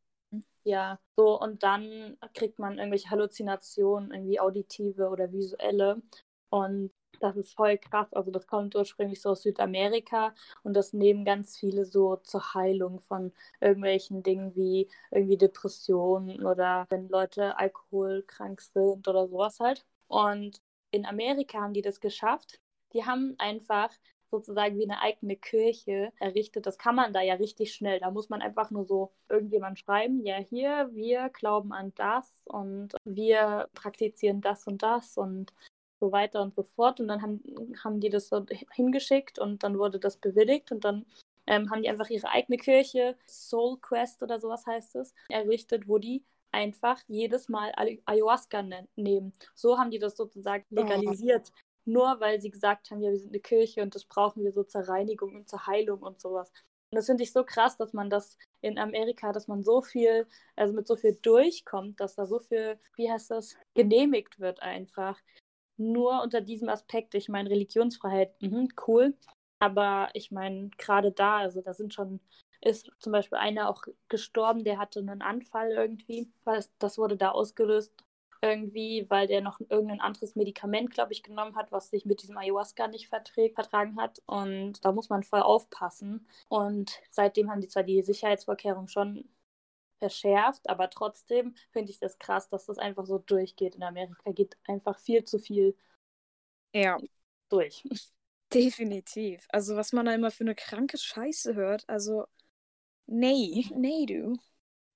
ja, 0.64 1.00
so 1.16 1.40
und 1.42 1.64
dann 1.64 2.16
kriegt 2.36 2.60
man 2.60 2.78
irgendwelche 2.78 3.10
Halluzinationen, 3.10 4.12
irgendwie 4.12 4.40
auditive 4.40 5.10
oder 5.10 5.32
visuelle. 5.32 6.02
Und 6.50 6.92
das 7.20 7.36
ist 7.38 7.56
voll 7.56 7.78
krass. 7.78 8.14
Also 8.14 8.30
das 8.30 8.46
kommt 8.46 8.76
ursprünglich 8.76 9.22
so 9.22 9.32
aus 9.32 9.42
Südamerika 9.42 10.34
und 10.64 10.74
das 10.76 10.94
nehmen 10.94 11.26
ganz 11.26 11.58
viele 11.58 11.86
so 11.86 12.18
zur 12.18 12.54
Heilung 12.54 13.00
von 13.02 13.34
irgendwelchen 13.60 14.22
Dingen 14.24 14.56
wie 14.56 14.88
irgendwie 15.12 15.38
Depressionen 15.38 16.46
oder 16.46 16.86
wenn 16.90 17.10
Leute 17.10 17.58
alkoholkrank 17.58 18.62
sind 18.62 19.08
oder 19.08 19.28
sowas 19.28 19.60
halt. 19.60 19.86
Und 20.08 20.62
in 20.92 21.06
Amerika 21.06 21.62
haben 21.62 21.74
die 21.74 21.82
das 21.82 22.00
geschafft. 22.00 22.60
Die 22.94 23.06
haben 23.06 23.36
einfach 23.38 23.92
sozusagen 24.32 24.78
wie 24.78 24.84
eine 24.84 25.02
eigene 25.02 25.36
Kirche 25.36 26.12
errichtet. 26.20 26.66
Das 26.66 26.78
kann 26.78 26.96
man 26.96 27.14
da 27.14 27.22
ja 27.22 27.36
richtig 27.36 27.74
schnell. 27.74 28.00
Da 28.00 28.12
muss 28.12 28.30
man 28.30 28.42
einfach 28.42 28.72
nur 28.72 28.86
so 28.86 29.12
irgendjemand 29.28 29.80
schreiben, 29.80 30.26
ja 30.26 30.38
hier, 30.38 30.90
wir 30.94 31.30
glauben 31.30 31.74
an 31.74 31.94
das 31.96 32.42
und 32.46 32.94
wir 33.04 33.70
praktizieren 33.74 34.42
das 34.42 34.68
und 34.68 34.84
das 34.84 35.18
und 35.18 35.54
so 36.00 36.12
weiter 36.12 36.42
und 36.42 36.56
so 36.56 36.64
fort. 36.64 37.00
Und 37.00 37.08
dann 37.08 37.22
haben, 37.22 37.42
haben 37.84 38.00
die 38.00 38.10
das 38.10 38.30
so 38.30 38.46
hingeschickt 38.72 39.40
und 39.40 39.64
dann 39.64 39.78
wurde 39.78 40.00
das 40.00 40.18
bewilligt 40.18 40.72
und 40.72 40.86
dann 40.86 41.06
ähm, 41.48 41.70
haben 41.72 41.82
die 41.82 41.90
einfach 41.90 42.10
ihre 42.10 42.30
eigene 42.30 42.58
Kirche, 42.58 43.18
Soul 43.28 43.78
Quest 43.82 44.22
oder 44.22 44.40
sowas 44.40 44.66
heißt 44.68 44.96
es, 44.96 45.14
errichtet, 45.30 45.88
wo 45.88 45.98
die 45.98 46.24
einfach 46.52 47.00
jedes 47.08 47.50
Mal 47.50 47.72
Ayahuasca 48.06 48.64
ne 48.64 48.88
nehmen. 48.96 49.34
So 49.56 49.78
haben 49.78 49.92
die 49.92 50.00
das 50.00 50.16
sozusagen 50.18 50.66
oh. 50.72 50.76
legalisiert 50.76 51.52
nur 51.90 52.20
weil 52.20 52.40
sie 52.40 52.52
gesagt 52.52 52.92
haben, 52.92 53.02
ja, 53.02 53.12
wir 53.12 53.18
sind 53.18 53.32
eine 53.32 53.40
Kirche 53.40 53.82
und 53.82 53.96
das 53.96 54.06
brauchen 54.06 54.44
wir 54.44 54.52
so 54.52 54.64
zur 54.64 54.82
Reinigung 54.82 55.36
und 55.36 55.50
zur 55.50 55.66
Heilung 55.68 56.02
und 56.02 56.22
sowas. 56.22 56.52
Und 56.92 56.96
das 56.98 57.08
finde 57.08 57.24
ich 57.24 57.32
so 57.32 57.44
krass, 57.44 57.78
dass 57.78 57.94
man 57.94 58.10
das 58.10 58.38
in 58.62 58.80
Amerika, 58.80 59.32
dass 59.32 59.48
man 59.48 59.64
so 59.64 59.82
viel, 59.82 60.28
also 60.56 60.74
mit 60.74 60.88
so 60.88 60.96
viel 60.96 61.18
durchkommt, 61.22 62.00
dass 62.00 62.16
da 62.16 62.26
so 62.26 62.40
viel, 62.40 62.80
wie 62.96 63.12
heißt 63.12 63.32
das, 63.32 63.56
genehmigt 63.76 64.40
wird 64.40 64.62
einfach. 64.62 65.20
Nur 65.78 66.22
unter 66.24 66.42
diesem 66.42 66.70
Aspekt, 66.70 67.16
ich 67.16 67.30
meine, 67.30 67.50
Religionsfreiheit, 67.50 68.42
mh, 68.42 68.68
cool. 68.88 69.16
Aber 69.60 70.10
ich 70.14 70.32
meine, 70.32 70.70
gerade 70.78 71.12
da, 71.12 71.38
also 71.38 71.62
da 71.62 71.74
sind 71.74 71.94
schon, 71.94 72.20
ist 72.62 72.92
zum 73.00 73.12
Beispiel 73.12 73.38
einer 73.38 73.70
auch 73.70 73.84
gestorben, 74.08 74.64
der 74.64 74.78
hatte 74.78 75.00
einen 75.00 75.22
Anfall 75.22 75.72
irgendwie. 75.72 76.32
Das 76.80 76.98
wurde 76.98 77.18
da 77.18 77.30
ausgelöst 77.32 77.94
irgendwie, 78.42 79.06
weil 79.10 79.28
der 79.28 79.42
noch 79.42 79.60
irgendein 79.60 80.02
anderes 80.02 80.36
Medikament, 80.36 80.92
glaube 80.92 81.12
ich, 81.14 81.24
genommen 81.24 81.56
hat, 81.56 81.72
was 81.72 81.90
sich 81.90 82.06
mit 82.06 82.22
diesem 82.22 82.38
Ayahuasca 82.38 82.88
nicht 82.88 83.10
verträgt, 83.10 83.56
vertragen 83.56 84.00
hat. 84.00 84.22
Und 84.26 84.84
da 84.86 84.92
muss 84.92 85.10
man 85.10 85.24
voll 85.24 85.42
aufpassen. 85.42 86.28
Und 86.48 87.00
seitdem 87.12 87.52
haben 87.52 87.62
die 87.62 87.68
zwar 87.68 87.84
die 87.84 88.02
Sicherheitsvorkehrungen 88.02 88.88
schon 88.88 89.30
verschärft, 90.00 90.70
aber 90.70 90.90
trotzdem 90.90 91.54
finde 91.72 91.92
ich 91.92 92.00
das 92.00 92.18
krass, 92.20 92.50
dass 92.50 92.66
das 92.66 92.78
einfach 92.78 93.06
so 93.06 93.18
durchgeht. 93.18 93.76
In 93.76 93.84
Amerika 93.84 94.32
geht 94.32 94.58
einfach 94.66 94.98
viel 94.98 95.26
zu 95.26 95.40
viel 95.40 95.76
ja. 96.74 96.98
durch. 97.50 97.84
Definitiv. 98.54 99.46
Also 99.50 99.76
was 99.76 99.92
man 99.92 100.06
da 100.06 100.14
immer 100.14 100.32
für 100.32 100.46
eine 100.46 100.56
kranke 100.56 100.98
Scheiße 100.98 101.56
hört, 101.56 101.88
also 101.88 102.26
nee, 103.10 103.66
nee, 103.76 104.06
du. 104.06 104.38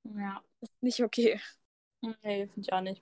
Ja. 0.04 0.44
ist 0.62 0.84
nicht 0.84 1.02
okay. 1.02 1.40
Nee, 2.02 2.48
finde 2.48 2.62
ich 2.62 2.74
auch 2.74 2.82
nicht. 2.82 3.02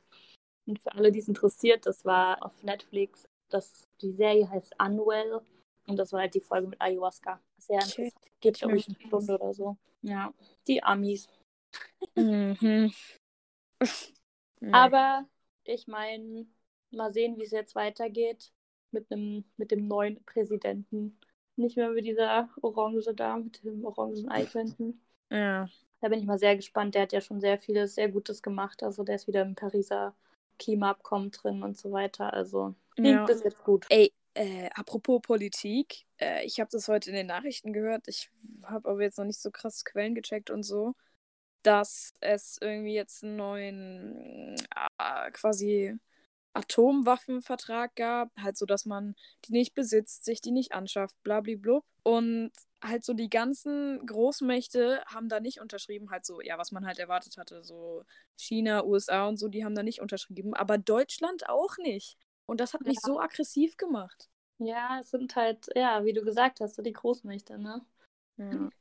Und 0.68 0.80
für 0.80 0.92
alle, 0.94 1.12
die 1.12 1.20
es 1.20 1.28
interessiert, 1.28 1.86
das 1.86 2.06
war 2.06 2.44
auf 2.46 2.62
Netflix. 2.64 3.28
Das, 3.50 3.88
die 4.02 4.12
Serie 4.12 4.50
heißt 4.50 4.76
Unwell. 4.80 5.42
Und 5.88 5.98
das 5.98 6.14
war 6.14 6.22
halt 6.22 6.36
die 6.36 6.42
Folge 6.42 6.68
mit 6.68 6.80
Ayahuasca. 6.80 7.42
Sehr 7.58 7.78
okay. 7.78 8.04
interessant. 8.04 8.32
Geht, 8.40 8.60
glaube 8.60 8.78
ich, 8.78 8.88
eine 8.88 9.08
Stunde 9.08 9.34
oder 9.36 9.54
so. 9.54 9.78
Ja, 10.04 10.34
die 10.68 10.84
Amis. 10.84 11.28
Mhm. 12.16 12.94
Aber 14.72 15.28
ich 15.64 15.88
meine, 15.88 16.48
mal 16.92 17.12
sehen, 17.12 17.38
wie 17.38 17.44
es 17.44 17.52
jetzt 17.52 17.76
weitergeht 17.76 18.52
mit, 18.92 19.12
einem, 19.12 19.46
mit 19.58 19.72
dem 19.72 19.88
neuen 19.88 20.24
Präsidenten. 20.26 21.18
Nicht 21.56 21.78
mehr 21.78 21.90
mit 21.90 22.06
dieser 22.06 22.50
Orange 22.62 23.14
da, 23.14 23.38
mit 23.38 23.64
dem 23.64 23.86
orangen 23.86 24.30
Eichhörnchen. 24.30 25.02
Ja. 25.30 25.70
Da 26.02 26.10
bin 26.10 26.20
ich 26.20 26.26
mal 26.26 26.40
sehr 26.40 26.56
gespannt. 26.56 26.96
Der 26.96 27.04
hat 27.04 27.14
ja 27.14 27.22
schon 27.22 27.40
sehr 27.40 27.60
vieles, 27.60 27.96
sehr 27.96 28.10
Gutes 28.10 28.42
gemacht. 28.42 28.84
Also 28.84 29.04
der 29.04 29.16
ist 29.16 29.28
wieder 29.28 29.44
im 29.44 29.56
Pariser 29.56 30.16
Klimaabkommen 30.58 31.32
drin 31.32 31.64
und 31.64 31.78
so 31.78 31.92
weiter. 31.92 32.34
Also 32.34 32.76
klingt 32.96 33.16
Ja. 33.16 33.26
das 33.26 33.44
jetzt 33.44 33.64
gut. 33.64 33.86
Ey, 33.90 34.12
äh, 34.34 34.70
apropos 34.74 35.22
Politik, 35.22 36.06
äh, 36.20 36.44
ich 36.46 36.60
habe 36.60 36.70
das 36.72 36.88
heute 36.88 37.10
in 37.10 37.16
den 37.16 37.28
Nachrichten 37.28 37.74
gehört. 37.74 38.08
Ich 38.08 38.30
habe 38.64 38.90
aber 38.90 39.02
jetzt 39.02 39.18
noch 39.18 39.26
nicht 39.26 39.40
so 39.40 39.52
krass 39.52 39.86
Quellen 39.86 40.16
gecheckt 40.16 40.50
und 40.50 40.64
so, 40.64 40.94
dass 41.64 42.14
es 42.20 42.58
irgendwie 42.62 42.94
jetzt 42.96 43.24
einen 43.24 43.36
neuen 43.36 44.56
äh, 44.98 45.32
quasi 45.32 45.96
Atomwaffenvertrag 46.54 47.96
gab, 47.96 48.30
halt 48.38 48.58
so, 48.58 48.66
dass 48.66 48.86
man 48.86 49.16
die 49.46 49.54
nicht 49.54 49.74
besitzt, 49.74 50.26
sich 50.26 50.42
die 50.42 50.52
nicht 50.52 50.74
anschafft, 50.74 51.16
blablablub. 51.24 51.86
Und 52.04 52.52
halt 52.84 53.04
so 53.06 53.14
die 53.14 53.30
ganzen 53.30 54.06
Großmächte 54.06 55.04
haben 55.06 55.30
da 55.30 55.40
nicht 55.40 55.62
unterschrieben, 55.62 56.10
halt 56.12 56.26
so, 56.26 56.42
ja, 56.42 56.58
was 56.58 56.72
man 56.72 56.86
halt 56.86 57.00
erwartet 57.00 57.38
hatte, 57.38 57.64
so 57.64 58.04
China, 58.38 58.84
USA 58.86 59.28
und 59.28 59.38
so, 59.38 59.48
die 59.50 59.64
haben 59.64 59.76
da 59.76 59.84
nicht 59.84 60.02
unterschrieben, 60.02 60.54
aber 60.56 60.78
Deutschland 60.80 61.48
auch 61.50 61.78
nicht. 61.78 62.18
Und 62.48 62.60
das 62.60 62.74
hat 62.74 62.86
mich 62.86 63.02
Ja. 63.02 63.02
so 63.02 63.20
aggressiv 63.20 63.78
gemacht. 63.78 64.30
Ja, 64.60 65.00
es 65.02 65.10
sind 65.12 65.36
halt, 65.36 65.68
ja, 65.76 66.06
wie 66.06 66.14
du 66.14 66.22
gesagt 66.24 66.60
hast, 66.62 66.76
so 66.76 66.82
die 66.82 66.94
Großmächte, 66.94 67.58
ne? 67.60 67.86
Ja. 68.38 68.72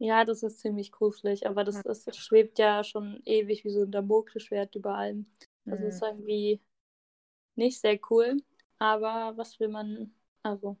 Ja, 0.00 0.24
das 0.24 0.42
ist 0.42 0.58
ziemlich 0.60 0.90
gruselig, 0.92 1.46
aber 1.46 1.62
das, 1.64 1.82
das 1.82 2.08
schwebt 2.16 2.58
ja 2.58 2.82
schon 2.84 3.20
ewig 3.24 3.64
wie 3.64 3.70
so 3.70 3.82
ein 3.82 3.90
Damoklesschwert 3.92 4.74
über 4.76 4.94
allem. 4.96 5.26
Das 5.70 5.80
Mhm. 5.80 5.92
ist 5.96 6.02
irgendwie 6.02 6.60
nicht 7.56 7.80
sehr 7.80 7.98
cool, 8.10 8.38
aber 8.78 9.36
was 9.36 9.60
will 9.60 9.68
man, 9.68 10.14
also, 10.42 10.76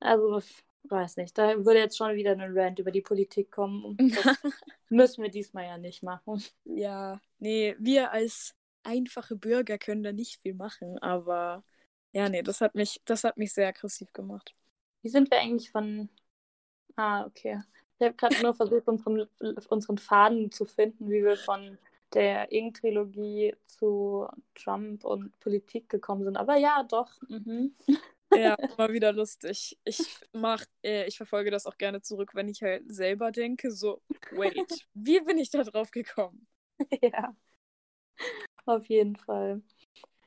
also, 0.00 0.38
ich 0.38 0.64
weiß 0.84 1.16
nicht, 1.18 1.38
da 1.38 1.64
würde 1.64 1.80
jetzt 1.80 1.96
schon 1.98 2.14
wieder 2.16 2.32
ein 2.32 2.42
Rant 2.58 2.78
über 2.80 2.90
die 2.92 3.02
Politik 3.02 3.52
kommen 3.52 3.84
und 3.84 4.02
das 4.16 4.26
müssen 4.90 5.22
wir 5.24 5.30
diesmal 5.30 5.66
ja 5.66 5.78
nicht 5.78 6.02
machen. 6.04 6.42
ja, 6.64 7.20
nee, 7.38 7.74
wir 7.78 8.12
als 8.12 8.54
einfache 8.82 9.36
Bürger 9.36 9.78
können 9.78 10.02
da 10.02 10.12
nicht 10.12 10.40
viel 10.42 10.54
machen, 10.54 10.98
aber 10.98 11.64
ja, 12.12 12.28
nee, 12.28 12.42
das 12.42 12.60
hat 12.60 12.74
mich, 12.74 13.00
das 13.04 13.24
hat 13.24 13.36
mich 13.36 13.52
sehr 13.52 13.68
aggressiv 13.68 14.12
gemacht. 14.12 14.54
Wie 15.02 15.08
sind 15.08 15.30
wir 15.30 15.38
eigentlich 15.40 15.70
von, 15.70 16.08
ah, 16.96 17.26
okay. 17.26 17.62
Ich 17.98 18.06
habe 18.06 18.16
gerade 18.16 18.42
nur 18.42 18.54
versucht, 18.54 18.88
unseren, 18.88 19.28
unseren 19.70 19.98
Faden 19.98 20.52
zu 20.52 20.66
finden, 20.66 21.10
wie 21.10 21.24
wir 21.24 21.38
von 21.38 21.78
der 22.14 22.50
Ing-Trilogie 22.52 23.54
zu 23.66 24.26
Trump 24.54 25.04
und 25.04 25.38
Politik 25.40 25.88
gekommen 25.88 26.24
sind. 26.24 26.36
Aber 26.36 26.56
ja, 26.56 26.82
doch. 26.82 27.10
Mhm. 27.28 27.74
Ja, 28.34 28.54
immer 28.54 28.92
wieder 28.92 29.12
lustig. 29.12 29.78
Ich 29.84 30.20
mach, 30.32 30.64
äh, 30.82 31.06
ich 31.06 31.16
verfolge 31.16 31.50
das 31.50 31.66
auch 31.66 31.78
gerne 31.78 32.02
zurück, 32.02 32.34
wenn 32.34 32.48
ich 32.48 32.62
halt 32.62 32.84
selber 32.92 33.32
denke, 33.32 33.70
so, 33.70 34.02
wait, 34.32 34.86
wie 34.94 35.20
bin 35.20 35.38
ich 35.38 35.50
da 35.50 35.62
drauf 35.62 35.90
gekommen? 35.90 36.46
ja, 37.02 37.34
auf 38.66 38.86
jeden 38.86 39.16
Fall. 39.16 39.62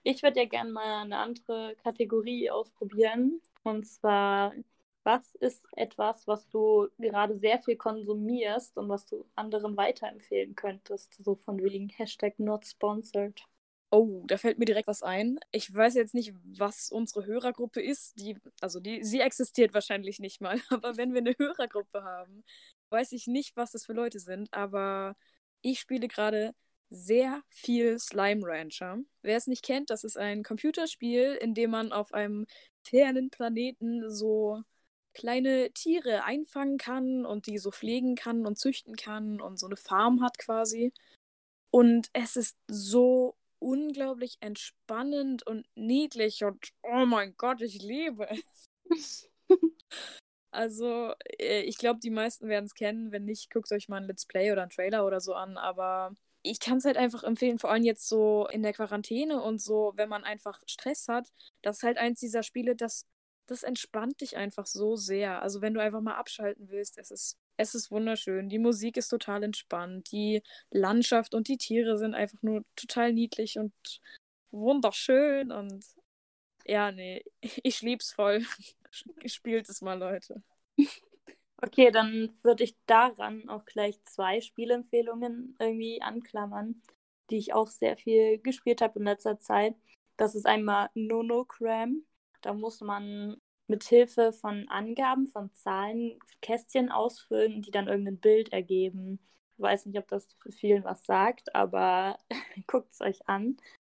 Ich 0.04 0.24
würde 0.24 0.40
ja 0.40 0.46
gerne 0.48 0.72
mal 0.72 1.02
eine 1.04 1.18
andere 1.18 1.76
Kategorie 1.84 2.50
ausprobieren. 2.50 3.40
Und 3.64 3.86
zwar, 3.86 4.54
was 5.04 5.36
ist 5.36 5.66
etwas, 5.76 6.28
was 6.28 6.48
du 6.50 6.88
gerade 7.00 7.38
sehr 7.38 7.60
viel 7.62 7.76
konsumierst 7.76 8.78
und 8.78 8.90
was 8.90 9.06
du 9.06 9.26
anderen 9.36 9.76
weiterempfehlen 9.78 10.56
könntest? 10.56 11.16
So 11.24 11.36
von 11.36 11.62
wegen 11.62 11.90
Hashtag 11.90 12.40
not 12.40 12.66
sponsored. 12.66 13.42
Oh, 13.94 14.24
da 14.26 14.38
fällt 14.38 14.58
mir 14.58 14.66
direkt 14.66 14.88
was 14.88 15.04
ein. 15.04 15.38
Ich 15.52 15.74
weiß 15.74 15.96
jetzt 15.96 16.14
nicht, 16.14 16.34
was 16.58 16.92
unsere 16.92 17.26
Hörergruppe 17.26 17.82
ist. 17.82 18.18
Die, 18.20 18.38
also 18.62 18.80
die, 18.80 19.04
sie 19.04 19.20
existiert 19.20 19.74
wahrscheinlich 19.74 20.20
nicht 20.20 20.40
mal. 20.40 20.62
Aber 20.70 20.96
wenn 20.96 21.14
wir 21.14 21.20
eine 21.20 21.36
Hörergruppe 21.38 22.04
haben, 22.04 22.44
weiß 22.90 23.12
ich 23.12 23.28
nicht, 23.28 23.58
was 23.58 23.72
das 23.72 23.86
für 23.86 23.94
Leute 23.94 24.20
sind. 24.20 24.54
Aber 24.54 25.16
ich 25.62 25.80
spiele 25.82 26.08
gerade 26.08 26.54
sehr 26.90 27.42
viel 27.50 28.00
Slime 28.00 28.42
Rancher. 28.46 29.00
Wer 29.24 29.38
es 29.38 29.48
nicht 29.48 29.64
kennt, 29.64 29.90
das 29.90 30.04
ist 30.06 30.18
ein 30.18 30.44
Computerspiel, 30.44 31.38
in 31.42 31.54
dem 31.54 31.72
man 31.72 31.92
auf 31.92 32.14
einem 32.14 32.46
fernen 32.84 33.30
Planeten 33.30 34.10
so 34.10 34.62
kleine 35.14 35.72
Tiere 35.74 36.24
einfangen 36.24 36.78
kann 36.78 37.26
und 37.26 37.48
die 37.48 37.58
so 37.58 37.72
pflegen 37.72 38.16
kann 38.16 38.46
und 38.46 38.58
züchten 38.58 38.96
kann 38.96 39.42
und 39.42 39.60
so 39.60 39.68
eine 39.68 39.78
Farm 39.78 40.22
hat 40.22 40.38
quasi. 40.38 40.94
Und 41.72 42.10
es 42.14 42.36
ist 42.36 42.58
so 42.68 43.36
unglaublich 43.60 44.38
entspannend 44.42 45.46
und 45.46 45.66
niedlich 45.76 46.44
und 46.44 46.72
oh 46.84 47.06
mein 47.06 47.36
Gott, 47.38 47.62
ich 47.62 47.82
liebe 47.82 48.28
es. 48.90 49.30
Also, 50.52 51.14
äh, 51.40 51.62
ich 51.62 51.78
glaube, 51.78 52.00
die 52.02 52.10
meisten 52.10 52.50
werden 52.50 52.66
es 52.66 52.76
kennen. 52.76 53.12
Wenn 53.12 53.26
nicht, 53.26 53.50
guckt 53.52 53.72
euch 53.72 53.88
mal 53.88 54.02
ein 54.02 54.08
Let's 54.08 54.26
Play 54.26 54.52
oder 54.52 54.64
einen 54.64 54.72
Trailer 54.72 55.06
oder 55.06 55.22
so 55.22 55.34
an. 55.34 55.58
Aber 55.58 56.14
ich 56.44 56.60
kann 56.60 56.78
es 56.78 56.86
halt 56.86 56.98
einfach 56.98 57.24
empfehlen, 57.24 57.60
vor 57.60 57.72
allem 57.72 57.84
jetzt 57.84 58.08
so 58.08 58.48
in 58.52 58.64
der 58.64 58.74
Quarantäne 58.74 59.42
und 59.42 59.62
so, 59.62 59.94
wenn 59.96 60.10
man 60.10 60.24
einfach 60.24 60.62
Stress 60.68 61.08
hat. 61.08 61.30
Das 61.62 61.78
ist 61.78 61.84
halt 61.84 61.98
eins 61.98 62.20
dieser 62.20 62.44
Spiele, 62.44 62.76
das, 62.76 63.06
das 63.52 63.64
entspannt 63.64 64.22
dich 64.22 64.38
einfach 64.38 64.66
so 64.66 64.96
sehr. 64.96 65.42
Also, 65.42 65.62
wenn 65.62 65.74
du 65.74 65.82
einfach 65.82 66.02
mal 66.02 66.16
abschalten 66.16 66.70
willst, 66.70 66.98
es 66.98 67.12
ist, 67.12 67.38
es 67.58 67.76
ist 67.76 67.92
wunderschön. 67.92 68.50
Die 68.50 68.60
Musik 68.60 68.98
ist 68.98 69.10
total 69.10 69.44
entspannt. 69.44 70.12
Die 70.12 70.42
Landschaft 70.72 71.36
und 71.36 71.48
die 71.48 71.58
Tiere 71.58 71.98
sind 71.98 72.16
einfach 72.16 72.42
nur 72.42 72.64
total 72.76 73.14
niedlich 73.14 73.60
und 73.60 73.74
wunderschön. 74.52 75.52
Und 75.52 75.86
ja, 76.66 76.92
nee, 76.92 77.24
ich 77.64 77.82
lieb's 77.82 78.14
voll. 78.14 78.46
Spielt 79.26 79.70
es 79.70 79.82
mal, 79.82 80.00
Leute. 80.00 80.42
Okay, 81.58 81.92
dann 81.92 82.38
würde 82.42 82.64
ich 82.64 82.76
daran 82.86 83.50
auch 83.50 83.66
gleich 83.66 84.02
zwei 84.04 84.42
Spielempfehlungen 84.42 85.56
irgendwie 85.60 86.02
anklammern, 86.02 86.82
die 87.30 87.38
ich 87.38 87.54
auch 87.54 87.68
sehr 87.68 87.98
viel 87.98 88.40
gespielt 88.40 88.82
habe 88.82 89.00
in 89.00 89.06
letzter 89.06 89.40
Zeit. 89.40 89.76
Das 90.18 90.36
ist 90.36 90.46
einmal 90.46 90.90
Nonogram. 90.94 92.04
Da 92.42 92.54
muss 92.54 92.82
man 92.82 93.41
mit 93.72 93.86
Hilfe 93.86 94.34
von 94.34 94.68
Angaben 94.68 95.28
von 95.28 95.52
Zahlen 95.54 96.20
Kästchen 96.42 96.92
ausfüllen, 96.92 97.62
die 97.62 97.72
dann 97.72 97.88
irgendein 97.88 98.20
Bild 98.20 98.52
ergeben. 98.54 99.20
Ich 99.58 99.64
weiß 99.64 99.86
nicht, 99.86 99.98
ob 99.98 100.08
das 100.10 100.28
für 100.40 100.52
vielen 100.52 100.84
was 100.84 101.06
sagt, 101.06 101.56
aber 101.56 102.20
guckt 102.68 102.92
es 102.92 103.02
euch 103.02 103.28
an. 103.28 103.58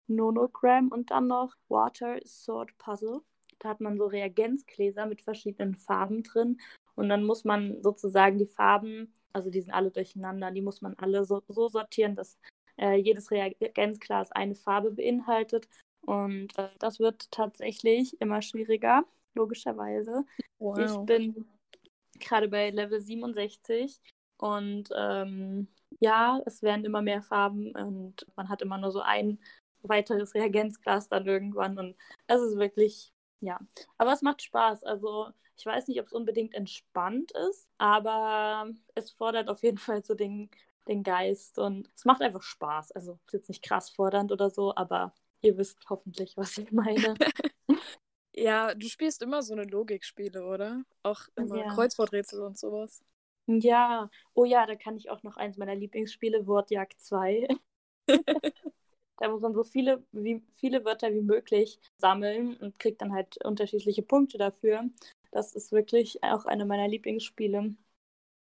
Nonogram 0.09 0.89
und 0.89 1.11
dann 1.11 1.29
noch 1.29 1.55
Water 1.69 2.21
Sword 2.27 2.77
Puzzle. 2.77 3.23
Da 3.61 3.71
hat 3.71 3.81
man 3.81 3.97
so 3.97 4.07
Reagenzgläser 4.07 5.07
mit 5.07 5.23
verschiedenen 5.23 5.75
Farben 5.77 6.23
drin 6.23 6.61
und 6.95 7.09
dann 7.09 7.25
muss 7.25 7.45
man 7.45 7.83
sozusagen 7.83 8.39
die 8.39 8.47
Farben, 8.47 9.15
also 9.33 9.49
die 9.51 9.63
sind 9.63 9.73
alle 9.73 9.91
durcheinander, 9.91 10.51
die 10.51 10.61
muss 10.61 10.83
man 10.83 10.95
alle 10.99 11.25
so, 11.25 11.43
so 11.49 11.69
sortieren, 11.69 12.15
dass 12.15 12.39
äh, 12.79 12.97
jedes 12.97 13.31
Reagenzglas 13.31 14.33
eine 14.33 14.55
Farbe 14.55 14.91
beinhaltet. 14.91 15.69
Und 16.03 16.59
äh, 16.59 16.69
das 16.79 17.01
wird 17.01 17.31
tatsächlich 17.31 18.21
immer 18.21 18.43
schwieriger, 18.43 19.05
logischerweise. 19.35 20.25
Ich 20.79 20.97
bin 21.07 21.47
gerade 22.19 22.49
bei 22.49 22.71
Level 22.71 23.01
67 23.01 24.01
und 24.39 24.89
ähm, 24.97 25.69
ja, 26.01 26.41
es 26.47 26.63
werden 26.63 26.85
immer 26.85 27.03
mehr 27.03 27.23
Farben 27.23 27.73
und 27.73 28.27
man 28.37 28.49
hat 28.49 28.63
immer 28.63 28.79
nur 28.79 28.91
so 28.91 29.01
ein 29.01 29.39
weiteres 29.83 30.35
Reagenzglas 30.35 31.09
dann 31.09 31.27
irgendwann 31.27 31.79
und 31.79 31.97
es 32.27 32.41
ist 32.41 32.57
wirklich, 32.57 33.13
ja, 33.41 33.59
aber 33.99 34.13
es 34.13 34.23
macht 34.23 34.43
Spaß. 34.43 34.85
Also 34.85 35.29
ich 35.57 35.67
weiß 35.67 35.89
nicht, 35.89 36.01
ob 36.01 36.07
es 36.07 36.13
unbedingt 36.13 36.55
entspannt 36.55 37.33
ist, 37.51 37.69
aber 37.79 38.71
es 38.95 39.11
fordert 39.13 39.49
auf 39.49 39.63
jeden 39.63 39.79
Fall 39.79 40.05
so 40.05 40.15
den, 40.15 40.51
den 40.89 41.03
Geist 41.03 41.59
und 41.59 41.89
es 41.95 42.05
macht 42.05 42.23
einfach 42.23 42.43
Spaß. 42.43 42.93
Also 42.93 43.19
ist 43.27 43.33
jetzt 43.33 43.49
nicht 43.49 43.63
krass 43.63 43.91
fordernd 43.91 44.33
oder 44.33 44.51
so, 44.51 44.75
aber 44.75 45.15
ihr 45.41 45.57
wisst 45.59 45.79
hoffentlich, 45.89 46.37
was 46.37 46.59
ich 46.59 46.73
meine. 46.73 47.15
Ja, 48.35 48.75
du 48.75 48.89
spielst 48.89 49.23
immer 49.23 49.43
so 49.43 49.55
eine 49.55 49.65
Logikspiele, 49.65 50.45
oder? 50.45 50.83
Auch 51.03 51.29
immer 51.37 51.65
Ja. 51.65 51.65
Kreuzworträtsel 51.65 52.41
und 52.43 52.59
sowas. 52.59 53.03
Ja, 53.47 54.11
oh 54.35 54.45
ja, 54.45 54.67
da 54.67 54.75
kann 54.77 54.97
ich 54.97 55.09
auch 55.11 55.23
noch 55.23 55.37
eins 55.37 55.57
meiner 55.57 55.75
Lieblingsspiele, 55.77 56.47
Wortjagd 56.47 57.01
2. 57.01 57.47
Da 59.19 59.29
muss 59.29 59.43
man 59.43 59.55
so 59.55 59.63
viele, 59.65 60.05
wie, 60.13 60.43
viele 60.57 60.85
Wörter 60.85 61.13
wie 61.13 61.21
möglich 61.23 61.79
sammeln 61.99 62.57
und 62.57 62.79
kriegt 62.79 63.01
dann 63.03 63.13
halt 63.13 63.43
unterschiedliche 63.45 64.03
Punkte 64.03 64.39
dafür. 64.39 64.85
Das 65.31 65.55
ist 65.55 65.71
wirklich 65.73 66.23
auch 66.25 66.45
eine 66.47 66.65
meiner 66.67 66.89
Lieblingsspiele. 66.89 67.75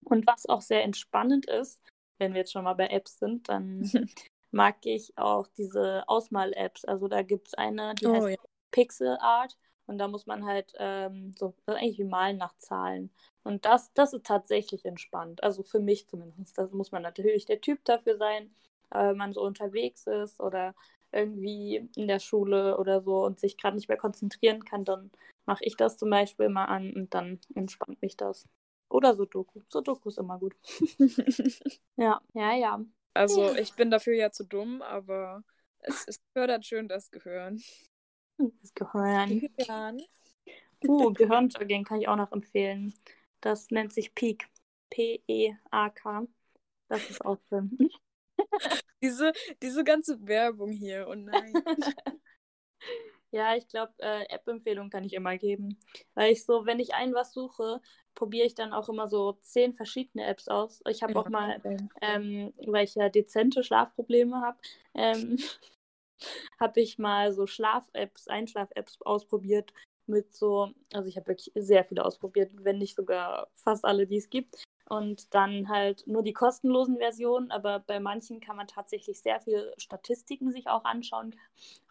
Und 0.05 0.27
was 0.27 0.47
auch 0.47 0.61
sehr 0.61 0.83
entspannend 0.83 1.47
ist, 1.47 1.81
wenn 2.19 2.33
wir 2.33 2.41
jetzt 2.41 2.51
schon 2.53 2.63
mal 2.65 2.75
bei 2.75 2.88
Apps 2.89 3.19
sind, 3.19 3.49
dann 3.49 3.83
mag 4.51 4.77
ich 4.85 5.17
auch 5.17 5.47
diese 5.57 6.03
Ausmal-Apps. 6.07 6.85
Also 6.85 7.07
da 7.07 7.23
gibt 7.23 7.49
es 7.49 7.53
eine, 7.55 7.95
die 7.95 8.05
Oh, 8.05 8.11
heißt 8.11 8.29
ja. 8.29 8.38
Pixel 8.71 9.17
Art 9.21 9.57
und 9.88 9.97
da 9.97 10.07
muss 10.07 10.27
man 10.27 10.45
halt 10.45 10.73
ähm, 10.77 11.33
so, 11.38 11.53
das 11.65 11.75
ist 11.75 11.81
eigentlich 11.81 11.99
wie 11.99 12.03
Malen 12.03 12.38
nach 12.38 12.55
Zahlen. 12.57 13.09
Und 13.43 13.65
das, 13.65 13.93
das 13.93 14.13
ist 14.13 14.25
tatsächlich 14.25 14.85
entspannt. 14.85 15.41
Also 15.43 15.63
für 15.63 15.79
mich 15.79 16.07
zumindest. 16.07 16.57
Da 16.57 16.67
muss 16.71 16.91
man 16.91 17.01
natürlich 17.01 17.45
der 17.45 17.61
Typ 17.61 17.83
dafür 17.85 18.17
sein, 18.17 18.51
äh, 18.91 19.09
wenn 19.09 19.17
man 19.17 19.33
so 19.33 19.41
unterwegs 19.41 20.05
ist 20.05 20.39
oder 20.41 20.75
irgendwie 21.13 21.89
in 21.95 22.07
der 22.07 22.19
Schule 22.19 22.77
oder 22.77 23.01
so 23.01 23.23
und 23.23 23.39
sich 23.39 23.57
gerade 23.57 23.77
nicht 23.77 23.88
mehr 23.88 23.97
konzentrieren 23.97 24.65
kann, 24.65 24.83
dann 24.83 25.09
mache 25.45 25.63
ich 25.63 25.77
das 25.77 25.97
zum 25.97 26.09
Beispiel 26.09 26.49
mal 26.49 26.65
an 26.65 26.93
und 26.93 27.13
dann 27.13 27.39
entspannt 27.55 28.01
mich 28.01 28.17
das. 28.17 28.45
Oder 28.89 29.15
Sudoku. 29.15 29.61
Sudoku 29.69 30.09
ist 30.09 30.17
immer 30.17 30.38
gut. 30.38 30.55
ja, 31.95 32.21
ja, 32.33 32.53
ja. 32.53 32.81
Also 33.13 33.55
ich 33.55 33.73
bin 33.73 33.89
dafür 33.89 34.13
ja 34.13 34.31
zu 34.31 34.43
dumm, 34.43 34.81
aber 34.81 35.43
es, 35.79 36.05
es 36.07 36.21
fördert 36.33 36.65
schön 36.65 36.88
das 36.88 37.09
Gehirn. 37.09 37.61
Das 38.38 38.73
Gehirn. 38.73 39.49
Gehirn. 39.57 40.01
Uh, 40.85 41.11
Gehirnjogging 41.11 41.83
kann 41.83 42.01
ich 42.01 42.07
auch 42.07 42.15
noch 42.15 42.31
empfehlen. 42.31 42.93
Das 43.41 43.71
nennt 43.71 43.93
sich 43.93 44.13
Peak. 44.13 44.47
P-E-A-K. 44.89 46.27
Das 46.88 47.09
ist 47.09 47.25
auch 47.25 47.38
schön. 47.49 47.89
diese, 49.01 49.33
diese 49.61 49.83
ganze 49.83 50.25
Werbung 50.25 50.71
hier, 50.71 51.07
oh 51.09 51.15
nein. 51.15 51.53
ja, 53.31 53.55
ich 53.55 53.67
glaube, 53.67 53.93
äh, 53.97 54.23
App-Empfehlungen 54.29 54.89
kann 54.89 55.03
ich 55.03 55.13
immer 55.13 55.38
geben. 55.38 55.77
Weil 56.13 56.31
ich 56.31 56.45
so, 56.45 56.65
wenn 56.65 56.79
ich 56.79 56.93
ein 56.93 57.13
was 57.13 57.33
suche, 57.33 57.81
probiere 58.15 58.47
ich 58.47 58.55
dann 58.55 58.73
auch 58.73 58.89
immer 58.89 59.07
so 59.07 59.33
zehn 59.41 59.73
verschiedene 59.73 60.25
Apps 60.25 60.47
aus. 60.47 60.81
Ich 60.89 61.03
habe 61.03 61.19
auch 61.19 61.29
mal, 61.29 61.61
ähm, 62.01 62.53
weil 62.65 62.85
ich 62.85 62.95
ja 62.95 63.09
dezente 63.09 63.63
Schlafprobleme 63.63 64.41
habe, 64.41 64.57
ähm, 64.95 65.38
habe 66.59 66.82
ich 66.82 66.97
mal 66.97 67.32
so 67.32 67.47
Schlaf-Apps, 67.47 68.28
Einschlaf-Apps 68.28 69.01
ausprobiert 69.01 69.74
mit 70.07 70.34
so, 70.34 70.72
also 70.93 71.07
ich 71.07 71.18
habe 71.18 71.28
wirklich 71.28 71.51
sehr 71.55 71.84
viele 71.84 72.05
ausprobiert, 72.05 72.51
wenn 72.63 72.78
nicht 72.78 72.95
sogar 72.95 73.47
fast 73.55 73.86
alle, 73.86 74.07
die 74.07 74.18
es 74.18 74.30
gibt. 74.30 74.63
Und 74.89 75.34
dann 75.36 75.68
halt 75.68 76.07
nur 76.07 76.24
die 76.24 76.32
kostenlosen 76.32 76.97
Versionen, 76.97 77.51
aber 77.51 77.80
bei 77.80 77.99
manchen 77.99 78.39
kann 78.39 78.55
man 78.55 78.68
tatsächlich 78.68 79.20
sehr 79.22 79.41
viele 79.41 79.74
Statistiken 79.78 80.51
sich 80.51 80.70
auch 80.70 80.86
anschauen. 80.86 81.36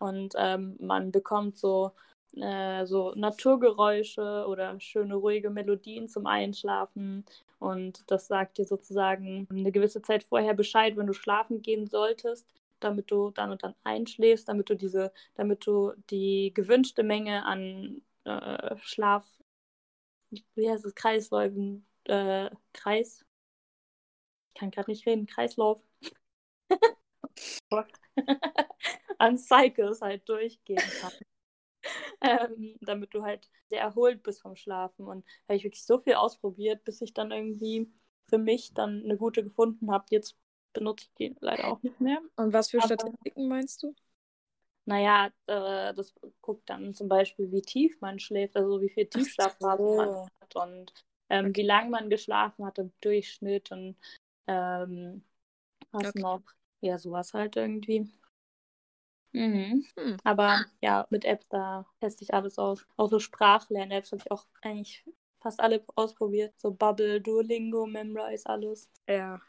Und 0.00 0.34
ähm, 0.38 0.76
man 0.80 1.12
bekommt 1.12 1.58
so, 1.58 1.92
äh, 2.34 2.86
so 2.86 3.12
Naturgeräusche 3.14 4.46
oder 4.48 4.80
schöne 4.80 5.14
ruhige 5.14 5.50
Melodien 5.50 6.08
zum 6.08 6.26
Einschlafen. 6.26 7.26
Und 7.58 8.10
das 8.10 8.28
sagt 8.28 8.56
dir 8.56 8.64
sozusagen 8.64 9.46
eine 9.50 9.72
gewisse 9.72 10.00
Zeit 10.00 10.24
vorher 10.24 10.54
Bescheid, 10.54 10.96
wenn 10.96 11.06
du 11.06 11.12
schlafen 11.12 11.60
gehen 11.60 11.86
solltest 11.86 12.46
damit 12.80 13.10
du 13.10 13.30
dann 13.30 13.50
und 13.50 13.62
dann 13.62 13.74
einschläfst, 13.84 14.48
damit 14.48 14.70
du 14.70 14.74
diese, 14.76 15.12
damit 15.34 15.66
du 15.66 15.92
die 16.10 16.52
gewünschte 16.54 17.02
Menge 17.02 17.44
an 17.44 18.02
äh, 18.24 18.76
Schlaf, 18.78 19.24
wie 20.54 20.70
heißt 20.70 20.84
es, 20.84 20.94
Kreisläufen, 20.94 21.86
äh, 22.04 22.50
Kreis, 22.72 23.24
ich 24.48 24.60
kann 24.60 24.70
gerade 24.70 24.90
nicht 24.90 25.06
reden, 25.06 25.26
Kreislauf, 25.26 25.80
an 29.18 29.38
Cycles 29.38 30.00
halt 30.00 30.28
durchgehen 30.28 30.82
kann. 31.00 31.12
Ähm, 32.20 32.76
damit 32.80 33.14
du 33.14 33.22
halt 33.22 33.48
sehr 33.68 33.80
erholt 33.80 34.24
bist 34.24 34.42
vom 34.42 34.56
Schlafen. 34.56 35.06
Und 35.06 35.24
habe 35.44 35.56
ich 35.56 35.62
wirklich 35.62 35.84
so 35.84 36.00
viel 36.00 36.14
ausprobiert, 36.14 36.82
bis 36.82 37.00
ich 37.00 37.14
dann 37.14 37.30
irgendwie 37.30 37.92
für 38.28 38.38
mich 38.38 38.74
dann 38.74 39.04
eine 39.04 39.16
gute 39.16 39.44
gefunden 39.44 39.92
habe. 39.92 40.06
Jetzt 40.10 40.36
benutze 40.72 41.06
ich 41.06 41.14
die 41.14 41.36
leider 41.40 41.68
auch 41.68 41.82
nicht 41.82 42.00
mehr. 42.00 42.20
Und 42.36 42.52
was 42.52 42.70
für 42.70 42.78
Aber, 42.78 42.86
Statistiken 42.86 43.48
meinst 43.48 43.82
du? 43.82 43.94
Naja, 44.84 45.26
äh, 45.46 45.92
das 45.94 46.14
guckt 46.40 46.70
dann 46.70 46.94
zum 46.94 47.08
Beispiel, 47.08 47.50
wie 47.50 47.62
tief 47.62 48.00
man 48.00 48.20
schläft, 48.20 48.56
also 48.56 48.80
wie 48.80 48.88
viel 48.88 49.06
Tiefschlafphase 49.06 49.82
so. 49.82 49.96
man 49.96 50.30
hat 50.40 50.56
und 50.56 50.92
ähm, 51.28 51.56
wie 51.56 51.62
lange 51.62 51.90
man 51.90 52.08
geschlafen 52.08 52.64
hat 52.64 52.78
im 52.78 52.92
Durchschnitt 53.00 53.72
und 53.72 53.96
ähm, 54.46 55.24
was 55.90 56.08
okay. 56.08 56.20
noch. 56.20 56.42
Ja, 56.80 56.98
sowas 56.98 57.34
halt 57.34 57.56
irgendwie. 57.56 58.08
Mhm. 59.32 59.84
Hm. 59.96 60.16
Aber 60.22 60.64
ja, 60.80 61.06
mit 61.10 61.24
Apps, 61.24 61.48
da 61.48 61.84
teste 62.00 62.22
ich 62.22 62.32
alles 62.32 62.58
aus. 62.58 62.86
Auch 62.96 63.08
so 63.08 63.18
Sprachlern-Apps 63.18 64.12
habe 64.12 64.22
ich 64.24 64.30
auch 64.30 64.46
eigentlich 64.62 65.04
fast 65.36 65.58
alle 65.58 65.84
ausprobiert. 65.96 66.54
So 66.60 66.70
Bubble, 66.70 67.20
Duolingo, 67.20 67.86
Memrise, 67.86 68.46
alles. 68.46 68.88
Ja 69.08 69.40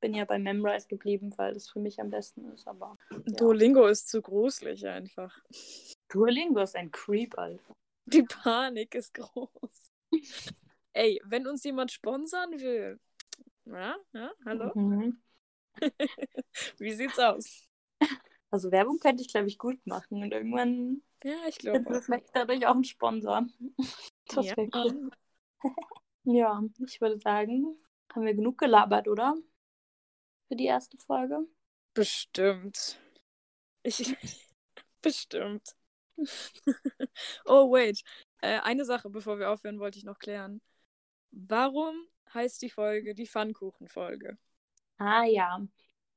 bin 0.00 0.14
ja 0.14 0.24
bei 0.24 0.38
Memrise 0.38 0.88
geblieben, 0.88 1.32
weil 1.36 1.54
das 1.54 1.68
für 1.68 1.80
mich 1.80 2.00
am 2.00 2.10
besten 2.10 2.52
ist. 2.52 2.66
Aber 2.68 2.96
ja. 3.10 3.18
Duolingo 3.36 3.86
ist 3.86 4.08
zu 4.08 4.22
gruselig 4.22 4.86
einfach. 4.86 5.36
Duolingo 6.08 6.60
ist 6.60 6.76
ein 6.76 6.90
Creep, 6.90 7.36
Alter. 7.38 7.74
Die 8.06 8.22
Panik 8.22 8.94
ist 8.94 9.14
groß. 9.14 9.90
Ey, 10.92 11.20
wenn 11.24 11.46
uns 11.46 11.64
jemand 11.64 11.92
sponsern 11.92 12.52
will. 12.52 13.00
Ja, 13.64 13.96
ja, 14.12 14.30
hallo? 14.44 14.70
Mhm. 14.74 15.20
Wie 16.78 16.92
sieht's 16.92 17.18
aus? 17.18 17.66
Also 18.50 18.70
Werbung 18.70 18.98
könnte 18.98 19.22
ich, 19.22 19.28
glaube 19.28 19.48
ich, 19.48 19.58
gut 19.58 19.84
machen 19.86 20.22
und 20.22 20.32
irgendwann 20.32 21.02
ja, 21.24 21.36
ich 21.48 21.58
glaube 21.58 22.00
vielleicht 22.02 22.30
dadurch 22.34 22.66
auch 22.66 22.74
ein 22.74 22.84
Sponsor. 22.84 23.46
Das 24.28 24.44
ja. 24.44 24.56
wäre 24.56 24.68
cool. 24.74 25.10
ja, 26.24 26.60
ich 26.84 27.00
würde 27.00 27.16
sagen, 27.20 27.76
haben 28.12 28.26
wir 28.26 28.34
genug 28.34 28.58
gelabert, 28.58 29.06
oder? 29.06 29.36
Für 30.48 30.56
die 30.56 30.66
erste 30.66 30.98
Folge? 30.98 31.46
Bestimmt. 31.94 32.98
Ich. 33.82 34.16
Bestimmt. 35.02 35.76
oh, 37.44 37.70
wait. 37.70 38.02
Äh, 38.40 38.60
eine 38.60 38.84
Sache, 38.84 39.10
bevor 39.10 39.38
wir 39.38 39.50
aufhören, 39.50 39.78
wollte 39.78 39.98
ich 39.98 40.04
noch 40.04 40.18
klären. 40.18 40.60
Warum 41.30 41.94
heißt 42.34 42.62
die 42.62 42.70
Folge 42.70 43.14
die 43.14 43.26
Pfannkuchenfolge? 43.26 44.36
Ah 44.98 45.24
ja. 45.24 45.60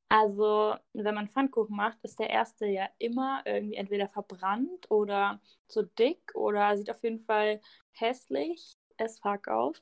Also, 0.08 0.76
wenn 0.94 1.14
man 1.14 1.30
Pfannkuchen 1.30 1.76
macht, 1.76 2.00
ist 2.02 2.20
der 2.20 2.32
erste 2.32 2.66
ja 2.66 2.90
immer 2.98 3.44
irgendwie 3.46 3.76
entweder 3.76 4.10
verbrannt 4.10 4.90
oder 4.90 5.40
zu 5.68 5.84
dick 5.84 6.34
oder 6.34 6.76
sieht 6.78 6.90
auf 6.90 7.04
jeden 7.04 7.20
Fall 7.20 7.62
hässlich 7.92 8.76
as 8.98 9.20
fuck 9.20 9.48
aus. 9.48 9.80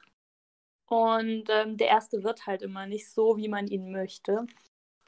Und 0.88 1.46
ähm, 1.50 1.78
der 1.78 1.88
erste 1.88 2.24
wird 2.24 2.46
halt 2.48 2.62
immer 2.62 2.86
nicht 2.86 3.10
so, 3.10 3.38
wie 3.38 3.50
man 3.50 3.68
ihn 3.68 3.92
möchte. 3.92 4.46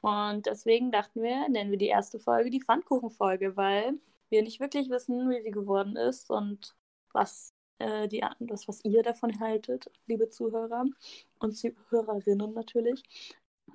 Und 0.01 0.45
deswegen 0.45 0.91
dachten 0.91 1.21
wir, 1.21 1.47
nennen 1.49 1.71
wir 1.71 1.77
die 1.77 1.87
erste 1.87 2.19
Folge 2.19 2.49
die 2.49 2.61
Pfannkuchenfolge, 2.61 3.55
weil 3.57 3.93
wir 4.29 4.43
nicht 4.43 4.59
wirklich 4.59 4.89
wissen, 4.89 5.29
wie 5.29 5.41
sie 5.41 5.51
geworden 5.51 5.95
ist 5.95 6.29
und 6.29 6.75
was, 7.13 7.53
äh, 7.79 8.07
die, 8.07 8.23
das, 8.39 8.67
was 8.67 8.83
ihr 8.83 9.03
davon 9.03 9.39
haltet, 9.39 9.91
liebe 10.05 10.29
Zuhörer 10.29 10.85
und 11.39 11.57
Zuhörerinnen 11.57 12.53
natürlich. 12.53 13.03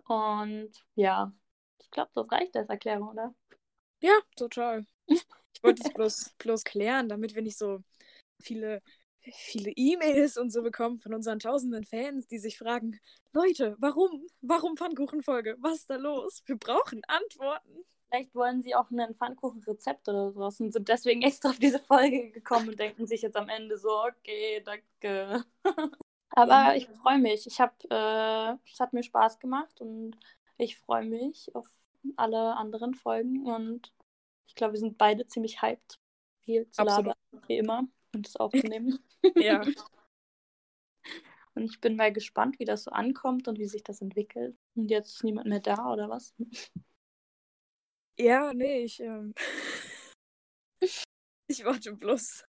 Und 0.06 0.70
ja, 0.94 1.32
ich 1.80 1.90
glaube, 1.90 2.10
das 2.14 2.30
reicht 2.30 2.56
als 2.56 2.68
Erklärung, 2.68 3.08
oder? 3.08 3.34
Ja, 4.00 4.18
total. 4.36 4.86
Ich 5.06 5.62
wollte 5.62 5.82
es 5.84 5.92
bloß, 5.94 6.34
bloß 6.38 6.64
klären, 6.64 7.08
damit 7.08 7.34
wir 7.34 7.42
nicht 7.42 7.56
so 7.56 7.82
viele 8.40 8.82
viele 9.32 9.72
E-Mails 9.74 10.36
und 10.36 10.50
so 10.50 10.62
bekommen 10.62 10.98
von 10.98 11.14
unseren 11.14 11.38
tausenden 11.38 11.84
Fans, 11.84 12.26
die 12.26 12.38
sich 12.38 12.58
fragen, 12.58 13.00
Leute, 13.32 13.76
warum? 13.78 14.26
Warum 14.42 14.76
Pfannkuchenfolge? 14.76 15.56
Was 15.60 15.76
ist 15.76 15.90
da 15.90 15.96
los? 15.96 16.42
Wir 16.46 16.56
brauchen 16.56 17.02
Antworten. 17.06 17.84
Vielleicht 18.08 18.34
wollen 18.34 18.62
sie 18.62 18.74
auch 18.74 18.90
ein 18.90 19.14
Pfannkuchenrezept 19.14 20.08
oder 20.08 20.30
sowas 20.32 20.60
und 20.60 20.72
sind 20.72 20.88
deswegen 20.88 21.22
extra 21.22 21.50
auf 21.50 21.58
diese 21.58 21.80
Folge 21.80 22.30
gekommen 22.30 22.68
und 22.68 22.78
denken 22.78 23.06
sich 23.06 23.22
jetzt 23.22 23.36
am 23.36 23.48
Ende 23.48 23.76
so, 23.76 24.04
okay, 24.04 24.62
danke. 24.64 25.44
Aber 26.30 26.76
ich 26.76 26.88
freue 26.88 27.18
mich. 27.18 27.46
Ich 27.46 27.60
habe, 27.60 27.72
äh, 27.90 28.70
es 28.70 28.78
hat 28.78 28.92
mir 28.92 29.02
Spaß 29.02 29.40
gemacht 29.40 29.80
und 29.80 30.16
ich 30.58 30.78
freue 30.78 31.04
mich 31.04 31.54
auf 31.54 31.66
alle 32.16 32.56
anderen 32.56 32.94
Folgen 32.94 33.46
und 33.46 33.92
ich 34.46 34.54
glaube, 34.54 34.74
wir 34.74 34.80
sind 34.80 34.98
beide 34.98 35.26
ziemlich 35.26 35.62
hyped, 35.62 35.98
viel 36.44 36.68
zu 36.70 36.82
labern, 36.82 37.14
wie 37.48 37.56
immer 37.56 37.88
und 38.14 38.26
das 38.26 38.36
aufzunehmen. 38.36 38.98
ja. 39.36 39.62
Und 41.54 41.64
ich 41.64 41.80
bin 41.80 41.96
mal 41.96 42.12
gespannt, 42.12 42.58
wie 42.58 42.64
das 42.64 42.84
so 42.84 42.90
ankommt 42.90 43.46
und 43.46 43.58
wie 43.58 43.66
sich 43.66 43.84
das 43.84 44.00
entwickelt. 44.00 44.56
Und 44.74 44.90
jetzt 44.90 45.12
ist 45.12 45.24
niemand 45.24 45.48
mehr 45.48 45.60
da, 45.60 45.92
oder 45.92 46.08
was? 46.08 46.34
Ja, 48.18 48.52
nee, 48.52 48.84
ich, 48.84 49.00
ähm... 49.00 49.34
ich 51.48 51.64
warte 51.64 51.92
bloß, 51.92 52.44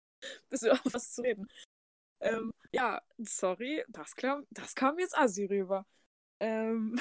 bis 0.49 0.61
wir 0.61 0.73
auf 0.73 0.93
was 0.93 1.13
zu 1.13 1.21
reden. 1.21 1.47
Ähm, 2.21 2.53
ja, 2.71 3.01
sorry, 3.17 3.83
das 3.89 4.15
kam, 4.15 4.45
das 4.49 4.75
kam 4.75 4.97
jetzt 4.99 5.17
assi 5.17 5.45
rüber. 5.45 5.85
Ähm, 6.39 6.97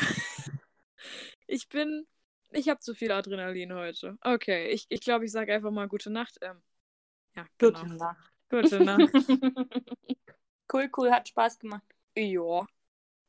ich 1.47 1.69
bin, 1.69 2.07
ich 2.51 2.69
habe 2.69 2.81
zu 2.81 2.95
viel 2.95 3.13
Adrenalin 3.13 3.73
heute. 3.73 4.19
Okay, 4.23 4.71
ich 4.71 4.89
glaube, 4.89 4.95
ich, 4.95 5.01
glaub, 5.01 5.23
ich 5.23 5.33
sage 5.33 5.55
einfach 5.55 5.71
mal 5.71 5.87
gute 5.87 6.11
Nacht. 6.11 6.39
Ähm, 6.41 6.61
ja, 7.37 7.47
genau. 7.59 7.81
Gute 7.81 7.95
Nacht. 7.95 8.32
Gute 8.53 8.81
Nacht. 8.81 9.13
cool, 10.73 10.91
cool, 10.97 11.11
hat 11.11 11.29
Spaß 11.29 11.59
gemacht. 11.59 11.83
Ja. 12.17 12.67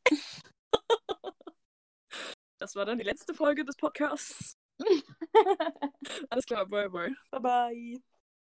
Das 2.59 2.77
war 2.77 2.85
dann 2.85 2.97
die 2.97 3.03
letzte 3.03 3.33
Folge 3.33 3.65
des 3.65 3.75
Podcasts. 3.75 4.57
Alles 6.29 6.45
klar, 6.45 6.65
bye 6.65 6.89
bye. 6.89 7.13
Bye 7.29 7.41
bye. 7.41 8.12